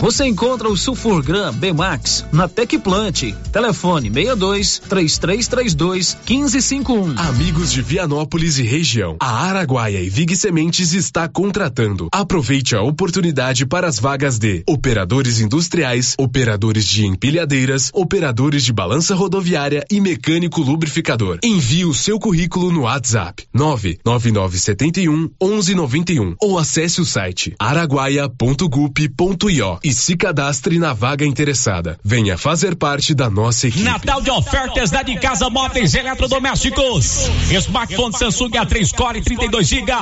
Você 0.00 0.26
encontra 0.26 0.68
o 0.68 0.76
Sulfurgram 0.76 1.52
B-Max 1.52 2.24
na 2.32 2.48
Tecplant. 2.48 3.34
Telefone 3.52 4.10
62 4.10 4.80
3332 4.88 6.16
1551. 6.26 7.18
Amigos 7.18 7.70
de 7.72 7.82
Vianópolis 7.82 8.58
e 8.58 8.62
região, 8.62 9.16
a 9.20 9.46
Araguaia 9.46 10.00
e 10.00 10.08
Vig 10.08 10.34
Sementes 10.36 10.94
está 10.94 11.28
contratando. 11.28 12.08
Aproveite 12.12 12.74
a 12.74 12.82
oportunidade 12.82 13.66
para 13.66 13.86
as 13.86 13.98
vagas 13.98 14.38
de 14.38 14.62
operadores 14.66 15.40
industriais, 15.40 16.14
operadores 16.18 16.86
de 16.86 17.06
empilhadeiras, 17.06 17.90
operadores 17.92 18.64
de 18.64 18.72
balança 18.72 19.14
rodoviária 19.14 19.84
e 19.90 20.00
mecânico 20.00 20.62
lubrificador. 20.62 21.38
Envie 21.42 21.84
o 21.84 21.94
seu 21.94 22.18
currículo 22.18 22.72
no 22.72 22.82
WhatsApp 22.82 23.44
99971 23.52 25.30
1191 25.42 26.36
ou 26.40 26.58
acesse 26.58 27.00
o 27.00 27.04
site 27.04 27.54
araguaia.gup.io 27.58 29.73
e 29.82 29.92
se 29.92 30.16
cadastre 30.16 30.78
na 30.78 30.92
vaga 30.92 31.24
interessada. 31.24 31.98
Venha 32.04 32.36
fazer 32.36 32.74
parte 32.76 33.14
da 33.14 33.30
nossa 33.30 33.68
equipe. 33.68 33.84
Natal 33.84 34.20
de 34.20 34.30
ofertas 34.30 34.90
da 34.90 35.02
de 35.02 35.16
casa 35.18 35.48
móveis 35.50 35.94
eletrodomésticos. 35.94 37.28
Smartphone 37.50 38.16
Samsung 38.16 38.50
A3 38.50 38.94
Core 38.94 39.20
32 39.22 39.68
GB 39.68 39.92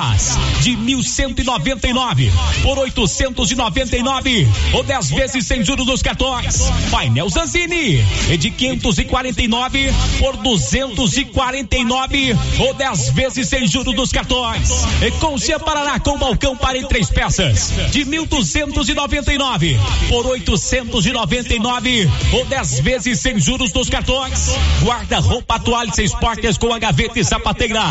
de 0.61 0.75
1199 0.75 2.31
por 2.61 2.79
899 2.79 4.47
ou 4.73 4.83
10 4.83 5.09
vezes 5.11 5.45
sem 5.45 5.63
juros 5.63 5.85
dos 5.85 6.01
cartões. 6.01 6.61
Painel 6.91 7.29
Zanzini 7.29 8.03
é 8.29 8.37
de 8.37 8.51
549 8.51 9.93
por 10.19 10.37
249 10.37 12.35
ou 12.59 12.73
10 12.73 13.09
vezes 13.09 13.47
sem 13.47 13.67
juros 13.67 13.95
dos 13.95 14.11
cartões. 14.11 14.69
E 15.01 15.11
Concia 15.19 15.59
Paraná 15.59 15.99
com 15.99 16.17
balcão 16.17 16.55
para 16.55 16.77
em 16.77 16.87
três 16.87 17.09
peças 17.09 17.71
de 17.91 18.05
1299 18.05 19.62
por 20.09 20.25
899 20.25 22.09
ou 22.33 22.45
10 22.45 22.79
vezes 22.81 23.19
sem 23.19 23.39
juros 23.39 23.71
dos 23.71 23.89
cartões. 23.89 24.49
Guarda-roupa 24.81 25.59
toalha 25.59 25.91
seis 25.93 26.13
portas 26.13 26.57
com 26.57 26.73
a 26.73 26.79
gaveta 26.79 27.19
e 27.19 27.23
sapateira 27.23 27.81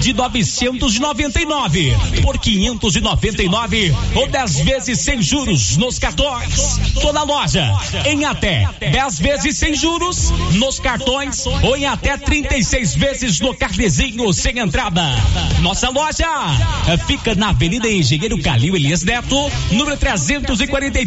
de 0.00 0.12
999 0.12 1.96
por 2.22 2.38
599 2.38 3.94
ou 4.14 4.28
10 4.28 4.60
vezes 4.60 5.00
sem 5.00 5.20
juros 5.20 5.76
nos 5.76 5.98
cartões. 5.98 6.78
Toda 7.00 7.22
loja 7.24 7.72
em 8.04 8.24
até 8.24 8.68
10 8.78 9.18
vezes 9.18 9.56
sem 9.56 9.74
juros 9.74 10.30
nos 10.52 10.78
cartões 10.78 11.44
ou 11.46 11.76
em 11.76 11.86
até 11.86 12.16
36 12.16 12.94
vezes 12.94 13.40
no 13.40 13.54
carnezinho 13.54 14.32
sem 14.32 14.58
entrada. 14.58 15.02
Nossa 15.60 15.88
loja 15.88 16.28
fica 17.06 17.34
na 17.34 17.48
Avenida 17.48 17.88
Engenheiro 17.88 18.40
Calil 18.40 18.76
Elias 18.76 19.02
Neto, 19.02 19.50
número 19.72 19.96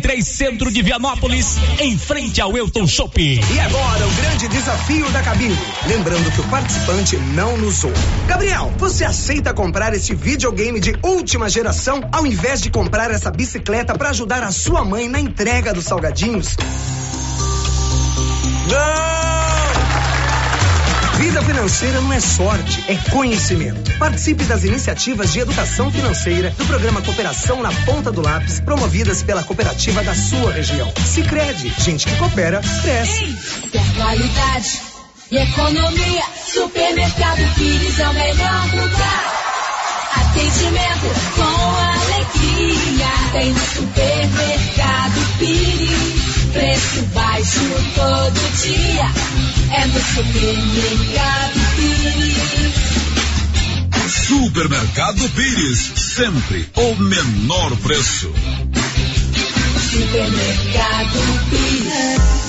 343 0.10 0.24
centro 0.24 0.72
de 0.72 0.82
Vianópolis, 0.82 1.58
em 1.80 1.96
frente 1.96 2.42
ao 2.42 2.58
Elton 2.58 2.88
Shopping. 2.88 3.40
E 3.54 3.60
agora 3.60 4.08
o 4.08 4.12
grande 4.16 4.48
desafio 4.48 5.08
da 5.12 5.22
cabine. 5.22 5.56
Lembrando 5.88 6.32
que 6.32 6.42
o 6.42 6.44
participante 6.46 7.16
não 7.36 7.56
nos 7.58 7.84
ouve. 7.84 8.00
Gabriel, 8.28 8.74
você 8.78 9.06
aceita 9.06 9.54
comprar 9.54 9.94
este 9.94 10.16
videogame 10.16 10.80
de 10.80 10.96
última 11.04 11.48
geração 11.48 12.02
ao 12.12 12.26
invés 12.26 12.60
de 12.62 12.72
comprar 12.72 13.12
essa 13.12 13.30
bicicleta 13.30 13.96
para 13.96 14.10
ajudar 14.10 14.42
a 14.42 14.52
sua 14.52 14.84
mãe 14.84 15.08
na 15.08 15.20
entrega 15.20 15.74
dos 15.74 15.86
salgadinhos? 15.86 16.58
Não! 18.68 19.39
Vida 21.20 21.42
financeira 21.42 22.00
não 22.00 22.14
é 22.14 22.20
sorte, 22.22 22.82
é 22.88 22.96
conhecimento. 23.12 23.92
Participe 23.98 24.46
das 24.46 24.64
iniciativas 24.64 25.34
de 25.34 25.42
educação 25.42 25.92
financeira 25.92 26.50
do 26.52 26.66
programa 26.66 27.02
Cooperação 27.02 27.62
na 27.62 27.74
Ponta 27.86 28.10
do 28.10 28.22
Lápis, 28.22 28.62
promovidas 28.62 29.22
pela 29.22 29.44
cooperativa 29.44 30.02
da 30.02 30.16
sua 30.16 30.54
região. 30.54 30.90
Se 31.06 31.22
crede, 31.24 31.74
gente 31.78 32.08
que 32.08 32.16
coopera, 32.16 32.62
cresce. 32.82 33.38
Qualidade 33.98 34.82
e 35.30 35.38
economia, 35.38 36.24
Supermercado 36.48 37.54
Pires 37.56 38.00
é 38.00 38.08
o 38.08 38.14
melhor 38.14 38.66
lugar. 38.76 39.40
Atendimento 40.16 41.10
com 41.36 41.76
alegria, 42.00 43.08
tem 43.34 43.52
no 43.52 43.60
Supermercado 43.60 45.38
Pires. 45.38 46.54
Preço 46.54 47.02
baixo 47.14 47.60
todo 47.94 48.58
dia. 48.64 49.59
É 49.72 49.86
no 49.86 50.00
Supermercado 50.02 51.60
Pires. 51.76 52.74
Supermercado 54.28 55.30
Pires. 55.30 55.92
Sempre 55.96 56.68
o 56.76 56.96
menor 56.96 57.76
preço. 57.78 58.34
Supermercado 59.92 61.20
Pires. 61.50 62.49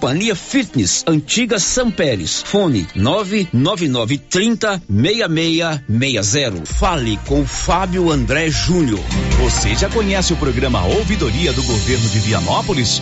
Fitness, 0.35 1.03
antiga 1.07 1.59
São 1.59 1.91
Pérez. 1.91 2.41
Fone 2.41 2.87
99930 2.95 4.81
6660. 4.89 6.65
Fale 6.65 7.17
com 7.27 7.45
Fábio 7.45 8.11
André 8.11 8.49
Júnior. 8.49 8.99
Você 9.41 9.75
já 9.75 9.89
conhece 9.89 10.33
o 10.33 10.37
programa 10.37 10.83
Ouvidoria 10.85 11.53
do 11.53 11.63
Governo 11.63 12.09
de 12.09 12.19
Vianópolis? 12.19 13.01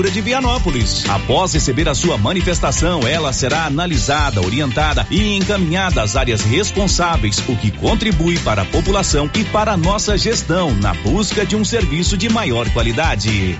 Prefeitura 0.00 0.10
de 0.10 0.20
Vianópolis. 0.22 1.04
Após 1.08 1.52
receber 1.52 1.86
a 1.88 1.94
sua 1.94 2.16
manifestação, 2.16 3.06
ela 3.06 3.32
será 3.32 3.66
analisada, 3.66 4.40
orientada 4.40 5.06
e 5.10 5.36
encaminhada 5.36 6.02
às 6.02 6.16
áreas 6.16 6.40
responsáveis, 6.40 7.38
o 7.46 7.54
que 7.56 7.70
contribui 7.70 8.38
para 8.38 8.62
a 8.62 8.64
população 8.64 9.30
e 9.34 9.44
para 9.44 9.72
a 9.72 9.76
nossa 9.76 10.16
gestão 10.16 10.74
na 10.74 10.94
busca 10.94 11.44
de 11.44 11.54
um 11.54 11.64
serviço 11.64 12.16
de 12.16 12.30
maior 12.30 12.68
qualidade. 12.70 13.58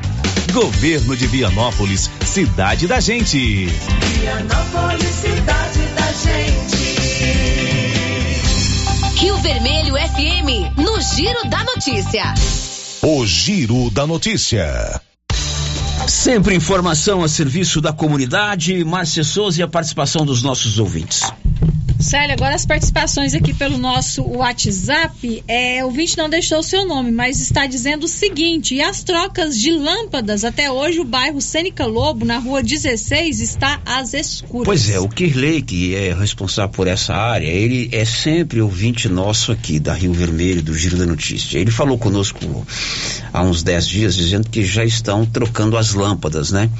Governo 0.52 1.14
de 1.14 1.26
Vianópolis, 1.26 2.10
cidade 2.24 2.86
da 2.86 3.00
gente. 3.00 3.66
Vianópolis, 3.66 5.14
cidade 5.16 5.80
da 5.94 6.12
gente. 6.12 7.00
Rio 9.16 9.36
Vermelho 9.38 9.94
FM, 9.94 10.78
no 10.78 11.00
Giro 11.02 11.50
da 11.50 11.62
Notícia. 11.64 12.32
O 13.02 13.26
Giro 13.26 13.90
da 13.90 14.06
Notícia. 14.06 15.00
Sempre 16.10 16.56
informação 16.56 17.22
a 17.22 17.28
serviço 17.28 17.80
da 17.80 17.92
comunidade. 17.92 18.84
Márcia 18.84 19.22
Souza 19.22 19.60
e 19.60 19.62
a 19.62 19.68
participação 19.68 20.26
dos 20.26 20.42
nossos 20.42 20.80
ouvintes. 20.80 21.32
Célia, 22.00 22.34
agora 22.34 22.54
as 22.54 22.64
participações 22.64 23.34
aqui 23.34 23.52
pelo 23.52 23.76
nosso 23.76 24.22
WhatsApp. 24.22 25.44
É, 25.46 25.84
o 25.84 25.88
ouvinte 25.88 26.16
não 26.16 26.30
deixou 26.30 26.60
o 26.60 26.62
seu 26.62 26.86
nome, 26.86 27.12
mas 27.12 27.40
está 27.40 27.66
dizendo 27.66 28.04
o 28.04 28.08
seguinte: 28.08 28.74
e 28.74 28.80
as 28.80 29.02
trocas 29.02 29.58
de 29.58 29.70
lâmpadas? 29.70 30.42
Até 30.42 30.70
hoje 30.70 30.98
o 31.00 31.04
bairro 31.04 31.40
Sênica 31.42 31.84
Lobo, 31.84 32.24
na 32.24 32.38
rua 32.38 32.62
16, 32.62 33.40
está 33.40 33.80
às 33.84 34.14
escuras. 34.14 34.64
Pois 34.64 34.88
é, 34.88 34.98
o 34.98 35.08
Kirley, 35.08 35.60
que 35.60 35.94
é 35.94 36.14
responsável 36.14 36.70
por 36.70 36.86
essa 36.86 37.14
área, 37.14 37.46
ele 37.46 37.90
é 37.92 38.04
sempre 38.06 38.62
ouvinte 38.62 39.06
nosso 39.06 39.52
aqui 39.52 39.78
da 39.78 39.92
Rio 39.92 40.14
Vermelho, 40.14 40.62
do 40.62 40.74
Giro 40.74 40.96
da 40.96 41.06
Notícia. 41.06 41.58
Ele 41.58 41.70
falou 41.70 41.98
conosco 41.98 42.66
há 43.32 43.42
uns 43.42 43.62
10 43.62 43.86
dias, 43.86 44.16
dizendo 44.16 44.48
que 44.48 44.64
já 44.64 44.84
estão 44.84 45.26
trocando 45.26 45.76
as 45.76 45.92
lâmpadas, 45.92 46.50
né? 46.50 46.70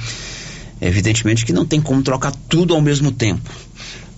Evidentemente 0.81 1.45
que 1.45 1.53
não 1.53 1.63
tem 1.63 1.79
como 1.79 2.01
trocar 2.01 2.31
tudo 2.49 2.73
ao 2.73 2.81
mesmo 2.81 3.11
tempo 3.11 3.70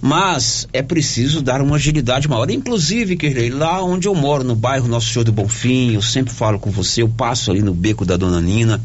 mas 0.06 0.68
é 0.74 0.82
preciso 0.82 1.42
dar 1.42 1.62
uma 1.62 1.78
agilidade 1.78 2.28
maior. 2.28 2.52
Inclusive, 2.52 3.16
Kirley, 3.16 3.50
lá 3.50 3.82
onde 3.82 4.06
eu 4.06 4.14
moro, 4.14 4.44
no 4.44 4.54
bairro 4.54 4.86
Nosso 4.86 5.14
Senhor 5.14 5.24
do 5.24 5.32
Bonfim, 5.32 5.94
eu 5.94 6.02
sempre 6.02 6.34
falo 6.34 6.60
com 6.60 6.70
você, 6.70 7.02
eu 7.02 7.08
passo 7.08 7.50
ali 7.50 7.62
no 7.62 7.74
beco 7.74 8.04
da 8.04 8.18
Dona 8.18 8.42
Nina, 8.42 8.82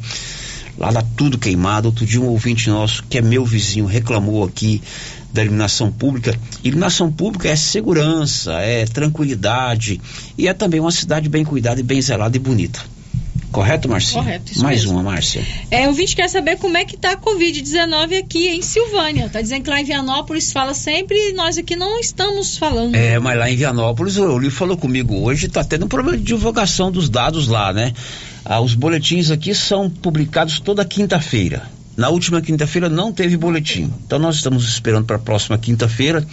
lá 0.79 0.93
dá 0.93 1.03
tudo 1.17 1.37
queimado. 1.37 1.89
Outro 1.89 2.07
dia 2.07 2.21
um 2.21 2.29
ouvinte 2.29 2.71
nosso, 2.71 3.03
que 3.11 3.19
é 3.19 3.21
meu 3.21 3.45
vizinho, 3.45 3.85
reclamou 3.85 4.45
aqui 4.45 4.81
da 5.33 5.43
iluminação 5.43 5.91
pública. 5.91 6.39
Iluminação 6.63 7.11
pública 7.11 7.49
é 7.49 7.57
segurança, 7.57 8.53
é 8.61 8.87
tranquilidade 8.87 10.01
e 10.39 10.47
é 10.47 10.55
também 10.55 10.79
uma 10.79 10.93
cidade 10.93 11.29
bem 11.29 11.45
cuidada 11.45 11.81
e 11.81 11.83
bem 11.83 12.01
zelada 12.01 12.37
e 12.37 12.41
bonita. 12.41 12.79
Correto, 13.51 13.89
Marcinho? 13.89 14.23
Correto, 14.23 14.53
isso 14.53 14.63
Mais 14.63 14.81
mesmo. 14.81 14.93
uma, 14.93 15.03
Márcia. 15.03 15.45
É, 15.71 15.89
o 15.89 15.93
vídeo 15.93 16.15
quer 16.15 16.29
saber 16.29 16.57
como 16.59 16.77
é 16.77 16.85
que 16.85 16.97
tá 16.97 17.13
a 17.13 17.17
Covid-19 17.17 18.19
aqui 18.19 18.49
em 18.49 18.63
Silvânia. 18.63 19.29
Tá 19.29 19.41
dizendo 19.41 19.63
que 19.65 19.71
lá 19.71 19.81
em 19.81 19.85
Vianópolis 19.85 20.53
fala 20.53 20.75
sempre 20.75 21.17
e 21.17 21.33
nós 21.33 21.57
aqui 21.57 21.75
não 21.75 21.99
estamos 21.99 22.57
falando. 22.59 22.95
É, 22.95 23.19
mas 23.19 23.39
lá 23.39 23.51
em 23.51 23.57
Vianópolis, 23.57 24.17
o 24.17 24.25
Euli 24.25 24.51
falou 24.51 24.77
comigo 24.77 25.23
hoje, 25.23 25.49
tá 25.49 25.65
tendo 25.65 25.87
um 25.87 25.89
problema 25.89 26.19
de 26.19 26.25
divulgação 26.25 26.93
dos 26.93 27.09
dados 27.09 27.49
lá, 27.49 27.73
né? 27.73 27.93
Ah, 28.45 28.61
os 28.61 28.75
boletins 28.75 29.31
aqui 29.31 29.55
são 29.55 29.91
publicados 29.91 30.61
toda 30.61 30.85
quinta-feira. 30.85 31.63
Na 31.97 32.11
última 32.11 32.41
quinta-feira 32.41 32.89
não 32.89 33.13
teve 33.13 33.37
boletim. 33.37 33.93
Então 34.07 34.19
nós 34.19 34.37
estamos 34.37 34.69
esperando 34.69 35.05
para 35.05 35.17
a 35.17 35.19
próxima 35.19 35.59
quinta-feira, 35.59 36.25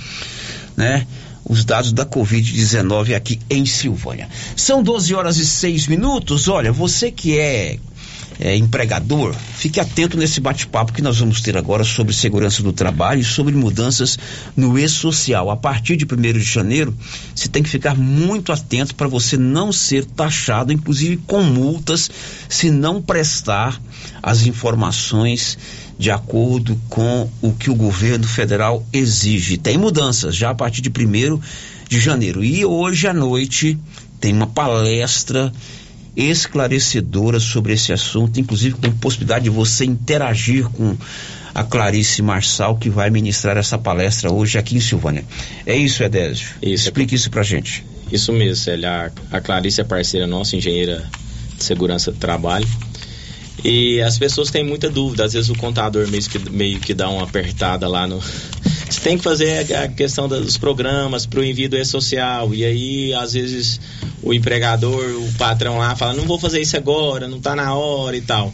né? 0.77 1.07
Os 1.47 1.63
dados 1.63 1.93
da 1.93 2.05
Covid-19 2.05 3.15
aqui 3.15 3.39
em 3.49 3.65
Silvânia. 3.65 4.27
São 4.55 4.81
12 4.81 5.13
horas 5.13 5.37
e 5.37 5.45
6 5.45 5.87
minutos. 5.87 6.47
Olha, 6.47 6.71
você 6.71 7.11
que 7.11 7.37
é 7.37 7.77
é, 8.39 8.55
empregador, 8.55 9.33
fique 9.33 9.79
atento 9.79 10.17
nesse 10.17 10.39
bate-papo 10.39 10.93
que 10.93 11.01
nós 11.01 11.19
vamos 11.19 11.41
ter 11.41 11.57
agora 11.57 11.83
sobre 11.83 12.13
segurança 12.13 12.61
do 12.61 12.73
trabalho 12.73 13.21
e 13.21 13.23
sobre 13.23 13.55
mudanças 13.55 14.17
no 14.55 14.77
e-social. 14.77 15.49
A 15.49 15.57
partir 15.57 15.95
de 15.95 16.05
1 16.05 16.33
de 16.33 16.41
janeiro, 16.41 16.95
você 17.33 17.47
tem 17.47 17.63
que 17.63 17.69
ficar 17.69 17.95
muito 17.95 18.51
atento 18.51 18.95
para 18.95 19.07
você 19.07 19.37
não 19.37 19.71
ser 19.71 20.05
taxado, 20.05 20.73
inclusive 20.73 21.17
com 21.17 21.41
multas, 21.43 22.09
se 22.49 22.69
não 22.69 23.01
prestar 23.01 23.79
as 24.21 24.45
informações 24.45 25.57
de 25.97 26.11
acordo 26.11 26.79
com 26.89 27.29
o 27.41 27.53
que 27.53 27.69
o 27.69 27.75
governo 27.75 28.27
federal 28.27 28.85
exige. 28.91 29.57
Tem 29.57 29.77
mudanças 29.77 30.35
já 30.35 30.49
a 30.49 30.55
partir 30.55 30.81
de 30.81 30.89
1 30.89 31.39
de 31.87 31.99
janeiro. 31.99 32.43
E 32.43 32.65
hoje 32.65 33.07
à 33.07 33.13
noite 33.13 33.77
tem 34.19 34.33
uma 34.33 34.47
palestra 34.47 35.51
esclarecedora 36.15 37.39
sobre 37.39 37.73
esse 37.73 37.91
assunto, 37.91 38.39
inclusive 38.39 38.75
com 38.75 38.91
possibilidade 38.91 39.45
de 39.45 39.49
você 39.49 39.85
interagir 39.85 40.67
com 40.69 40.95
a 41.53 41.63
Clarice 41.63 42.21
Marçal, 42.21 42.77
que 42.77 42.89
vai 42.89 43.09
ministrar 43.09 43.57
essa 43.57 43.77
palestra 43.77 44.31
hoje 44.31 44.57
aqui 44.57 44.75
em 44.75 44.81
Silvânia. 44.81 45.23
É 45.65 45.75
isso, 45.75 46.03
Edésio? 46.03 46.49
Isso. 46.61 46.85
Explique 46.85 47.15
isso 47.15 47.29
pra 47.29 47.43
gente. 47.43 47.85
Isso 48.11 48.31
mesmo, 48.33 48.55
Célia. 48.55 49.11
A, 49.31 49.37
a 49.37 49.41
Clarice 49.41 49.81
é 49.81 49.83
parceira 49.83 50.27
nossa, 50.27 50.55
engenheira 50.55 51.03
de 51.57 51.63
segurança 51.63 52.11
do 52.11 52.17
trabalho. 52.17 52.67
E 53.63 54.01
as 54.01 54.17
pessoas 54.17 54.51
têm 54.51 54.63
muita 54.63 54.89
dúvida. 54.89 55.25
Às 55.25 55.33
vezes 55.33 55.49
o 55.49 55.55
contador 55.55 56.07
meio 56.07 56.23
que, 56.23 56.49
meio 56.49 56.79
que 56.79 56.93
dá 56.93 57.09
uma 57.09 57.23
apertada 57.23 57.87
lá 57.87 58.05
no. 58.05 58.21
Você 58.89 59.01
tem 59.01 59.17
que 59.17 59.23
fazer 59.23 59.73
a 59.75 59.87
questão 59.87 60.27
dos 60.27 60.57
programas 60.57 61.25
para 61.25 61.39
o 61.39 61.43
envio 61.43 61.67
do 61.67 61.77
e-social. 61.77 62.53
E 62.53 62.63
aí, 62.63 63.13
às 63.13 63.33
vezes, 63.33 63.79
o 64.21 64.33
empregador, 64.33 65.03
o 65.03 65.33
patrão 65.37 65.79
lá 65.79 65.95
fala: 65.95 66.13
não 66.13 66.25
vou 66.25 66.39
fazer 66.39 66.61
isso 66.61 66.77
agora, 66.77 67.27
não 67.27 67.37
está 67.37 67.55
na 67.55 67.73
hora 67.73 68.15
e 68.15 68.21
tal. 68.21 68.53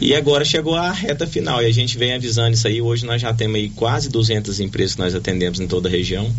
E 0.00 0.14
agora 0.14 0.44
chegou 0.44 0.74
a 0.74 0.90
reta 0.90 1.26
final 1.26 1.62
e 1.62 1.66
a 1.66 1.72
gente 1.72 1.98
vem 1.98 2.14
avisando 2.14 2.52
isso 2.52 2.66
aí. 2.66 2.80
Hoje 2.80 3.04
nós 3.04 3.20
já 3.20 3.34
temos 3.34 3.56
aí 3.56 3.68
quase 3.70 4.08
200 4.08 4.60
empresas 4.60 4.94
que 4.94 5.00
nós 5.00 5.14
atendemos 5.14 5.60
em 5.60 5.66
toda 5.66 5.88
a 5.88 5.90
região, 5.90 6.30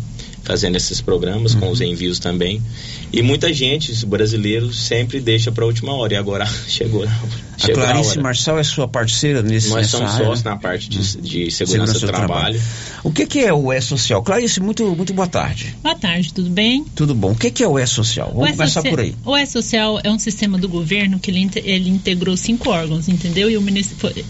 fazendo 0.44 0.76
esses 0.76 1.00
programas, 1.00 1.54
com 1.54 1.70
os 1.70 1.80
envios 1.80 2.18
também. 2.18 2.62
E 3.12 3.22
muita 3.22 3.52
gente, 3.52 3.90
os 3.90 4.04
brasileiros, 4.04 4.78
sempre 4.78 5.20
deixa 5.20 5.50
para 5.50 5.64
a 5.64 5.66
última 5.66 5.92
hora. 5.94 6.14
E 6.14 6.16
agora 6.16 6.46
chegou, 6.68 7.04
A 7.04 7.58
chegou 7.58 7.82
a 7.82 7.86
Clarice 7.86 8.10
hora. 8.10 8.22
Marçal 8.22 8.58
é 8.58 8.62
sua 8.62 8.86
parceira 8.86 9.42
nesse 9.42 9.68
Nós 9.68 9.78
nessa 9.78 9.96
somos 9.96 10.12
área, 10.12 10.26
sócios 10.26 10.44
na 10.44 10.56
parte 10.56 10.88
de, 10.88 11.16
de 11.20 11.50
segurança, 11.50 11.98
do 11.98 12.06
trabalho. 12.06 12.60
O 13.02 13.10
que, 13.10 13.26
que 13.26 13.40
é 13.40 13.52
o 13.52 13.72
E-Social? 13.72 14.22
Clarice, 14.22 14.60
muito, 14.60 14.84
muito 14.94 15.14
boa 15.14 15.26
tarde. 15.26 15.74
Boa 15.82 15.94
tarde, 15.94 16.32
tudo 16.32 16.50
bem? 16.50 16.84
Tudo 16.94 17.14
bom. 17.14 17.32
O 17.32 17.36
que, 17.36 17.50
que 17.50 17.62
é 17.62 17.68
o 17.68 17.78
E-Social? 17.78 18.30
Vamos 18.34 18.50
O 18.50 18.56
começar 18.56 18.82
por 18.82 19.00
aí. 19.00 19.16
O 19.24 19.36
E-Social 19.36 19.98
é 20.04 20.10
um 20.10 20.18
sistema 20.18 20.58
do 20.58 20.68
governo 20.68 21.18
que 21.18 21.30
ele, 21.30 21.50
ele 21.64 21.88
integrou 21.88 22.36
cinco 22.36 22.68
órgãos, 22.68 23.08
entendeu? 23.08 23.50
E 23.50 23.56
o, 23.56 23.64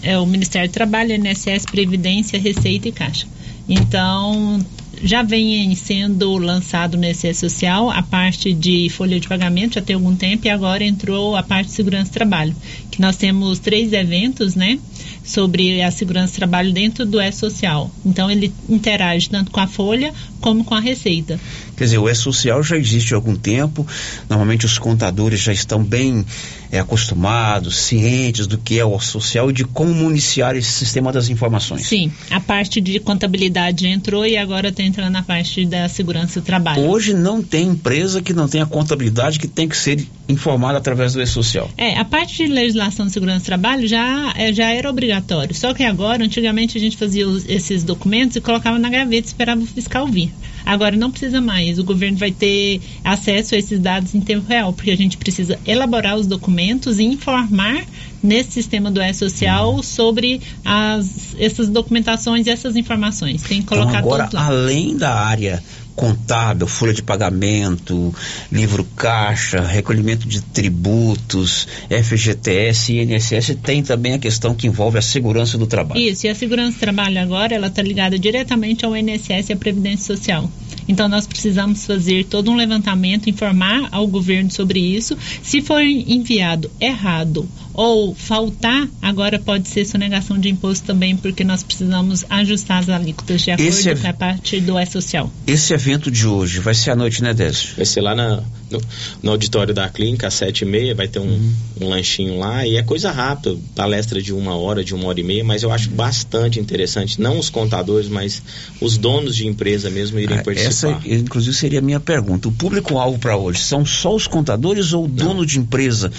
é 0.01 0.17
o 0.17 0.25
Ministério 0.25 0.69
do 0.69 0.73
Trabalho, 0.73 1.13
INSS, 1.13 1.65
Previdência, 1.65 2.39
Receita 2.39 2.87
e 2.87 2.91
Caixa. 2.91 3.27
Então, 3.67 4.63
já 5.03 5.23
vem 5.23 5.73
sendo 5.75 6.37
lançado 6.37 6.97
nesse 6.97 7.27
E-Social 7.27 7.89
a 7.89 8.01
parte 8.01 8.53
de 8.53 8.89
folha 8.89 9.19
de 9.19 9.27
pagamento 9.27 9.75
já 9.75 9.81
tem 9.81 9.95
algum 9.95 10.15
tempo 10.15 10.47
e 10.47 10.49
agora 10.49 10.83
entrou 10.83 11.35
a 11.35 11.43
parte 11.43 11.67
de 11.67 11.73
segurança 11.73 12.09
do 12.09 12.13
trabalho, 12.13 12.55
que 12.91 13.01
nós 13.01 13.17
temos 13.17 13.59
três 13.59 13.93
eventos, 13.93 14.55
né? 14.55 14.79
Sobre 15.23 15.81
a 15.81 15.91
segurança 15.91 16.33
do 16.33 16.37
trabalho 16.37 16.71
dentro 16.71 17.05
do 17.05 17.19
E-Social. 17.19 17.91
Então, 18.05 18.29
ele 18.29 18.53
interage 18.69 19.29
tanto 19.29 19.51
com 19.51 19.59
a 19.59 19.67
folha 19.67 20.13
como 20.39 20.63
com 20.63 20.75
a 20.75 20.79
receita. 20.79 21.39
Quer 21.75 21.85
dizer, 21.85 21.97
o 21.97 22.09
E-Social 22.09 22.63
já 22.63 22.77
existe 22.77 23.13
há 23.13 23.17
algum 23.17 23.35
tempo. 23.35 23.85
Normalmente 24.29 24.65
os 24.65 24.77
contadores 24.77 25.39
já 25.39 25.51
estão 25.51 25.83
bem 25.83 26.25
é, 26.71 26.79
acostumados, 26.79 27.77
cientes 27.77 28.47
do 28.47 28.57
que 28.57 28.79
é 28.79 28.85
o 28.85 28.99
social 28.99 29.49
e 29.49 29.53
de 29.53 29.63
como 29.63 29.93
municiar 29.93 30.55
esse 30.55 30.71
sistema 30.71 31.11
das 31.11 31.29
informações. 31.29 31.85
Sim, 31.85 32.11
a 32.29 32.39
parte 32.39 32.81
de 32.81 32.99
contabilidade 32.99 33.87
entrou 33.87 34.25
e 34.25 34.37
agora 34.37 34.69
está 34.69 34.83
entrando 34.83 35.11
na 35.11 35.23
parte 35.23 35.65
da 35.65 35.87
segurança 35.87 36.41
do 36.41 36.45
trabalho. 36.45 36.81
Hoje 36.83 37.13
não 37.13 37.41
tem 37.41 37.67
empresa 37.67 38.21
que 38.21 38.33
não 38.33 38.47
tenha 38.47 38.65
contabilidade 38.65 39.39
que 39.39 39.47
tem 39.47 39.67
que 39.67 39.77
ser 39.77 40.05
informada 40.27 40.77
através 40.77 41.13
do 41.13 41.21
E-Social. 41.21 41.69
É, 41.77 41.97
a 41.97 42.05
parte 42.05 42.37
de 42.37 42.47
legislação 42.51 43.05
de 43.05 43.11
segurança 43.11 43.39
do 43.39 43.45
trabalho 43.45 43.87
já, 43.87 44.33
é, 44.35 44.51
já 44.51 44.71
era 44.71 44.89
obrigatório. 44.89 45.53
Só 45.53 45.73
que 45.73 45.83
agora, 45.83 46.23
antigamente 46.23 46.77
a 46.77 46.81
gente 46.81 46.97
fazia 46.97 47.27
os, 47.27 47.47
esses 47.47 47.83
documentos 47.83 48.35
e 48.35 48.41
colocava 48.41 48.79
na 48.79 48.89
gaveta 48.89 49.27
e 49.27 49.29
esperava 49.29 49.61
o 49.61 49.65
fiscal 49.65 50.07
vir. 50.07 50.31
Agora 50.65 50.95
não 50.95 51.11
precisa 51.11 51.39
mais. 51.39 51.77
O 51.77 51.83
governo 51.83 52.17
vai 52.17 52.31
ter 52.31 52.81
acesso 53.03 53.55
a 53.55 53.57
esses 53.57 53.79
dados 53.79 54.15
em 54.15 54.21
tempo 54.21 54.47
real, 54.47 54.73
porque 54.73 54.91
a 54.91 54.97
gente 54.97 55.17
precisa 55.17 55.59
elaborar 55.65 56.15
os 56.15 56.25
documentos 56.25 56.99
e 56.99 57.03
informar 57.03 57.85
nesse 58.21 58.53
sistema 58.53 58.89
do 58.89 59.01
E-Social 59.01 59.83
sobre 59.83 60.41
as, 60.63 61.35
essas 61.37 61.69
documentações 61.69 62.47
e 62.47 62.49
essas 62.49 62.75
informações. 62.75 63.43
Tem 63.43 63.61
que 63.61 63.67
colocar 63.67 63.99
então, 63.99 63.99
agora, 63.99 64.23
todos 64.23 64.33
lá. 64.33 64.47
além 64.47 64.97
da 64.97 65.13
área 65.13 65.63
contábil, 65.95 66.67
folha 66.67 66.93
de 66.93 67.01
pagamento, 67.01 68.13
livro 68.51 68.83
caixa, 68.95 69.61
recolhimento 69.61 70.27
de 70.27 70.41
tributos, 70.41 71.67
FGTS 71.89 72.93
e 72.93 73.01
INSS, 73.01 73.57
tem 73.63 73.81
também 73.81 74.13
a 74.13 74.19
questão 74.19 74.53
que 74.53 74.67
envolve 74.67 74.97
a 74.97 75.01
segurança 75.01 75.57
do 75.57 75.65
trabalho. 75.65 75.99
Isso, 75.99 76.25
e 76.27 76.29
a 76.29 76.35
segurança 76.35 76.77
do 76.77 76.79
trabalho 76.79 77.19
agora, 77.19 77.55
ela 77.55 77.67
está 77.67 77.81
ligada 77.81 78.19
diretamente 78.19 78.85
ao 78.85 78.95
INSS 78.95 79.49
e 79.49 79.53
à 79.53 79.55
Previdência 79.55 80.15
Social. 80.15 80.49
Então, 80.87 81.07
nós 81.07 81.25
precisamos 81.25 81.85
fazer 81.85 82.25
todo 82.25 82.51
um 82.51 82.55
levantamento, 82.55 83.29
informar 83.29 83.87
ao 83.91 84.05
governo 84.07 84.51
sobre 84.51 84.79
isso. 84.79 85.17
Se 85.41 85.61
for 85.61 85.81
enviado 85.81 86.69
errado 86.79 87.47
ou 87.77 88.15
faltar, 88.15 88.87
agora 89.01 89.37
pode 89.37 89.67
ser 89.67 89.85
sonegação 89.85 90.39
de 90.39 90.49
imposto 90.49 90.85
também, 90.85 91.15
porque 91.15 91.43
nós 91.43 91.61
precisamos 91.61 92.23
ajustar 92.29 92.79
as 92.79 92.89
alíquotas 92.89 93.41
de 93.41 93.51
acordo 93.51 93.67
Esse 93.69 93.89
é- 93.89 93.95
com 93.95 94.07
a 94.07 94.13
parte 94.13 94.61
do 94.61 94.79
E-Social. 94.79 95.29
Esse 95.45 95.73
evento 95.73 96.09
de 96.09 96.25
hoje 96.25 96.59
vai 96.59 96.73
ser 96.73 96.91
à 96.91 96.95
noite, 96.95 97.21
né, 97.21 97.33
Décio? 97.33 97.75
Vai 97.75 97.85
ser 97.85 98.01
lá 98.01 98.15
na- 98.15 98.41
no, 98.71 98.81
no 99.21 99.31
auditório 99.31 99.73
da 99.73 99.87
clínica, 99.89 100.27
às 100.27 100.33
sete 100.35 100.61
e 100.61 100.65
meia, 100.65 100.95
vai 100.95 101.07
ter 101.07 101.19
um, 101.19 101.53
um 101.81 101.89
lanchinho 101.89 102.39
lá 102.39 102.65
e 102.65 102.77
é 102.77 102.81
coisa 102.83 103.11
rápida, 103.11 103.55
palestra 103.75 104.21
de 104.21 104.33
uma 104.33 104.55
hora, 104.55 104.83
de 104.83 104.95
uma 104.95 105.07
hora 105.07 105.19
e 105.19 105.23
meia, 105.23 105.43
mas 105.43 105.61
eu 105.61 105.71
acho 105.71 105.89
bastante 105.89 106.59
interessante, 106.59 107.19
não 107.21 107.37
os 107.37 107.49
contadores, 107.49 108.07
mas 108.07 108.41
os 108.81 108.97
donos 108.97 109.35
de 109.35 109.45
empresa 109.47 109.89
mesmo 109.89 110.17
irem 110.17 110.41
participar. 110.41 110.97
Essa, 110.97 111.07
inclusive, 111.13 111.55
seria 111.55 111.79
a 111.79 111.81
minha 111.81 111.99
pergunta. 111.99 112.47
O 112.47 112.51
público-alvo 112.51 113.19
para 113.19 113.35
hoje 113.37 113.59
são 113.61 113.85
só 113.85 114.15
os 114.15 114.25
contadores 114.27 114.93
ou 114.93 115.05
o 115.05 115.07
dono 115.07 115.45
de 115.45 115.59
empresa? 115.59 116.11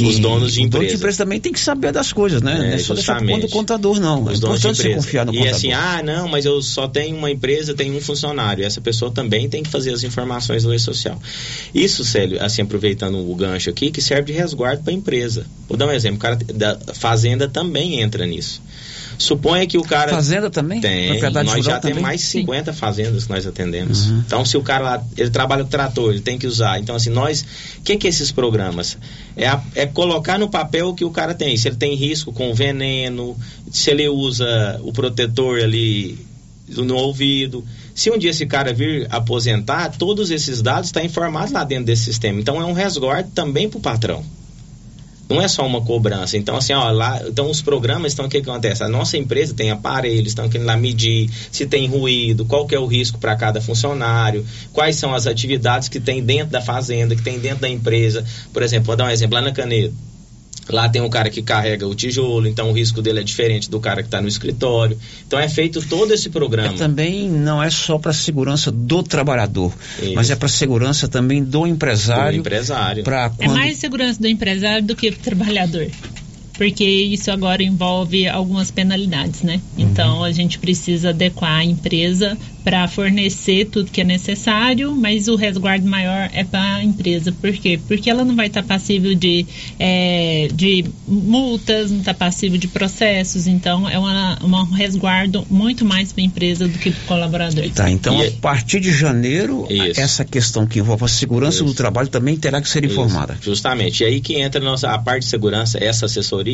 Os 0.00 0.18
donos 0.18 0.45
de 0.52 0.64
o 0.64 0.68
dono 0.68 0.86
de 0.86 0.94
empresa 0.94 1.18
também 1.18 1.40
tem 1.40 1.52
que 1.52 1.60
saber 1.60 1.92
das 1.92 2.12
coisas, 2.12 2.42
né? 2.42 2.54
não 2.58 2.64
é 2.64 2.78
só 2.78 2.94
deixar 2.94 3.18
por 3.18 3.26
conta 3.28 3.46
do 3.46 3.52
contador, 3.52 4.00
não. 4.00 4.28
é 4.28 4.32
Os 4.32 4.40
donos 4.40 4.60
de 4.60 4.66
importante 4.68 4.76
você 4.76 4.82
empresa. 4.82 4.96
confiar 4.96 5.26
no 5.26 5.32
e 5.32 5.36
contador. 5.38 5.56
assim, 5.56 5.72
ah, 5.72 6.02
não, 6.04 6.28
mas 6.28 6.44
eu 6.44 6.60
só 6.62 6.86
tenho 6.88 7.16
uma 7.16 7.30
empresa, 7.30 7.74
tenho 7.74 7.96
um 7.96 8.00
funcionário. 8.00 8.64
Essa 8.64 8.80
pessoa 8.80 9.10
também 9.10 9.48
tem 9.48 9.62
que 9.62 9.70
fazer 9.70 9.92
as 9.92 10.02
informações 10.02 10.62
do 10.64 10.74
E-Social. 10.74 11.20
Isso, 11.74 12.04
Célio, 12.04 12.42
assim, 12.42 12.62
aproveitando 12.62 13.18
o 13.18 13.34
gancho 13.34 13.70
aqui, 13.70 13.90
que 13.90 14.00
serve 14.02 14.32
de 14.32 14.38
resguardo 14.38 14.82
para 14.82 14.92
a 14.92 14.96
empresa. 14.96 15.46
Vou 15.68 15.76
dar 15.76 15.86
um 15.86 15.92
exemplo, 15.92 16.16
o 16.18 16.20
cara 16.20 16.36
da 16.36 16.78
fazenda 16.94 17.48
também 17.48 18.00
entra 18.00 18.26
nisso. 18.26 18.60
Suponha 19.18 19.66
que 19.66 19.78
o 19.78 19.82
cara. 19.82 20.10
Fazenda 20.12 20.50
também? 20.50 20.80
Tem. 20.80 21.08
Propriedade 21.08 21.46
nós 21.46 21.64
já 21.64 21.80
temos 21.80 22.02
mais 22.02 22.20
de 22.20 22.26
50 22.26 22.72
fazendas 22.72 23.24
que 23.24 23.30
nós 23.30 23.46
atendemos. 23.46 24.06
Então, 24.26 24.44
se 24.44 24.56
o 24.56 24.62
cara 24.62 24.84
lá, 24.84 25.04
ele 25.16 25.30
trabalha 25.30 25.64
com 25.64 25.70
trator, 25.70 26.10
ele 26.12 26.20
tem 26.20 26.38
que 26.38 26.46
usar. 26.46 26.78
Então, 26.78 26.94
assim, 26.94 27.10
nós. 27.10 27.42
O 27.78 27.82
que, 27.82 27.96
que 27.96 28.06
é 28.06 28.10
esses 28.10 28.30
programas? 28.30 28.98
É, 29.36 29.46
a- 29.48 29.62
é 29.74 29.86
colocar 29.86 30.38
no 30.38 30.48
papel 30.50 30.88
o 30.88 30.94
que 30.94 31.04
o 31.04 31.10
cara 31.10 31.34
tem. 31.34 31.56
Se 31.56 31.68
ele 31.68 31.76
tem 31.76 31.94
risco 31.94 32.32
com 32.32 32.52
veneno, 32.54 33.36
se 33.70 33.90
ele 33.90 34.08
usa 34.08 34.80
o 34.82 34.92
protetor 34.92 35.60
ali 35.60 36.18
no 36.68 36.96
ouvido. 36.96 37.64
Se 37.94 38.10
um 38.10 38.18
dia 38.18 38.30
esse 38.30 38.44
cara 38.44 38.74
vir 38.74 39.06
aposentar, 39.08 39.90
todos 39.96 40.30
esses 40.30 40.60
dados 40.60 40.88
estão 40.88 41.02
informados 41.02 41.52
lá 41.52 41.64
dentro 41.64 41.86
desse 41.86 42.04
sistema. 42.04 42.38
Então, 42.40 42.60
é 42.60 42.64
um 42.64 42.72
resguardo 42.74 43.30
também 43.30 43.68
para 43.68 43.78
o 43.78 43.80
patrão. 43.80 44.22
Não 45.28 45.42
é 45.42 45.48
só 45.48 45.66
uma 45.66 45.80
cobrança. 45.80 46.36
Então, 46.36 46.56
assim, 46.56 46.72
ó, 46.72 46.90
lá, 46.90 47.20
então 47.26 47.50
os 47.50 47.60
programas 47.60 48.12
estão, 48.12 48.26
o 48.26 48.28
que, 48.28 48.38
acontece? 48.38 48.82
A 48.82 48.88
nossa 48.88 49.16
empresa 49.16 49.54
tem 49.54 49.70
aparelhos, 49.70 50.28
estão 50.28 50.48
querendo 50.48 50.66
lá 50.66 50.76
medir 50.76 51.28
se 51.50 51.66
tem 51.66 51.88
ruído, 51.88 52.44
qual 52.44 52.66
que 52.66 52.74
é 52.74 52.78
o 52.78 52.86
risco 52.86 53.18
para 53.18 53.34
cada 53.34 53.60
funcionário, 53.60 54.46
quais 54.72 54.96
são 54.96 55.12
as 55.12 55.26
atividades 55.26 55.88
que 55.88 55.98
tem 55.98 56.22
dentro 56.22 56.52
da 56.52 56.60
fazenda, 56.60 57.16
que 57.16 57.22
tem 57.22 57.38
dentro 57.38 57.60
da 57.62 57.68
empresa. 57.68 58.24
Por 58.52 58.62
exemplo, 58.62 58.86
vou 58.86 58.96
dar 58.96 59.06
um 59.06 59.10
exemplo, 59.10 59.34
lá 59.34 59.42
na 59.42 59.52
Canedo. 59.52 59.94
Lá 60.68 60.88
tem 60.88 61.00
um 61.00 61.08
cara 61.08 61.30
que 61.30 61.42
carrega 61.42 61.86
o 61.86 61.94
tijolo, 61.94 62.48
então 62.48 62.70
o 62.70 62.72
risco 62.72 63.00
dele 63.00 63.20
é 63.20 63.22
diferente 63.22 63.70
do 63.70 63.78
cara 63.78 64.02
que 64.02 64.08
está 64.08 64.20
no 64.20 64.28
escritório. 64.28 64.98
Então 65.26 65.38
é 65.38 65.48
feito 65.48 65.80
todo 65.86 66.12
esse 66.12 66.28
programa. 66.30 66.74
É 66.74 66.76
também 66.76 67.28
não 67.28 67.62
é 67.62 67.70
só 67.70 67.98
para 67.98 68.10
a 68.10 68.14
segurança 68.14 68.70
do 68.70 69.02
trabalhador, 69.02 69.72
Isso. 70.02 70.14
mas 70.14 70.30
é 70.30 70.36
para 70.36 70.46
a 70.46 70.50
segurança 70.50 71.06
também 71.08 71.42
do 71.42 71.66
empresário. 71.66 72.38
Do 72.38 72.40
empresário. 72.40 73.04
É 73.06 73.28
quando 73.44 73.54
mais 73.54 73.76
segurança 73.78 74.20
do 74.20 74.26
empresário 74.26 74.84
do 74.84 74.96
que 74.96 75.10
do 75.10 75.18
trabalhador. 75.18 75.88
Porque 76.56 76.84
isso 76.84 77.30
agora 77.30 77.62
envolve 77.62 78.26
algumas 78.28 78.70
penalidades, 78.70 79.42
né? 79.42 79.60
Então 79.76 80.24
a 80.24 80.32
gente 80.32 80.58
precisa 80.58 81.10
adequar 81.10 81.58
a 81.60 81.64
empresa 81.64 82.36
para 82.64 82.88
fornecer 82.88 83.66
tudo 83.66 83.90
que 83.92 84.00
é 84.00 84.04
necessário, 84.04 84.94
mas 84.96 85.28
o 85.28 85.36
resguardo 85.36 85.86
maior 85.86 86.28
é 86.32 86.42
para 86.42 86.76
a 86.76 86.82
empresa. 86.84 87.30
Por 87.30 87.52
quê? 87.52 87.78
Porque 87.86 88.10
ela 88.10 88.24
não 88.24 88.34
vai 88.34 88.48
estar 88.48 88.62
passível 88.64 89.14
de, 89.14 89.46
é, 89.78 90.48
de 90.52 90.84
multas, 91.06 91.90
não 91.90 92.00
está 92.00 92.12
passível 92.14 92.58
de 92.58 92.66
processos. 92.68 93.46
Então 93.46 93.88
é 93.88 93.98
uma, 93.98 94.38
uma- 94.42 94.62
um 94.62 94.72
resguardo 94.72 95.46
muito 95.48 95.84
mais 95.84 96.12
para 96.12 96.22
a 96.22 96.26
empresa 96.26 96.66
do 96.66 96.78
que 96.78 96.90
para 96.90 97.02
o 97.02 97.06
colaborador. 97.06 97.70
Tá, 97.70 97.90
então 97.90 98.20
a 98.20 98.30
partir 98.40 98.80
de 98.80 98.92
janeiro, 98.92 99.66
essa 100.00 100.24
questão 100.24 100.66
que 100.66 100.78
envolve 100.80 101.04
a 101.04 101.08
segurança 101.08 101.62
do 101.62 101.74
trabalho 101.74 102.08
também 102.08 102.36
terá 102.36 102.60
que 102.60 102.68
ser 102.68 102.84
informada. 102.84 103.34
Isso, 103.34 103.44
justamente. 103.44 104.02
E 104.02 104.06
aí 104.06 104.20
que 104.20 104.34
entra 104.40 104.60
a, 104.60 104.64
nossa, 104.64 104.90
a 104.90 104.98
parte 104.98 105.20
de 105.22 105.28
segurança, 105.28 105.78
essa 105.82 106.06
assessoria, 106.06 106.45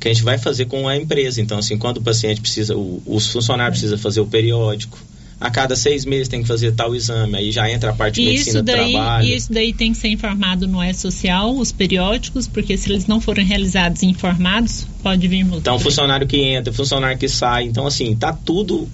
que 0.00 0.08
a 0.08 0.12
gente 0.12 0.22
vai 0.22 0.38
fazer 0.38 0.66
com 0.66 0.88
a 0.88 0.96
empresa. 0.96 1.40
Então, 1.40 1.58
assim, 1.58 1.76
quando 1.78 1.98
o 1.98 2.02
paciente 2.02 2.40
precisa, 2.40 2.76
o, 2.76 3.02
os 3.06 3.30
funcionários 3.30 3.78
precisam 3.78 3.98
fazer 3.98 4.20
o 4.20 4.26
periódico, 4.26 4.98
a 5.40 5.50
cada 5.50 5.76
seis 5.76 6.04
meses 6.04 6.28
tem 6.28 6.42
que 6.42 6.48
fazer 6.48 6.72
tal 6.72 6.94
exame, 6.94 7.36
aí 7.36 7.52
já 7.52 7.70
entra 7.70 7.90
a 7.90 7.92
parte 7.92 8.16
de 8.16 8.26
medicina 8.26 8.48
isso 8.48 8.62
do 8.62 8.64
daí, 8.64 8.92
trabalho. 8.92 9.26
e 9.26 9.36
isso 9.36 9.52
daí 9.52 9.72
tem 9.72 9.92
que 9.92 9.98
ser 9.98 10.08
informado 10.08 10.66
no 10.66 10.82
E-Social, 10.82 11.56
os 11.56 11.70
periódicos, 11.70 12.48
porque 12.48 12.76
se 12.76 12.90
eles 12.90 13.06
não 13.06 13.20
forem 13.20 13.46
realizados 13.46 14.02
e 14.02 14.06
informados, 14.06 14.84
pode 15.02 15.28
vir 15.28 15.44
multa. 15.44 15.60
Então, 15.60 15.78
funcionário 15.78 16.26
que 16.26 16.38
entra, 16.38 16.72
funcionário 16.72 17.16
que 17.16 17.28
sai. 17.28 17.64
Então, 17.64 17.86
assim, 17.86 18.16
tá 18.16 18.32
tudo 18.32 18.88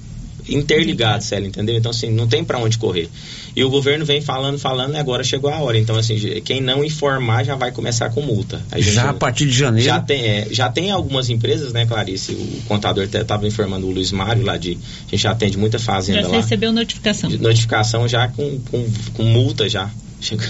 interligado, 0.49 1.23
Célia, 1.25 1.49
entendeu? 1.49 1.77
Então, 1.77 1.91
assim, 1.91 2.11
não 2.11 2.27
tem 2.27 2.45
para 2.45 2.59
onde 2.59 2.77
correr. 2.79 3.09
E 3.57 3.63
o 3.65 3.71
governo 3.71 4.05
vem 4.05 4.21
falando, 4.21 4.59
falando, 4.59 4.95
e 4.95 4.99
agora 4.99 5.23
chegou 5.25 5.51
a 5.51 5.59
hora. 5.61 5.79
Então, 5.79 5.97
assim, 5.97 6.17
quem 6.45 6.61
não 6.61 6.85
informar 6.85 7.45
já 7.45 7.55
vai 7.55 7.71
começar 7.73 8.11
com 8.11 8.21
multa. 8.21 8.61
A 8.71 8.79
gente- 8.81 8.95
Já 8.95 9.11
a 9.11 9.15
partir 9.15 9.47
de 9.47 9.53
janeiro. 9.53 9.85
Já 9.87 10.01
tem, 10.01 10.21
é, 10.25 10.49
já 10.51 10.69
tem 10.69 10.91
algumas 10.91 11.31
empresas, 11.31 11.73
né, 11.73 11.87
Clarice? 11.87 12.33
O 12.33 12.63
contador 12.67 13.05
até 13.05 13.21
estava 13.23 13.47
informando 13.47 13.87
o 13.87 13.91
Luiz 13.91 14.11
Mário 14.13 14.43
lá 14.45 14.57
de. 14.57 14.79
A 15.07 15.11
gente 15.11 15.23
já 15.23 15.31
atende 15.31 15.57
muita 15.57 15.79
fazenda 15.79 16.23
Já 16.23 16.29
lá. 16.29 16.37
recebeu 16.37 16.73
notificação. 16.73 17.31
De 17.31 17.39
notificação 17.39 18.09
já 18.09 18.29
com, 18.29 18.59
com, 18.71 18.87
com 19.15 19.23
multa 19.23 19.69
já. 19.69 19.89
Chega 20.21 20.45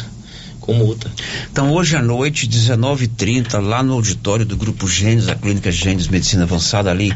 com 0.65 0.73
multa. 0.73 1.11
Então, 1.53 1.73
hoje 1.73 1.95
à 1.95 2.03
noite, 2.03 2.49
19h30, 2.49 3.61
lá 3.61 3.83
no 3.83 3.93
auditório 3.93 4.47
do 4.47 4.57
Grupo 4.57 4.89
Gênesis, 4.89 5.29
a 5.29 5.35
Clínica 5.35 5.71
Gênesis 5.71 6.09
Medicina 6.09 6.45
Avançada, 6.45 6.91
ali 6.91 7.13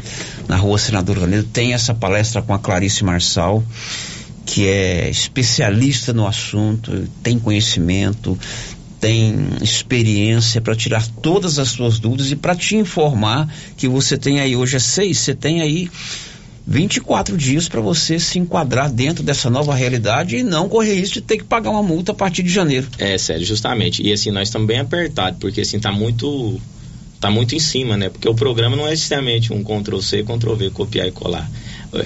na 0.47 0.55
rua 0.55 0.77
Senador 0.77 1.19
Canedo, 1.19 1.47
tem 1.51 1.73
essa 1.73 1.93
palestra 1.93 2.43
com 2.43 2.53
a 2.53 2.59
Clarice 2.59 3.03
Marçal, 3.03 3.63
que 4.45 4.67
é 4.67 5.09
especialista 5.09 6.13
no 6.13 6.27
assunto, 6.27 7.07
tem 7.23 7.39
conhecimento, 7.39 8.37
tem 8.99 9.35
experiência 9.61 10.61
para 10.61 10.75
tirar 10.75 11.07
todas 11.07 11.57
as 11.57 11.69
suas 11.69 11.97
dúvidas 11.97 12.31
e 12.31 12.35
para 12.35 12.55
te 12.55 12.75
informar 12.75 13.47
que 13.77 13.87
você 13.87 14.15
tem 14.15 14.39
aí, 14.39 14.55
hoje 14.55 14.75
é 14.75 14.79
seis, 14.79 15.17
você 15.17 15.33
tem 15.33 15.61
aí 15.61 15.89
24 16.69 17.35
dias 17.35 17.67
para 17.67 17.81
você 17.81 18.19
se 18.19 18.37
enquadrar 18.37 18.91
dentro 18.91 19.23
dessa 19.23 19.49
nova 19.49 19.73
realidade 19.73 20.37
e 20.37 20.43
não 20.43 20.69
correr 20.69 20.93
risco 20.93 21.15
de 21.15 21.21
ter 21.21 21.37
que 21.37 21.43
pagar 21.43 21.71
uma 21.71 21.81
multa 21.81 22.11
a 22.11 22.15
partir 22.15 22.43
de 22.43 22.49
janeiro. 22.49 22.87
É, 22.99 23.17
sério, 23.17 23.43
justamente. 23.43 24.03
E 24.03 24.13
assim, 24.13 24.29
nós 24.29 24.49
estamos 24.49 24.67
bem 24.67 24.77
apertados, 24.79 25.39
porque 25.39 25.61
assim, 25.61 25.79
tá 25.79 25.91
muito. 25.91 26.61
Tá 27.19 27.29
muito 27.29 27.53
em 27.53 27.59
cima, 27.59 27.97
né? 27.97 28.07
Porque 28.07 28.29
o 28.29 28.33
programa 28.35 28.77
não 28.77 28.87
é 28.87 28.91
necessariamente 28.91 29.51
um 29.51 29.61
Ctrl 29.61 29.99
C, 29.99 30.23
Ctrl 30.23 30.53
V, 30.53 30.69
copiar 30.69 31.05
e 31.07 31.11
colar. 31.11 31.49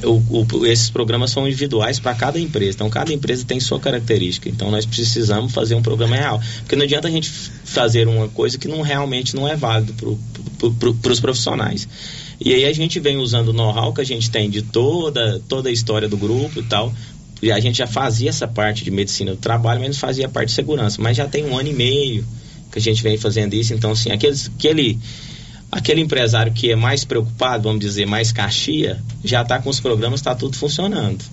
O- 0.06 0.40
o- 0.58 0.66
esses 0.66 0.90
programas 0.90 1.30
são 1.30 1.46
individuais 1.46 2.00
para 2.00 2.16
cada 2.16 2.40
empresa. 2.40 2.72
Então, 2.78 2.90
cada 2.90 3.14
empresa 3.14 3.44
tem 3.46 3.60
sua 3.60 3.80
característica. 3.80 4.50
Então, 4.50 4.72
nós 4.72 4.86
precisamos 4.88 5.52
fazer 5.54 5.76
um 5.76 5.84
programa 5.84 6.16
real. 6.16 6.42
Porque 6.62 6.76
não 6.76 6.84
adianta 6.84 7.08
a 7.10 7.12
gente 7.12 7.30
fazer 7.30 8.08
uma 8.08 8.28
coisa 8.30 8.58
que 8.58 8.68
não 8.68 8.82
realmente 8.82 9.36
não 9.36 9.48
é 9.48 9.56
válido 9.56 9.94
para 9.94 11.12
os 11.12 11.20
profissionais. 11.20 11.88
E 12.40 12.54
aí 12.54 12.66
a 12.66 12.74
gente 12.74 13.00
vem 13.00 13.18
usando 13.18 13.50
o 13.50 13.54
know-how 13.54 13.94
que 13.94 14.02
a 14.02 14.06
gente 14.06 14.30
tem 14.30 14.50
de 14.50 14.62
toda, 14.62 15.42
toda 15.48 15.70
a 15.70 15.72
história 15.72 16.08
do 16.08 16.18
grupo 16.18 16.60
e 16.60 16.64
tal. 16.64 16.94
E 17.42 17.52
a 17.52 17.60
gente 17.60 17.78
já 17.78 17.88
fazia 17.88 18.30
essa 18.30 18.48
parte 18.48 18.84
de 18.84 18.92
medicina 18.92 19.32
do 19.32 19.38
trabalho, 19.38 19.82
mas 19.82 19.98
fazia 19.98 20.26
a 20.26 20.30
parte 20.30 20.50
de 20.50 20.56
segurança. 20.56 21.02
Mas 21.02 21.18
já 21.18 21.28
tem 21.28 21.46
um 21.46 21.58
ano 21.58 21.70
e 21.70 21.74
meio 21.74 22.26
que 22.72 22.80
a 22.80 22.82
gente 22.82 23.04
vem 23.04 23.18
fazendo 23.18 23.54
isso. 23.54 23.74
Então, 23.74 23.92
assim, 23.92 24.12
aqueles, 24.12 24.50
aquele, 24.56 24.98
aquele 25.72 26.02
empresário 26.02 26.54
que 26.54 26.72
é 26.72 26.76
mais 26.76 27.04
preocupado, 27.04 27.64
vamos 27.64 27.82
dizer, 27.82 28.06
mais 28.06 28.32
caixia, 28.32 29.00
já 29.24 29.42
está 29.42 29.60
com 29.60 29.70
os 29.70 29.80
programas, 29.80 30.20
está 30.20 30.34
tudo 30.34 30.58
funcionando. 30.58 31.24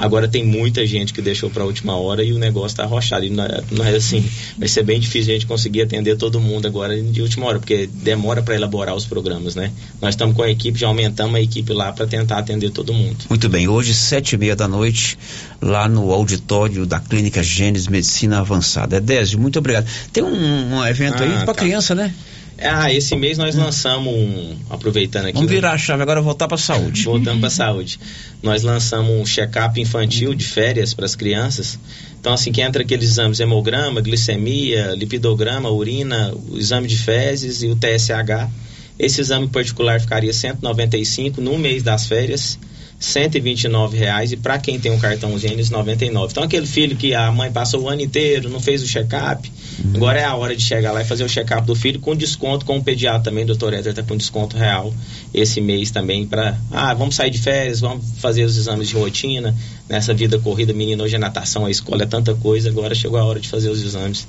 Agora 0.00 0.26
tem 0.26 0.46
muita 0.46 0.86
gente 0.86 1.12
que 1.12 1.20
deixou 1.20 1.50
para 1.50 1.62
a 1.62 1.66
última 1.66 1.94
hora 1.94 2.24
e 2.24 2.32
o 2.32 2.38
negócio 2.38 2.68
está 2.68 2.84
arrochado. 2.84 3.24
E 3.26 3.28
não 3.28 3.44
é, 3.44 3.62
não 3.70 3.84
é 3.84 3.96
assim, 3.96 4.24
vai 4.56 4.66
ser 4.66 4.82
bem 4.82 4.98
difícil 4.98 5.30
a 5.30 5.34
gente 5.34 5.46
conseguir 5.46 5.82
atender 5.82 6.16
todo 6.16 6.40
mundo 6.40 6.66
agora 6.66 7.00
de 7.00 7.20
última 7.20 7.46
hora, 7.46 7.58
porque 7.58 7.86
demora 7.92 8.42
para 8.42 8.54
elaborar 8.54 8.94
os 8.94 9.04
programas, 9.04 9.54
né? 9.54 9.70
Nós 10.00 10.14
estamos 10.14 10.34
com 10.34 10.42
a 10.42 10.50
equipe, 10.50 10.78
já 10.78 10.86
aumentamos 10.86 11.34
a 11.34 11.40
equipe 11.40 11.70
lá 11.74 11.92
para 11.92 12.06
tentar 12.06 12.38
atender 12.38 12.70
todo 12.70 12.94
mundo. 12.94 13.16
Muito 13.28 13.46
bem, 13.50 13.68
hoje 13.68 13.92
sete 13.92 14.32
e 14.32 14.38
meia 14.38 14.56
da 14.56 14.66
noite, 14.66 15.18
lá 15.60 15.86
no 15.86 16.10
auditório 16.12 16.86
da 16.86 16.98
Clínica 16.98 17.42
Gênesis 17.42 17.86
Medicina 17.86 18.40
Avançada. 18.40 18.96
É 18.96 19.00
Désio, 19.00 19.38
muito 19.38 19.58
obrigado. 19.58 19.86
Tem 20.12 20.24
um, 20.24 20.76
um 20.76 20.86
evento 20.86 21.22
Ah, 21.22 21.26
aí 21.26 21.32
para 21.44 21.46
tá. 21.46 21.54
criança, 21.54 21.94
né? 21.94 22.14
Ah, 22.62 22.92
esse 22.92 23.16
mês 23.16 23.38
nós 23.38 23.54
lançamos 23.54 24.12
um, 24.12 24.54
aproveitando 24.68 25.24
aqui. 25.24 25.34
Vamos 25.34 25.50
né? 25.50 25.56
virar 25.56 25.72
a 25.72 25.78
chave 25.78 26.02
agora 26.02 26.20
voltar 26.20 26.46
para 26.46 26.58
saúde. 26.58 27.04
Voltando 27.04 27.40
para 27.40 27.48
saúde. 27.48 27.98
Nós 28.42 28.62
lançamos 28.62 29.10
um 29.10 29.24
check-up 29.24 29.80
infantil 29.80 30.34
de 30.34 30.44
férias 30.44 30.92
para 30.92 31.06
as 31.06 31.14
crianças. 31.14 31.78
Então, 32.20 32.34
assim, 32.34 32.52
que 32.52 32.60
entra 32.60 32.82
aqueles 32.82 33.12
exames 33.12 33.40
hemograma, 33.40 34.02
glicemia, 34.02 34.94
lipidograma, 34.94 35.70
urina, 35.70 36.34
o 36.50 36.58
exame 36.58 36.86
de 36.86 36.98
fezes 36.98 37.62
e 37.62 37.68
o 37.68 37.76
TSH. 37.76 38.50
Esse 38.98 39.22
exame 39.22 39.48
particular 39.48 39.98
ficaria 39.98 40.32
195 40.32 41.40
no 41.40 41.56
mês 41.56 41.82
das 41.82 42.06
férias, 42.06 42.58
129 42.98 43.96
reais 43.96 44.32
e 44.32 44.36
para 44.36 44.58
quem 44.58 44.78
tem 44.78 44.92
um 44.92 44.98
cartão 44.98 45.38
Gênesis 45.38 45.70
99. 45.70 46.32
Então 46.32 46.44
aquele 46.44 46.66
filho 46.66 46.94
que 46.94 47.14
a 47.14 47.32
mãe 47.32 47.50
passou 47.50 47.84
o 47.84 47.88
ano 47.88 48.02
inteiro, 48.02 48.50
não 48.50 48.60
fez 48.60 48.82
o 48.82 48.86
check-up, 48.86 49.50
agora 49.94 50.20
é 50.20 50.24
a 50.24 50.34
hora 50.34 50.54
de 50.54 50.62
chegar 50.62 50.92
lá 50.92 51.02
e 51.02 51.04
fazer 51.04 51.24
o 51.24 51.28
check-up 51.28 51.66
do 51.66 51.74
filho 51.74 52.00
com 52.00 52.14
desconto 52.14 52.64
com 52.64 52.78
o 52.78 52.82
pediatra 52.82 53.30
também, 53.30 53.46
doutor 53.46 53.72
Éder 53.72 53.94
tá 53.94 54.02
com 54.02 54.16
desconto 54.16 54.56
real 54.56 54.92
esse 55.32 55.60
mês 55.60 55.90
também 55.90 56.26
para, 56.26 56.58
ah, 56.70 56.94
vamos 56.94 57.14
sair 57.14 57.30
de 57.30 57.38
férias, 57.38 57.80
vamos 57.80 58.04
fazer 58.18 58.44
os 58.44 58.56
exames 58.56 58.88
de 58.88 58.94
rotina, 58.94 59.54
nessa 59.88 60.12
vida 60.14 60.38
corrida, 60.38 60.72
menino 60.72 61.04
hoje 61.04 61.16
é 61.16 61.18
natação, 61.18 61.66
a 61.66 61.70
escola 61.70 62.02
é 62.02 62.06
tanta 62.06 62.34
coisa, 62.34 62.68
agora 62.68 62.94
chegou 62.94 63.18
a 63.18 63.24
hora 63.24 63.40
de 63.40 63.48
fazer 63.48 63.70
os 63.70 63.82
exames. 63.82 64.26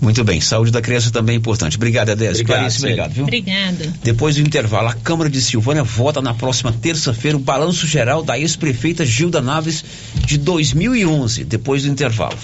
Muito 0.00 0.22
bem, 0.22 0.40
saúde 0.40 0.70
da 0.70 0.82
criança 0.82 1.10
também 1.10 1.34
é 1.34 1.38
importante. 1.38 1.76
Obrigado, 1.76 2.10
Edésio. 2.10 2.42
Obrigado, 2.42 2.58
Clarice, 2.58 2.78
obrigado, 2.78 3.12
viu? 3.12 3.24
Obrigada. 3.24 3.94
Depois 4.02 4.36
do 4.36 4.42
intervalo, 4.42 4.88
a 4.88 4.94
Câmara 4.94 5.30
de 5.30 5.40
Silvânia 5.40 5.82
vota 5.82 6.20
na 6.20 6.34
próxima 6.34 6.72
terça-feira 6.72 7.36
o 7.36 7.40
balanço 7.40 7.86
geral 7.86 8.22
da 8.22 8.38
ex-prefeita 8.38 9.04
Gilda 9.04 9.40
Naves 9.40 9.84
de 10.24 10.38
2011, 10.38 11.44
depois 11.44 11.82
do 11.82 11.88
intervalo. 11.88 12.36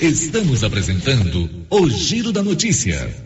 Estamos 0.00 0.64
apresentando 0.64 1.48
o 1.70 1.88
Giro 1.88 2.32
da 2.32 2.42
Notícia. 2.42 3.25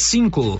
cinco. 0.01 0.59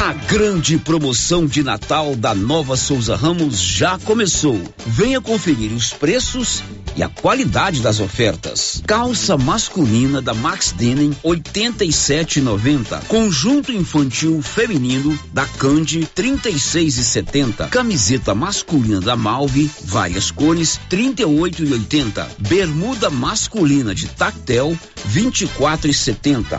A 0.00 0.12
grande 0.12 0.78
promoção 0.78 1.44
de 1.44 1.60
Natal 1.60 2.14
da 2.14 2.32
Nova 2.32 2.76
Souza 2.76 3.16
Ramos 3.16 3.60
já 3.60 3.98
começou. 3.98 4.62
Venha 4.86 5.20
conferir 5.20 5.72
os 5.72 5.92
preços 5.92 6.62
e 6.96 7.02
a 7.02 7.08
qualidade 7.08 7.80
das 7.80 7.98
ofertas. 7.98 8.80
Calça 8.86 9.36
masculina 9.36 10.22
da 10.22 10.32
Max 10.32 10.70
Denim 10.70 11.10
87,90. 11.24 13.06
Conjunto 13.08 13.72
infantil 13.72 14.40
feminino 14.40 15.18
da 15.32 15.44
Candy 15.44 16.08
36,70. 16.16 17.68
Camiseta 17.68 18.36
masculina 18.36 19.00
da 19.00 19.16
Malve, 19.16 19.68
várias 19.82 20.30
cores 20.30 20.78
38,80. 20.88 22.24
Bermuda 22.38 23.10
masculina 23.10 23.92
de 23.92 24.06
Tactel 24.06 24.78
24,70. 25.12 26.58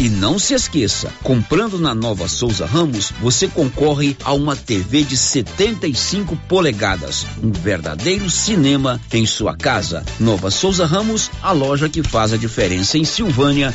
E 0.00 0.08
não 0.08 0.36
se 0.36 0.52
esqueça, 0.52 1.12
comprando 1.22 1.78
na 1.78 1.94
Nova 1.94 2.26
Souza 2.26 2.66
Ramos, 2.72 3.12
você 3.20 3.46
concorre 3.46 4.16
a 4.24 4.32
uma 4.32 4.56
TV 4.56 5.04
de 5.04 5.14
75 5.14 6.34
polegadas, 6.48 7.26
um 7.42 7.52
verdadeiro 7.52 8.30
cinema 8.30 8.98
em 9.12 9.26
sua 9.26 9.54
casa. 9.54 10.02
Nova 10.18 10.50
Souza 10.50 10.86
Ramos, 10.86 11.30
a 11.42 11.52
loja 11.52 11.86
que 11.86 12.02
faz 12.02 12.32
a 12.32 12.38
diferença 12.38 12.96
em 12.96 13.04
Silvânia 13.04 13.74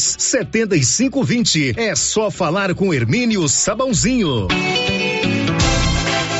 7520. 0.00 1.74
É 1.76 1.94
só 1.94 2.30
falar 2.30 2.74
com 2.74 2.92
Hermínio 2.92 3.48
Sabãozinho. 3.48 4.48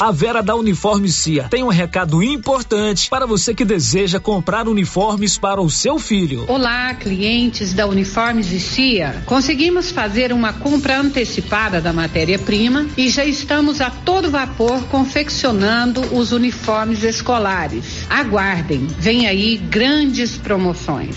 A 0.00 0.10
Vera 0.10 0.42
da 0.42 0.56
Uniforme 0.56 1.10
Cia 1.10 1.46
tem 1.50 1.62
um 1.62 1.68
recado 1.68 2.22
importante 2.22 3.10
para 3.10 3.26
você 3.26 3.52
que 3.52 3.66
deseja 3.66 4.18
comprar 4.18 4.66
uniformes 4.66 5.36
para 5.36 5.60
o 5.60 5.68
seu 5.68 5.98
filho. 5.98 6.46
Olá, 6.48 6.94
clientes 6.94 7.74
da 7.74 7.86
Uniformes 7.86 8.46
Cia. 8.46 9.22
Conseguimos 9.26 9.90
fazer 9.90 10.32
uma 10.32 10.54
compra 10.54 10.98
antecipada 10.98 11.82
da 11.82 11.92
matéria-prima 11.92 12.86
e 12.96 13.10
já 13.10 13.26
estamos 13.26 13.82
a 13.82 13.90
todo 13.90 14.30
vapor 14.30 14.84
confeccionando 14.84 16.00
os 16.16 16.32
uniformes 16.32 17.02
escolares. 17.02 18.06
Aguardem, 18.08 18.86
vem 18.98 19.26
aí 19.26 19.58
grandes 19.58 20.38
promoções. 20.38 21.16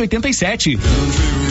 87. 0.07 1.50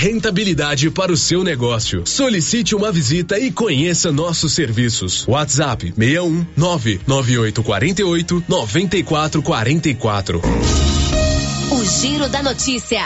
rentabilidade 0.00 0.90
para 0.90 1.12
o 1.12 1.16
seu 1.16 1.44
negócio. 1.44 2.04
Solicite 2.06 2.74
uma 2.74 2.90
visita 2.90 3.38
e 3.38 3.52
conheça 3.52 4.10
nossos 4.10 4.54
serviços. 4.54 5.28
WhatsApp 5.28 5.92
61 5.94 6.46
99848 6.56 8.44
9444. 8.48 10.40
O 11.70 11.84
Giro 11.84 12.30
da 12.30 12.42
Notícia. 12.42 13.04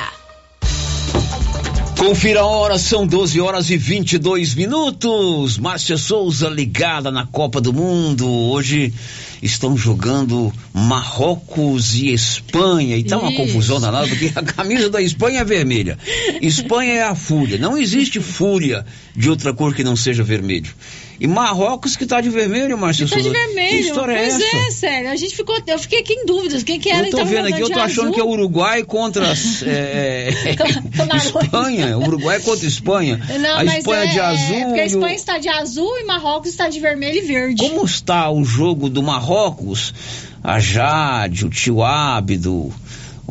Confira 1.99 2.43
a 2.43 2.47
hora, 2.47 2.79
são 2.79 3.05
12 3.05 3.41
horas 3.41 3.71
e 3.71 3.77
22 3.77 4.55
minutos. 4.55 5.59
Márcia 5.59 5.97
Souza 5.97 6.49
ligada 6.49 7.11
na 7.11 7.27
Copa 7.27 7.61
do 7.61 7.73
Mundo. 7.73 8.31
Hoje 8.31 8.95
estão 9.45 9.77
jogando 9.77 10.51
Marrocos 10.73 11.95
e 11.95 12.13
Espanha. 12.13 12.97
E 12.97 13.05
tá 13.05 13.19
uma 13.19 13.31
Isso. 13.31 13.37
confusão 13.37 13.79
danada, 13.79 14.09
porque 14.09 14.33
a 14.35 14.43
camisa 14.43 14.89
da 14.89 15.03
Espanha 15.03 15.41
é 15.41 15.45
vermelha. 15.45 15.99
Espanha 16.41 16.95
é 16.95 17.03
a 17.03 17.15
fúria. 17.15 17.59
Não 17.59 17.77
existe 17.77 18.21
fúria 18.21 18.87
de 19.15 19.29
outra 19.29 19.53
cor 19.53 19.75
que 19.75 19.85
não 19.85 19.97
seja 19.97 20.23
vermelho. 20.23 20.71
E 21.21 21.27
Marrocos 21.27 21.97
que 21.97 22.07
tá 22.07 22.21
de 22.21 22.29
vermelho, 22.29 22.77
Márcia 22.77 23.07
Tá 23.07 23.17
de 23.17 23.23
Souza. 23.23 23.39
vermelho. 23.39 23.69
Que 23.69 23.77
história 23.77 24.13
é 24.13 24.17
pois 24.17 24.35
essa? 24.35 24.57
é, 24.57 24.71
sério. 24.71 25.11
A 25.11 25.17
gente 25.17 25.37
ficou. 25.37 25.57
Eu 25.67 25.79
fiquei 25.79 26.01
aqui 26.01 26.13
em 26.13 26.27
dúvidas. 26.27 26.63
Quem 26.63 26.81
que 26.81 26.91
era 26.91 27.07
Eu 27.07 27.11
tô 27.11 27.19
então, 27.19 27.27
vendo 27.27 27.49
aqui, 27.49 27.61
eu 27.61 27.71
tô 27.71 27.79
achando 27.79 28.01
azul? 28.03 28.13
que 28.15 28.21
é 28.21 28.25
Uruguai 28.25 28.83
contra 28.83 29.25
é, 29.67 30.31
Espanha. 31.17 31.99
Uruguai 31.99 32.41
contra 32.41 32.67
Espanha. 32.67 33.21
Não, 33.41 33.59
a 33.59 33.65
mas 33.65 33.79
Espanha 33.79 34.05
é, 34.05 34.07
de 34.07 34.21
azul. 34.21 34.57
É 34.57 34.65
porque 34.65 34.81
a 34.81 34.87
Espanha 34.87 35.15
está 35.15 35.39
de 35.39 35.49
azul 35.49 35.99
e 35.99 36.05
Marrocos 36.05 36.51
está 36.51 36.69
de 36.69 36.81
vermelho 36.81 37.19
e 37.19 37.23
verde. 37.23 37.63
Como 37.69 37.85
está 37.85 38.31
o 38.31 38.45
jogo 38.45 38.89
do 38.89 39.03
Marrocos? 39.03 39.95
A 40.43 40.59
Jade, 40.61 41.47
o 41.47 41.49
tio 41.51 41.83
Ábido, 41.83 42.71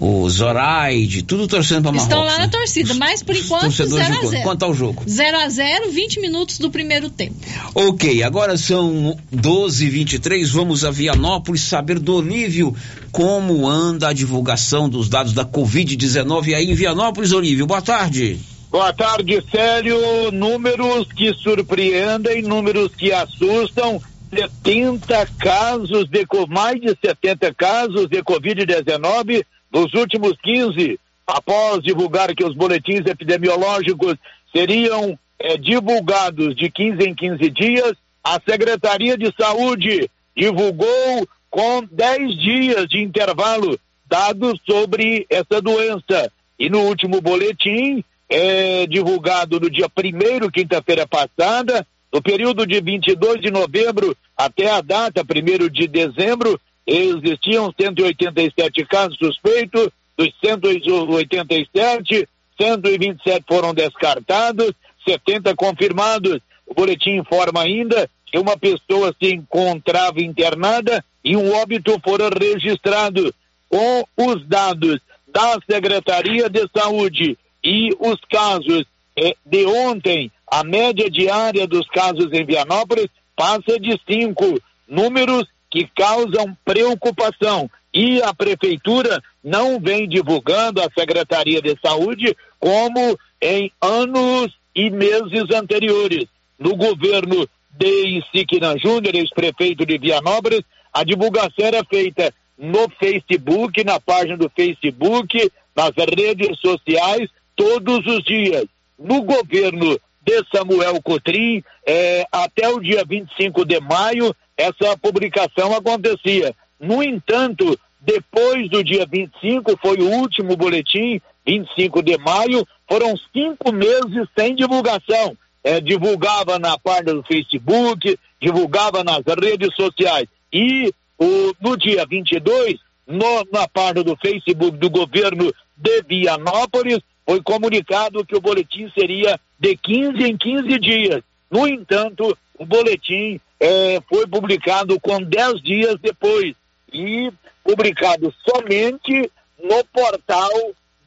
o 0.06 0.30
Zoraide, 0.30 1.22
tudo 1.24 1.48
torcendo 1.48 1.84
para 1.84 1.94
Marrocos. 1.94 2.04
Estão 2.12 2.26
lá 2.26 2.38
na 2.38 2.46
né? 2.46 2.52
torcida, 2.52 2.94
mas 2.96 3.24
por 3.24 3.34
enquanto 3.36 3.62
Torcedores 3.64 4.06
de 4.08 4.12
0 4.12 4.14
a 4.14 4.20
quanto? 4.20 4.30
0 4.32 4.44
Quanto 4.44 4.60
tá 4.60 4.68
o 4.68 4.74
jogo? 4.74 5.04
0 5.08 5.38
a 5.38 5.48
0 5.50 5.92
20 5.92 6.20
minutos 6.20 6.58
do 6.58 6.70
primeiro 6.70 7.10
tempo. 7.10 7.36
Ok, 7.74 8.22
agora 8.22 8.58
são 8.58 9.18
12 9.32 9.86
h 9.86 9.94
23 9.94 10.50
vamos 10.50 10.84
a 10.84 10.92
Vianópolis 10.92 11.62
saber 11.62 12.00
do 12.00 12.16
Olívio 12.16 12.76
como 13.14 13.70
anda 13.70 14.10
a 14.10 14.14
divulgação 14.14 14.90
dos 14.90 15.08
dados 15.08 15.32
da 15.32 15.46
Covid-19 15.46 16.54
aí 16.54 16.70
em 16.70 16.76
Vianópolis, 16.76 17.32
Olívio. 17.32 17.66
Boa 17.66 17.82
tarde. 17.82 18.40
Boa 18.70 18.92
tarde, 18.92 19.42
Célio. 19.50 20.32
Números 20.34 21.08
que 21.16 21.34
surpreendem, 21.36 22.42
números 22.42 22.92
que 22.94 23.14
assustam. 23.14 24.02
70 24.36 25.28
casos 25.38 26.10
de 26.10 26.26
co- 26.26 26.48
mais 26.48 26.82
de 26.82 26.98
70 27.00 27.54
casos 27.54 28.10
de 28.10 28.22
Covid-19 28.24 29.46
nos 29.74 29.94
últimos 29.94 30.34
15. 30.44 31.00
Após 31.26 31.82
divulgar 31.82 32.36
que 32.36 32.46
os 32.46 32.56
boletins 32.56 33.06
epidemiológicos 33.08 34.16
seriam 34.56 35.18
eh, 35.40 35.58
divulgados 35.58 36.56
de 36.56 36.70
15 36.70 37.04
em 37.04 37.16
15 37.16 37.50
dias, 37.50 37.94
a 38.24 38.40
Secretaria 38.48 39.18
de 39.18 39.34
Saúde 39.38 40.10
divulgou 40.36 41.28
com 41.50 41.84
10 41.92 42.38
dias 42.40 42.88
de 42.88 43.02
intervalo 43.02 43.80
dados 44.06 44.60
sobre 44.66 45.26
essa 45.30 45.62
doença. 45.62 46.32
E 46.60 46.70
no 46.70 46.82
último 46.82 47.20
boletim, 47.20 48.04
é, 48.30 48.86
divulgado 48.88 49.60
no 49.60 49.70
dia 49.70 49.88
1 49.88 50.50
quinta-feira 50.50 51.08
passada, 51.08 51.86
no 52.12 52.22
período 52.22 52.66
de 52.66 52.80
22 52.80 53.42
de 53.42 53.52
novembro 53.52 54.16
até 54.38 54.70
a 54.70 54.82
data 54.82 55.22
1 55.22 55.70
de 55.70 55.88
dezembro, 55.88 56.60
existiam 56.86 57.74
187 57.80 58.86
casos 58.86 59.18
suspeitos, 59.18 59.90
dos 60.18 60.30
187, 60.44 62.28
127 62.60 63.46
foram 63.48 63.74
descartados, 63.74 64.72
70 65.08 65.56
confirmados. 65.56 66.40
O 66.68 66.74
boletim 66.74 67.18
informa 67.18 67.62
ainda 67.62 68.10
que 68.26 68.38
uma 68.38 68.58
pessoa 68.58 69.14
se 69.22 69.34
encontrava 69.34 70.22
internada 70.22 71.04
e 71.24 71.36
um 71.36 71.54
óbito 71.54 72.00
foram 72.04 72.30
registrados 72.30 73.32
com 73.70 74.04
os 74.18 74.46
dados 74.48 75.00
da 75.28 75.58
Secretaria 75.70 76.50
de 76.50 76.68
Saúde 76.76 77.38
e 77.64 77.90
os 78.00 78.20
casos 78.30 78.86
eh, 79.16 79.36
de 79.46 79.66
ontem, 79.66 80.32
a 80.48 80.64
média 80.64 81.10
diária 81.10 81.68
dos 81.68 81.88
casos 81.88 82.32
em 82.34 82.46
Vianópolis 82.46 83.08
passa 83.36 83.80
de 83.80 84.00
cinco, 84.08 84.60
números 84.88 85.46
que 85.74 85.90
causam 85.96 86.56
preocupação. 86.64 87.68
E 87.92 88.22
a 88.22 88.32
prefeitura 88.32 89.20
não 89.44 89.80
vem 89.80 90.08
divulgando 90.08 90.80
a 90.80 90.90
Secretaria 90.98 91.60
de 91.64 91.76
Saúde 91.84 92.38
como 92.60 93.18
em 93.42 93.72
anos 93.82 94.54
e 94.76 94.92
meses 94.92 95.50
anteriores. 95.52 96.26
No 96.60 96.76
governo 96.76 97.50
de 97.72 98.20
Isiquina 98.20 98.78
Júnior, 98.78 99.16
ex-prefeito 99.16 99.84
de 99.84 99.98
Vianópolis, 99.98 100.62
a 100.94 101.04
divulgação 101.04 101.66
era 101.66 101.84
feita 101.84 102.32
no 102.56 102.88
Facebook, 103.00 103.84
na 103.84 104.00
página 104.00 104.38
do 104.38 104.52
Facebook, 104.56 105.52
nas 105.76 105.92
redes 106.16 106.60
sociais, 106.60 107.32
todos 107.56 108.06
os 108.06 108.24
dias. 108.24 108.66
No 108.98 109.24
governo 109.24 110.00
de 110.22 110.44
Samuel 110.56 111.02
Cotrim, 111.02 111.64
eh, 111.86 112.26
até 112.32 112.70
o 112.70 112.80
dia 112.80 113.04
25 113.04 113.66
de 113.66 113.80
maio, 113.80 114.36
essa 114.58 114.98
publicação 114.98 115.76
acontecia. 115.76 116.56
No 116.80 117.02
entanto, 117.02 117.78
depois 118.00 118.70
do 118.70 118.84
dia 118.84 119.06
25, 119.06 119.78
foi 119.82 119.98
o 119.98 120.10
último 120.10 120.56
boletim, 120.56 121.22
25 121.46 122.04
de 122.04 122.18
maio, 122.18 122.68
foram 122.88 123.16
cinco 123.32 123.72
meses 123.72 124.28
sem 124.38 124.56
divulgação. 124.56 125.38
Eh, 125.64 125.80
divulgava 125.80 126.60
na 126.60 126.78
página 126.78 127.14
do 127.14 127.24
Facebook, 127.24 128.20
divulgava 128.42 129.04
nas 129.04 129.22
redes 129.42 129.74
sociais. 129.76 130.28
E 130.52 130.94
o, 131.18 131.54
no 131.62 131.78
dia 131.78 132.06
22, 132.06 132.76
no, 133.08 133.48
na 133.52 133.68
página 133.68 134.04
do 134.04 134.18
Facebook 134.18 134.78
do 134.78 134.90
governo 134.90 135.54
de 135.78 136.02
Vianópolis, 136.04 137.00
foi 137.26 137.42
comunicado 137.42 138.26
que 138.26 138.36
o 138.36 138.42
boletim 138.42 138.92
seria 138.98 139.40
de 139.58 139.78
15 139.78 140.24
em 140.24 140.38
15 140.38 140.80
dias. 140.80 141.24
No 141.50 141.66
entanto, 141.68 142.38
o 142.60 142.66
boletim 142.66 143.40
eh, 143.64 144.02
foi 144.10 144.28
publicado 144.28 145.00
com 145.00 145.24
10 145.24 145.62
dias 145.62 145.96
depois 146.02 146.54
e 146.92 147.32
publicado 147.64 148.34
somente 148.46 149.32
no 149.64 149.86
portal 149.86 150.52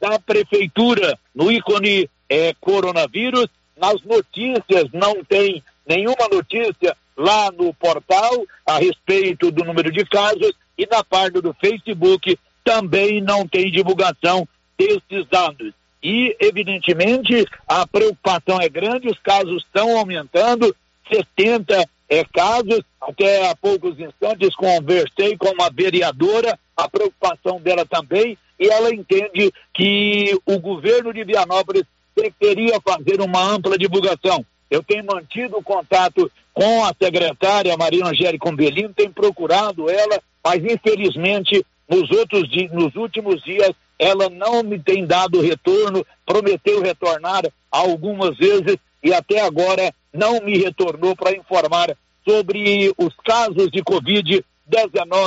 da 0.01 0.17
prefeitura, 0.17 1.19
no 1.35 1.51
ícone 1.51 2.09
eh, 2.27 2.55
coronavírus. 2.59 3.45
Nas 3.79 4.01
notícias 4.01 4.85
não 4.91 5.23
tem 5.23 5.63
nenhuma 5.87 6.27
notícia 6.31 6.97
lá 7.15 7.51
no 7.51 7.71
portal 7.75 8.43
a 8.65 8.79
respeito 8.79 9.51
do 9.51 9.63
número 9.63 9.91
de 9.91 10.03
casos 10.05 10.53
e 10.75 10.87
na 10.87 11.03
página 11.03 11.39
do 11.39 11.55
Facebook 11.61 12.39
também 12.63 13.21
não 13.21 13.47
tem 13.47 13.71
divulgação 13.71 14.47
desses 14.75 15.27
dados. 15.29 15.73
E, 16.01 16.35
evidentemente, 16.39 17.45
a 17.67 17.85
preocupação 17.85 18.59
é 18.59 18.67
grande, 18.67 19.09
os 19.09 19.19
casos 19.19 19.63
estão 19.63 19.95
aumentando, 19.95 20.75
70 21.11 21.87
é, 22.09 22.23
casos. 22.25 22.81
Até 23.01 23.49
há 23.49 23.55
poucos 23.55 23.99
instantes 23.99 24.55
conversei 24.55 25.37
com 25.37 25.49
uma 25.49 25.69
vereadora, 25.69 26.57
a 26.75 26.89
preocupação 26.89 27.59
dela 27.59 27.85
também, 27.85 28.37
e 28.59 28.67
ela 28.67 28.93
entende 28.93 29.51
que 29.73 30.37
o 30.45 30.59
governo 30.59 31.13
de 31.13 31.23
Vianópolis 31.23 31.83
deveria 32.15 32.79
fazer 32.81 33.21
uma 33.21 33.41
ampla 33.41 33.77
divulgação. 33.77 34.45
Eu 34.69 34.83
tenho 34.83 35.05
mantido 35.05 35.61
contato 35.61 36.29
com 36.53 36.83
a 36.83 36.93
secretária 36.99 37.77
Maria 37.77 38.05
Angélica 38.05 38.49
Umbelino, 38.49 38.93
tenho 38.93 39.13
procurado 39.13 39.89
ela, 39.89 40.19
mas 40.43 40.63
infelizmente 40.65 41.63
nos 41.87 42.09
outros 42.11 42.49
dias, 42.49 42.71
nos 42.71 42.95
últimos 42.95 43.41
dias 43.43 43.71
ela 43.97 44.29
não 44.29 44.61
me 44.63 44.77
tem 44.77 45.05
dado 45.05 45.41
retorno, 45.41 46.05
prometeu 46.25 46.81
retornar 46.81 47.43
algumas 47.71 48.37
vezes 48.37 48.77
e 49.03 49.13
até 49.13 49.41
agora 49.41 49.93
não 50.13 50.41
me 50.41 50.57
retornou 50.57 51.15
para 51.15 51.35
informar 51.35 51.95
sobre 52.27 52.93
os 52.97 53.13
casos 53.23 53.69
de 53.71 53.81
Covid-19 53.83 54.43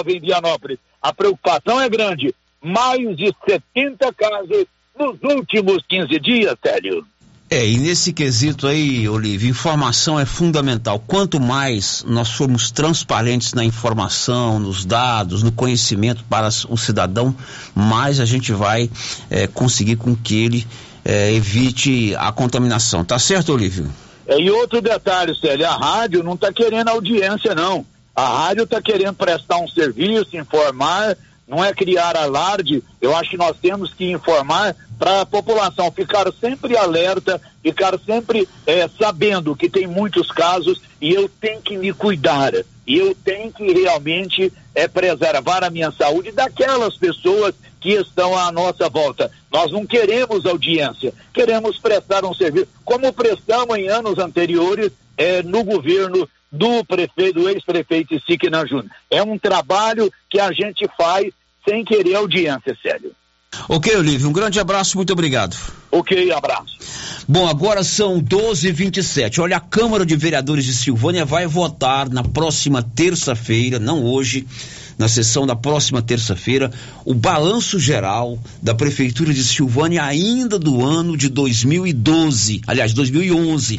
em 0.08 0.20
Vianópolis. 0.20 0.78
A 1.00 1.12
preocupação 1.12 1.80
é 1.80 1.88
grande, 1.88 2.34
mais 2.62 3.16
de 3.16 3.34
70 3.48 4.12
casos 4.12 4.66
nos 4.98 5.18
últimos 5.22 5.84
15 5.88 6.20
dias, 6.20 6.54
Célio. 6.62 7.06
É, 7.52 7.66
e 7.66 7.78
nesse 7.78 8.12
quesito 8.12 8.68
aí, 8.68 9.08
Olívio, 9.08 9.50
informação 9.50 10.20
é 10.20 10.24
fundamental. 10.24 11.02
Quanto 11.04 11.40
mais 11.40 12.04
nós 12.06 12.30
formos 12.30 12.70
transparentes 12.70 13.54
na 13.54 13.64
informação, 13.64 14.60
nos 14.60 14.84
dados, 14.84 15.42
no 15.42 15.50
conhecimento 15.50 16.22
para 16.30 16.46
o 16.68 16.76
cidadão, 16.76 17.34
mais 17.74 18.20
a 18.20 18.24
gente 18.24 18.52
vai 18.52 18.88
é, 19.28 19.48
conseguir 19.48 19.96
com 19.96 20.14
que 20.14 20.44
ele 20.44 20.66
é, 21.04 21.32
evite 21.32 22.14
a 22.16 22.30
contaminação. 22.32 23.04
Tá 23.04 23.18
certo, 23.18 23.52
Olívio? 23.52 23.90
É, 24.26 24.38
e 24.38 24.50
outro 24.50 24.80
detalhe, 24.80 25.34
Célio, 25.34 25.66
a 25.66 25.76
rádio 25.76 26.22
não 26.22 26.34
está 26.34 26.52
querendo 26.52 26.88
audiência, 26.88 27.54
não. 27.54 27.84
A 28.14 28.46
rádio 28.46 28.64
está 28.64 28.80
querendo 28.82 29.14
prestar 29.14 29.58
um 29.58 29.68
serviço, 29.68 30.36
informar, 30.36 31.16
não 31.48 31.64
é 31.64 31.72
criar 31.72 32.16
alarde. 32.16 32.82
Eu 33.00 33.16
acho 33.16 33.30
que 33.30 33.36
nós 33.36 33.56
temos 33.60 33.92
que 33.92 34.10
informar 34.10 34.76
para 34.98 35.22
a 35.22 35.26
população 35.26 35.90
ficar 35.90 36.26
sempre 36.38 36.76
alerta, 36.76 37.40
ficar 37.62 37.98
sempre 38.04 38.46
eh, 38.66 38.88
sabendo 38.98 39.56
que 39.56 39.68
tem 39.68 39.86
muitos 39.86 40.30
casos 40.30 40.80
e 41.00 41.12
eu 41.12 41.28
tenho 41.40 41.60
que 41.60 41.76
me 41.76 41.92
cuidar. 41.92 42.52
E 42.90 42.98
eu 42.98 43.14
tenho 43.14 43.52
que 43.52 43.72
realmente 43.72 44.52
eh, 44.74 44.88
preservar 44.88 45.62
a 45.62 45.70
minha 45.70 45.92
saúde 45.92 46.32
daquelas 46.32 46.96
pessoas 46.96 47.54
que 47.80 47.90
estão 47.90 48.36
à 48.36 48.50
nossa 48.50 48.88
volta. 48.88 49.30
Nós 49.48 49.70
não 49.70 49.86
queremos 49.86 50.44
audiência, 50.44 51.14
queremos 51.32 51.78
prestar 51.78 52.24
um 52.24 52.34
serviço, 52.34 52.66
como 52.84 53.12
prestamos 53.12 53.78
em 53.78 53.88
anos 53.88 54.18
anteriores 54.18 54.90
eh, 55.16 55.40
no 55.44 55.62
governo 55.62 56.28
do 56.50 56.84
prefeito, 56.84 57.48
ex-prefeito 57.48 58.20
Siquenan 58.26 58.66
Júnior. 58.66 58.90
É 59.08 59.22
um 59.22 59.38
trabalho 59.38 60.12
que 60.28 60.40
a 60.40 60.50
gente 60.50 60.84
faz 60.98 61.32
sem 61.64 61.84
querer 61.84 62.16
audiência, 62.16 62.76
sério. 62.82 63.12
Ok, 63.72 63.96
Olívio, 63.96 64.28
um 64.28 64.32
grande 64.32 64.58
abraço, 64.58 64.96
muito 64.96 65.12
obrigado. 65.12 65.56
Ok, 65.92 66.32
abraço. 66.32 66.76
Bom, 67.28 67.46
agora 67.46 67.84
são 67.84 68.20
12h27. 68.20 69.38
Olha, 69.38 69.58
a 69.58 69.60
Câmara 69.60 70.04
de 70.04 70.16
Vereadores 70.16 70.64
de 70.64 70.74
Silvânia 70.74 71.24
vai 71.24 71.46
votar 71.46 72.10
na 72.10 72.24
próxima 72.24 72.82
terça-feira, 72.82 73.78
não 73.78 74.02
hoje, 74.04 74.44
na 74.98 75.06
sessão 75.06 75.46
da 75.46 75.54
próxima 75.54 76.02
terça-feira, 76.02 76.72
o 77.04 77.14
balanço 77.14 77.78
geral 77.78 78.40
da 78.60 78.74
Prefeitura 78.74 79.32
de 79.32 79.44
Silvânia 79.44 80.02
ainda 80.02 80.58
do 80.58 80.84
ano 80.84 81.16
de 81.16 81.28
2012, 81.28 82.62
aliás, 82.66 82.92
2011. 82.92 83.78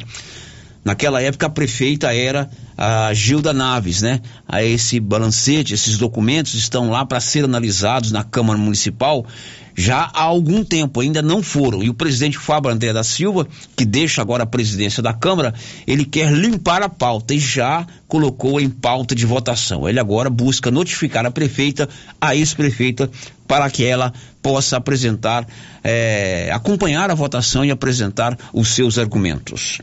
Naquela 0.83 1.21
época 1.21 1.45
a 1.45 1.49
prefeita 1.49 2.13
era 2.13 2.49
a 2.77 3.13
Gilda 3.13 3.53
Naves, 3.53 4.01
né? 4.01 4.19
A 4.47 4.63
esse 4.63 4.99
balancete, 4.99 5.73
esses 5.73 5.97
documentos 5.97 6.55
estão 6.55 6.89
lá 6.89 7.05
para 7.05 7.19
ser 7.19 7.45
analisados 7.45 8.11
na 8.11 8.23
Câmara 8.23 8.57
Municipal 8.57 9.25
já 9.75 10.09
há 10.13 10.23
algum 10.23 10.63
tempo, 10.63 10.99
ainda 10.99 11.21
não 11.21 11.41
foram. 11.41 11.83
E 11.83 11.89
o 11.89 11.93
presidente 11.93 12.37
Fábio 12.37 12.71
André 12.71 12.93
da 12.93 13.03
Silva, 13.03 13.47
que 13.75 13.85
deixa 13.85 14.21
agora 14.21 14.43
a 14.43 14.47
presidência 14.47 15.01
da 15.01 15.13
Câmara, 15.13 15.53
ele 15.87 16.05
quer 16.05 16.31
limpar 16.31 16.81
a 16.81 16.89
pauta 16.89 17.33
e 17.33 17.39
já 17.39 17.85
colocou 18.07 18.59
em 18.59 18.69
pauta 18.69 19.15
de 19.15 19.25
votação. 19.25 19.87
Ele 19.87 19.99
agora 19.99 20.29
busca 20.29 20.69
notificar 20.69 21.25
a 21.25 21.31
prefeita, 21.31 21.87
a 22.19 22.35
ex-prefeita, 22.35 23.09
para 23.47 23.69
que 23.69 23.83
ela 23.83 24.13
possa 24.41 24.77
apresentar, 24.77 25.45
eh, 25.83 26.49
acompanhar 26.53 27.11
a 27.11 27.15
votação 27.15 27.63
e 27.65 27.71
apresentar 27.71 28.37
os 28.53 28.69
seus 28.69 28.97
argumentos. 28.97 29.81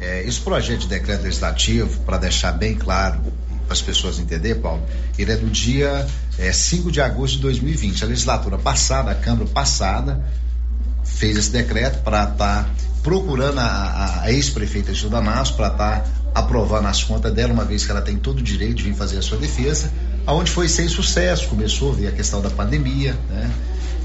É, 0.00 0.22
esse 0.26 0.40
projeto 0.40 0.80
de 0.80 0.88
decreto 0.88 1.22
legislativo, 1.22 2.00
para 2.00 2.16
deixar 2.16 2.52
bem 2.52 2.74
claro 2.74 3.20
para 3.64 3.74
as 3.74 3.82
pessoas 3.82 4.18
entenderem, 4.18 4.60
Paulo, 4.60 4.82
ele 5.18 5.30
é 5.30 5.36
do 5.36 5.48
dia 5.48 6.06
é, 6.38 6.52
5 6.52 6.90
de 6.90 7.00
agosto 7.00 7.36
de 7.36 7.42
2020. 7.42 8.02
A 8.02 8.06
legislatura 8.06 8.58
passada, 8.58 9.10
a 9.10 9.14
Câmara 9.14 9.46
passada, 9.46 10.24
fez 11.04 11.36
esse 11.36 11.50
decreto 11.50 12.02
para 12.02 12.24
estar 12.24 12.64
tá 12.64 12.70
procurando 13.02 13.58
a, 13.58 14.22
a 14.22 14.32
ex-prefeita 14.32 14.92
Gilda 14.94 15.20
Nasso 15.20 15.54
para 15.54 15.68
estar 15.68 16.00
tá 16.00 16.10
aprovando 16.34 16.86
as 16.86 17.02
contas 17.04 17.32
dela, 17.32 17.52
uma 17.52 17.64
vez 17.64 17.84
que 17.84 17.90
ela 17.90 18.02
tem 18.02 18.16
todo 18.16 18.38
o 18.38 18.42
direito 18.42 18.76
de 18.76 18.84
vir 18.84 18.94
fazer 18.94 19.18
a 19.18 19.22
sua 19.22 19.36
defesa, 19.38 19.90
aonde 20.26 20.50
foi 20.50 20.68
sem 20.68 20.88
sucesso, 20.88 21.48
começou 21.48 21.92
a 21.92 21.94
ver 21.94 22.06
a 22.08 22.12
questão 22.12 22.40
da 22.40 22.50
pandemia, 22.50 23.16
né? 23.28 23.50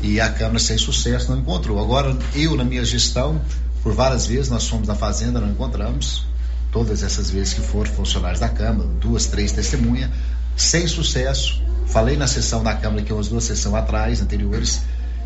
E 0.02 0.20
a 0.20 0.30
Câmara 0.30 0.60
sem 0.60 0.78
sucesso 0.78 1.32
não 1.32 1.40
encontrou. 1.40 1.82
Agora, 1.82 2.16
eu, 2.36 2.56
na 2.56 2.64
minha 2.64 2.84
gestão, 2.84 3.42
por 3.86 3.94
várias 3.94 4.26
vezes 4.26 4.50
nós 4.50 4.68
fomos 4.68 4.88
na 4.88 4.96
fazenda, 4.96 5.40
não 5.40 5.48
encontramos. 5.48 6.26
Todas 6.72 7.04
essas 7.04 7.30
vezes 7.30 7.54
que 7.54 7.62
foram 7.62 7.94
funcionários 7.94 8.40
da 8.40 8.50
Câmara, 8.50 8.90
duas, 9.00 9.28
três 9.28 9.52
testemunhas, 9.52 10.10
sem 10.58 10.88
sucesso. 10.88 11.62
Falei 11.86 12.18
na 12.18 12.26
sessão 12.26 12.64
da 12.64 12.74
Câmara 12.74 13.04
que 13.04 13.14
umas 13.14 13.28
duas 13.28 13.44
sessões 13.44 13.76
atrás, 13.76 14.22
anteriores, 14.22 14.82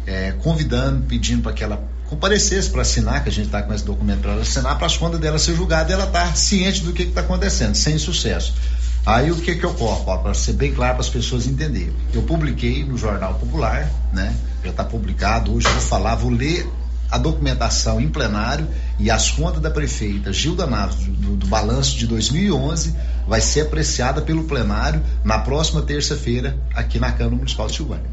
é, 0.06 0.34
convidando, 0.44 1.06
pedindo 1.06 1.42
para 1.42 1.54
que 1.54 1.64
ela 1.64 1.82
comparecesse 2.10 2.70
para 2.70 2.82
assinar, 2.82 3.24
que 3.24 3.30
a 3.30 3.32
gente 3.32 3.46
está 3.46 3.64
com 3.64 3.74
esse 3.74 3.86
documento 3.86 4.20
para 4.20 4.34
ela 4.34 4.42
assinar, 4.42 4.76
para 4.76 4.88
as 4.88 4.98
contas 4.98 5.22
dela 5.22 5.40
ser 5.40 5.56
julgada 5.56 5.92
e 5.92 5.94
ela 5.94 6.04
estar 6.04 6.28
tá 6.28 6.36
ciente 6.36 6.84
do 6.84 6.92
que 6.92 7.04
está 7.04 7.22
acontecendo, 7.22 7.76
sem 7.76 7.98
sucesso. 7.98 8.54
Aí 9.06 9.32
o 9.32 9.38
que 9.38 9.56
que 9.56 9.66
ocorre, 9.66 10.04
para 10.04 10.34
ser 10.34 10.52
bem 10.52 10.74
claro 10.74 10.96
para 10.96 11.02
as 11.02 11.10
pessoas 11.10 11.48
entenderem. 11.48 11.94
Eu 12.14 12.24
publiquei 12.24 12.84
no 12.84 12.98
Jornal 12.98 13.36
Popular, 13.36 13.90
né? 14.12 14.36
Já 14.66 14.72
está 14.72 14.84
publicado, 14.84 15.54
hoje 15.54 15.66
eu 15.66 15.72
vou 15.72 15.82
falar, 15.82 16.16
vou 16.16 16.30
ler 16.30 16.68
a 17.12 17.18
documentação 17.18 18.00
em 18.00 18.10
plenário 18.10 18.68
e 19.00 19.10
as 19.10 19.32
contas 19.32 19.62
da 19.62 19.72
prefeita 19.72 20.32
Gilda 20.32 20.66
Naves 20.68 20.98
do, 21.08 21.36
do, 21.36 21.48
balanço 21.48 21.98
de 21.98 22.06
2011 22.08 22.96
vai 23.28 23.42
ser 23.42 23.62
apreciada 23.62 24.22
pelo 24.22 24.44
plenário 24.44 25.02
na 25.24 25.40
próxima 25.40 25.82
terça-feira 25.82 26.58
aqui 26.74 27.00
na 27.00 27.12
Câmara 27.12 27.36
Municipal 27.36 27.68
de 27.68 27.76
Silvânia. 27.76 28.10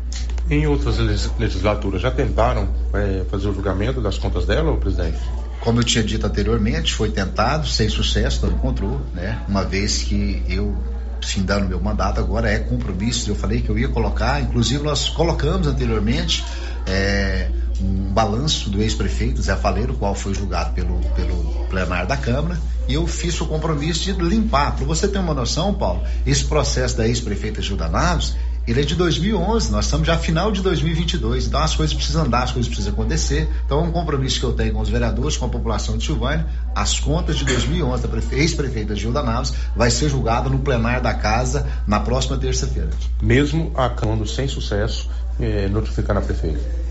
Em 0.48 0.66
outras 0.66 0.98
legislaturas 1.38 2.00
já 2.00 2.10
tentaram 2.10 2.68
é, 2.94 3.24
fazer 3.30 3.48
o 3.48 3.54
julgamento 3.54 4.00
das 4.00 4.16
contas 4.16 4.46
dela, 4.46 4.70
ou 4.70 4.78
presidente? 4.78 5.18
Como 5.60 5.80
eu 5.80 5.84
tinha 5.84 6.04
dito 6.04 6.24
anteriormente, 6.24 6.94
foi 6.94 7.10
tentado, 7.10 7.66
sem 7.66 7.88
sucesso, 7.88 8.46
não 8.46 8.54
encontrou, 8.54 9.00
né? 9.12 9.42
Uma 9.48 9.64
vez 9.64 10.02
que 10.02 10.42
eu 10.48 10.76
findando 11.20 11.68
meu 11.68 11.80
mandato 11.80 12.20
agora 12.20 12.48
é 12.48 12.58
compromisso. 12.58 13.30
Eu 13.30 13.34
falei 13.34 13.60
que 13.60 13.68
eu 13.68 13.78
ia 13.78 13.88
colocar, 13.88 14.40
inclusive 14.40 14.84
nós 14.84 15.08
colocamos 15.08 15.66
anteriormente 15.66 16.44
é, 16.86 17.50
um 17.80 18.12
balanço 18.12 18.70
do 18.70 18.80
ex-prefeito 18.80 19.42
Zé 19.42 19.56
Faleiro, 19.56 19.94
qual 19.94 20.14
foi 20.14 20.34
julgado 20.34 20.74
pelo, 20.74 20.98
pelo 21.14 21.66
plenário 21.68 22.08
da 22.08 22.16
Câmara, 22.16 22.58
e 22.88 22.94
eu 22.94 23.06
fiz 23.06 23.40
o 23.40 23.46
compromisso 23.46 24.04
de 24.04 24.12
limpar. 24.12 24.76
Para 24.76 24.84
você 24.84 25.08
ter 25.08 25.18
uma 25.18 25.34
noção, 25.34 25.74
Paulo, 25.74 26.02
esse 26.26 26.44
processo 26.44 26.96
da 26.96 27.06
ex-prefeita 27.06 27.60
Gilda 27.60 27.88
Naves, 27.88 28.36
ele 28.66 28.80
é 28.80 28.84
de 28.84 28.96
2011, 28.96 29.70
nós 29.70 29.84
estamos 29.84 30.08
já 30.08 30.18
final 30.18 30.50
de 30.50 30.60
2022, 30.60 31.46
então 31.46 31.62
as 31.62 31.76
coisas 31.76 31.94
precisam 31.94 32.24
andar, 32.24 32.42
as 32.42 32.50
coisas 32.50 32.68
precisam 32.68 32.92
acontecer. 32.92 33.48
Então 33.64 33.78
é 33.78 33.82
um 33.82 33.92
compromisso 33.92 34.40
que 34.40 34.46
eu 34.46 34.52
tenho 34.52 34.72
com 34.72 34.80
os 34.80 34.88
vereadores, 34.88 35.36
com 35.36 35.46
a 35.46 35.48
população 35.48 35.96
de 35.96 36.04
Silvânia, 36.04 36.46
as 36.74 36.98
contas 36.98 37.36
de 37.36 37.44
2011 37.44 38.06
da 38.08 38.36
ex-prefeita 38.36 38.96
Gilda 38.96 39.22
Naves 39.22 39.52
vai 39.76 39.88
ser 39.88 40.08
julgada 40.08 40.48
no 40.48 40.58
plenário 40.58 41.00
da 41.00 41.14
casa 41.14 41.64
na 41.86 42.00
próxima 42.00 42.36
terça-feira. 42.36 42.90
Mesmo 43.22 43.70
a 43.76 43.88
Câmara 43.88 44.26
sem 44.26 44.48
sucesso, 44.48 45.08
é, 45.38 45.68
notificando 45.68 46.18
a 46.18 46.22
prefeita. 46.22 46.85